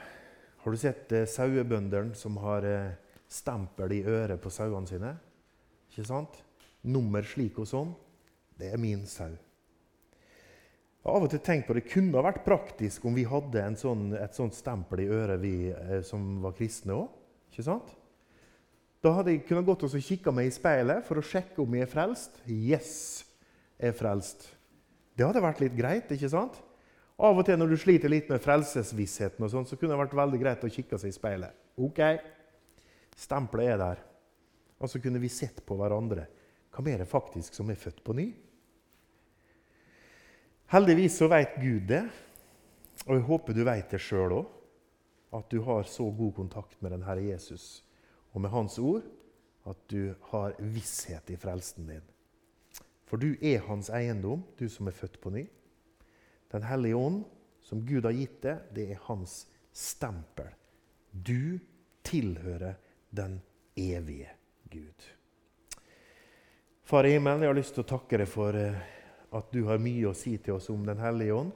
Har 0.63 0.71
du 0.71 0.79
sett 0.79 1.13
eh, 1.13 1.27
sauebøndene 1.27 2.15
som 2.17 2.37
har 2.45 2.65
eh, 2.65 2.93
stempel 3.29 3.93
i 3.93 4.05
øret 4.05 4.41
på 4.41 4.53
sauene 4.53 4.89
sine? 4.89 5.17
Ikke 5.91 6.07
sant? 6.09 6.39
Nummer 6.83 7.25
slik 7.27 7.59
og 7.59 7.69
sånn. 7.69 7.91
Det 8.57 8.71
er 8.73 8.81
min 8.81 9.07
sau. 9.09 9.33
Jeg 11.03 11.11
har 11.11 11.19
av 11.19 11.25
og 11.27 11.33
til 11.33 11.41
tenkt 11.43 11.67
på 11.67 11.75
Det 11.75 11.89
kunne 11.91 12.21
vært 12.23 12.45
praktisk 12.47 13.09
om 13.09 13.17
vi 13.19 13.25
hadde 13.27 13.65
sånn, 13.81 14.13
et 14.15 14.37
sånt 14.39 14.55
stempel 14.55 15.03
i 15.03 15.09
øret, 15.11 15.41
vi 15.43 15.73
eh, 15.73 15.99
som 16.07 16.37
var 16.45 16.55
kristne 16.55 16.95
òg. 16.95 17.09
Ikke 17.51 17.65
sant? 17.67 17.89
Da 19.03 19.11
hadde 19.17 19.35
jeg 19.35 19.43
kunnet 19.49 19.67
gått 19.67 19.83
og 19.83 19.97
kikka 19.99 20.31
meg 20.31 20.47
i 20.47 20.55
speilet 20.55 21.03
for 21.03 21.19
å 21.19 21.25
sjekke 21.27 21.59
om 21.65 21.75
jeg 21.75 21.89
er 21.89 21.91
frelst. 21.91 22.39
Yes, 22.47 22.93
jeg 23.83 23.91
er 23.91 23.97
frelst. 23.99 24.47
Det 25.19 25.27
hadde 25.27 25.43
vært 25.43 25.65
litt 25.65 25.75
greit. 25.75 26.15
ikke 26.15 26.31
sant? 26.31 26.61
Av 27.19 27.35
og 27.35 27.43
til 27.51 27.59
når 27.59 27.75
du 27.75 27.81
sliter 27.83 28.15
litt 28.15 28.31
med 28.31 28.41
frelsesvissheten, 28.43 29.43
og 29.43 29.51
sånt, 29.51 29.73
så 29.73 29.77
kunne 29.81 29.97
det 29.97 30.05
vært 30.05 30.17
veldig 30.23 30.39
greit 30.39 30.63
å 30.63 30.71
kikke 30.71 31.03
seg 31.03 31.11
i 31.11 31.19
speilet. 31.19 31.59
Ok, 31.83 31.99
stempelet 33.19 33.75
er 33.75 33.83
der. 33.83 34.07
Og 34.79 34.87
så 34.91 35.03
kunne 35.03 35.19
vi 35.23 35.35
sett 35.35 35.59
på 35.67 35.75
hverandre. 35.83 36.31
Hva 36.71 36.87
mer 36.87 37.03
er 37.03 37.11
faktisk 37.11 37.59
som 37.59 37.75
er 37.75 37.83
født 37.83 38.01
på 38.07 38.15
ny? 38.17 38.31
Heldigvis 40.73 41.19
så 41.21 41.29
vet 41.29 41.59
Gud 41.61 41.83
det, 41.85 42.07
og 43.05 43.17
jeg 43.19 43.25
håper 43.27 43.57
du 43.57 43.65
vet 43.69 43.91
det 43.93 43.99
sjøl 44.01 44.39
òg. 44.39 44.47
At 45.37 45.49
du 45.53 45.63
har 45.65 45.85
så 45.89 46.07
god 46.13 46.33
kontakt 46.37 46.79
med 46.85 46.93
den 46.93 47.05
Herre 47.05 47.25
Jesus 47.25 47.83
og 48.33 48.41
med 48.45 48.53
Hans 48.53 48.79
ord 48.81 49.05
at 49.69 49.79
du 49.93 50.15
har 50.33 50.57
visshet 50.59 51.31
i 51.31 51.37
frelsen 51.37 51.87
din. 51.89 52.05
For 53.07 53.21
du 53.21 53.37
er 53.45 53.63
hans 53.67 53.91
eiendom, 53.93 54.43
du 54.57 54.65
som 54.73 54.89
er 54.89 54.97
født 54.97 55.21
på 55.21 55.31
ny. 55.35 55.45
Den 56.53 56.65
hellige 56.65 56.97
ånd, 56.97 57.23
som 57.63 57.85
Gud 57.87 58.09
har 58.09 58.17
gitt 58.17 58.41
deg, 58.45 58.65
det 58.75 58.87
er 58.95 59.05
hans 59.07 59.43
stempel. 59.77 60.49
Du 61.13 61.61
tilhører 62.05 62.81
den 63.13 63.41
evige. 63.77 64.33
Gud. 64.73 65.05
Far 66.83 67.05
i 67.05 67.13
himmelen, 67.13 67.45
jeg 67.45 67.53
har 67.53 67.59
lyst 67.61 67.75
til 67.77 67.85
å 67.85 67.91
takke 67.93 68.23
deg 68.23 68.29
for 68.31 68.57
eh, 68.57 68.81
at 69.33 69.53
du 69.53 69.65
har 69.69 69.81
mye 69.81 70.11
å 70.11 70.17
si 70.17 70.37
til 70.39 70.59
oss 70.59 70.69
om 70.73 70.85
Den 70.87 71.01
hellige 71.01 71.35
ånd. 71.35 71.53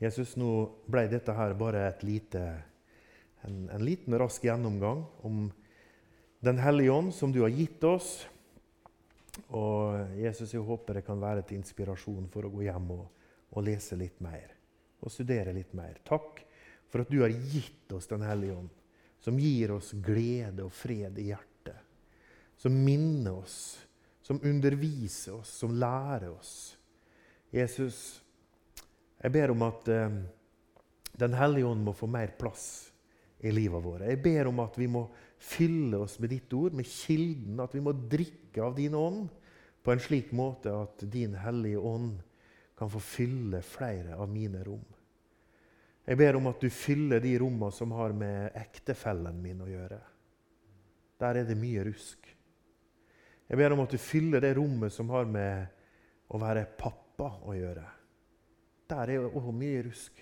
Jesus, 0.00 0.34
nå 0.40 0.50
ble 0.88 1.04
dette 1.12 1.34
her 1.36 1.54
bare 1.54 1.84
lite 2.02 2.42
en, 3.44 3.68
en 3.68 3.84
liten, 3.84 4.16
rask 4.18 4.44
gjennomgang 4.44 5.04
om 5.22 5.50
Den 6.40 6.58
hellige 6.58 6.90
ånd, 6.90 7.14
som 7.14 7.32
du 7.32 7.42
har 7.44 7.52
gitt 7.52 7.84
oss. 7.84 8.14
Og 9.52 10.16
Jesus, 10.16 10.54
jeg 10.54 10.64
håper 10.64 10.98
det 10.98 11.06
kan 11.06 11.20
være 11.20 11.44
til 11.44 11.60
inspirasjon 11.60 12.30
for 12.32 12.48
å 12.48 12.52
gå 12.52 12.64
hjem 12.64 12.88
og, 12.96 13.04
og 13.52 13.66
lese 13.66 13.98
litt 14.00 14.22
mer. 14.24 14.54
Og 15.04 15.12
studere 15.12 15.52
litt 15.52 15.74
mer. 15.76 16.00
Takk 16.04 16.40
for 16.90 17.04
at 17.04 17.12
du 17.12 17.20
har 17.22 17.30
gitt 17.30 17.92
oss 17.92 18.08
Den 18.10 18.24
hellige 18.26 18.56
ånd, 18.56 18.72
som 19.20 19.38
gir 19.38 19.76
oss 19.76 19.92
glede 20.00 20.64
og 20.64 20.72
fred 20.74 21.18
i 21.20 21.28
hjertet. 21.28 21.76
Som 22.60 22.76
minner 22.84 23.36
oss, 23.40 23.76
som 24.30 24.38
underviser 24.42 25.34
oss, 25.34 25.48
som 25.58 25.72
lærer 25.74 26.28
oss. 26.30 26.78
Jesus, 27.50 28.20
jeg 29.18 29.34
ber 29.34 29.50
om 29.50 29.64
at 29.66 29.90
eh, 29.90 30.20
Den 31.18 31.34
hellige 31.34 31.66
ånd 31.66 31.82
må 31.82 31.92
få 31.92 32.06
mer 32.06 32.30
plass 32.38 32.92
i 33.42 33.50
livet 33.50 33.82
vårt. 33.82 34.06
Jeg 34.06 34.22
ber 34.22 34.46
om 34.48 34.62
at 34.62 34.78
vi 34.78 34.86
må 34.86 35.02
fylle 35.36 35.98
oss 36.06 36.14
med 36.22 36.30
ditt 36.30 36.54
ord, 36.54 36.78
med 36.78 36.86
kilden. 36.86 37.58
At 37.60 37.74
vi 37.74 37.82
må 37.82 37.92
drikke 37.92 38.62
av 38.62 38.78
din 38.78 38.94
ånd 38.94 39.26
på 39.82 39.92
en 39.92 40.00
slik 40.06 40.30
måte 40.30 40.72
at 40.78 41.02
din 41.10 41.34
hellige 41.34 41.82
ånd 41.82 42.22
kan 42.78 42.94
få 42.94 43.02
fylle 43.02 43.64
flere 43.66 44.14
av 44.14 44.30
mine 44.30 44.62
rom. 44.64 44.86
Jeg 46.06 46.22
ber 46.22 46.38
om 46.38 46.46
at 46.54 46.62
du 46.62 46.70
fyller 46.70 47.20
de 47.20 47.34
rommene 47.42 47.74
som 47.74 47.98
har 47.98 48.14
med 48.14 48.54
ektefellen 48.62 49.42
min 49.42 49.66
å 49.66 49.68
gjøre. 49.74 50.04
Der 51.18 51.42
er 51.42 51.50
det 51.50 51.58
mye 51.58 51.90
rusk. 51.90 52.36
Jeg 53.50 53.58
ber 53.58 53.74
om 53.74 53.80
at 53.82 53.90
du 53.90 53.98
fyller 53.98 54.42
det 54.44 54.52
rommet 54.54 54.94
som 54.94 55.10
har 55.10 55.26
med 55.26 55.66
å 56.30 56.38
være 56.38 56.68
pappa 56.78 57.32
å 57.42 57.54
gjøre. 57.56 57.86
Der 58.90 59.10
er 59.10 59.26
jo 59.26 59.54
mye 59.54 59.82
rusk. 59.88 60.20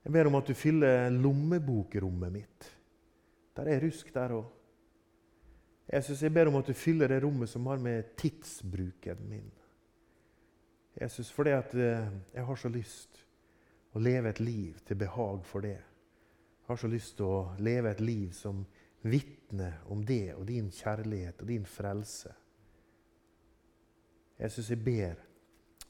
Jeg 0.00 0.12
ber 0.14 0.30
om 0.30 0.38
at 0.38 0.48
du 0.48 0.56
fyller 0.56 1.10
lommebokrommet 1.12 2.32
mitt. 2.32 2.70
Der 3.56 3.68
er 3.68 3.84
rusk 3.84 4.08
der 4.14 4.32
òg. 4.38 4.48
Jesus, 5.90 6.22
jeg 6.22 6.32
ber 6.32 6.48
om 6.48 6.56
at 6.60 6.70
du 6.70 6.72
fyller 6.72 7.10
det 7.10 7.18
rommet 7.24 7.50
som 7.50 7.66
har 7.66 7.80
med 7.82 8.14
tidsbruken 8.16 9.24
min. 9.28 9.50
Jesus, 11.00 11.30
fordi 11.34 11.50
at 11.50 11.74
eh, 11.74 12.08
jeg 12.34 12.44
har 12.46 12.58
så 12.58 12.70
lyst 12.70 13.24
å 13.92 14.00
leve 14.00 14.30
et 14.30 14.40
liv 14.40 14.78
til 14.86 14.96
behag 14.96 15.42
for 15.44 15.66
det. 15.66 15.76
Jeg 15.76 16.68
har 16.70 16.78
så 16.80 16.88
lyst 16.88 17.16
til 17.18 17.26
å 17.26 17.40
leve 17.58 17.90
et 17.90 18.00
liv 18.00 18.30
som 18.36 18.62
vitner 19.02 19.80
om 19.90 20.04
det 20.04 20.34
og 20.34 20.46
din 20.48 20.70
kjærlighet 20.74 21.40
og 21.40 21.48
din 21.48 21.66
frelse. 21.66 22.32
Jesus, 24.40 24.70
jeg 24.70 24.80
ber 24.84 25.20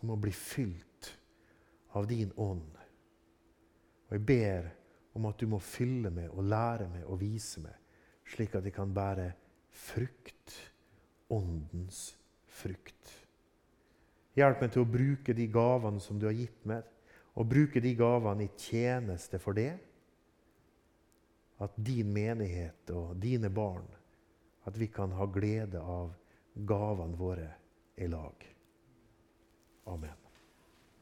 om 0.03 0.15
å 0.15 0.19
bli 0.21 0.33
fylt 0.35 1.11
av 1.95 2.07
din 2.11 2.33
ånd. 2.37 2.79
Og 4.09 4.17
jeg 4.17 4.27
ber 4.27 4.71
om 5.15 5.27
at 5.31 5.39
du 5.39 5.47
må 5.51 5.61
fylle 5.63 6.11
meg 6.15 6.31
og 6.31 6.47
lære 6.51 6.89
meg 6.91 7.07
og 7.07 7.21
vise 7.21 7.63
meg, 7.63 7.77
slik 8.31 8.55
at 8.59 8.67
jeg 8.67 8.75
kan 8.75 8.95
bære 8.95 9.31
frukt. 9.71 10.57
Åndens 11.31 12.17
frukt. 12.51 13.13
Hjelp 14.35 14.63
meg 14.63 14.73
til 14.75 14.83
å 14.83 14.89
bruke 14.91 15.35
de 15.35 15.47
gavene 15.51 16.03
som 16.03 16.19
du 16.19 16.27
har 16.27 16.35
gitt 16.35 16.65
meg, 16.67 16.83
og 17.39 17.47
bruke 17.47 17.79
de 17.83 17.93
gavene 17.95 18.49
i 18.49 18.51
tjeneste 18.59 19.39
for 19.39 19.55
det. 19.55 19.77
At 21.61 21.77
din 21.77 22.13
menighet 22.13 22.91
og 22.97 23.17
dine 23.21 23.51
barn 23.53 23.89
at 24.69 24.79
vi 24.81 24.89
kan 24.93 25.13
ha 25.17 25.27
glede 25.27 25.81
av 25.81 26.15
gavene 26.55 27.17
våre 27.17 27.51
i 27.97 28.09
lag. 28.09 28.49
Amen. 29.85 30.20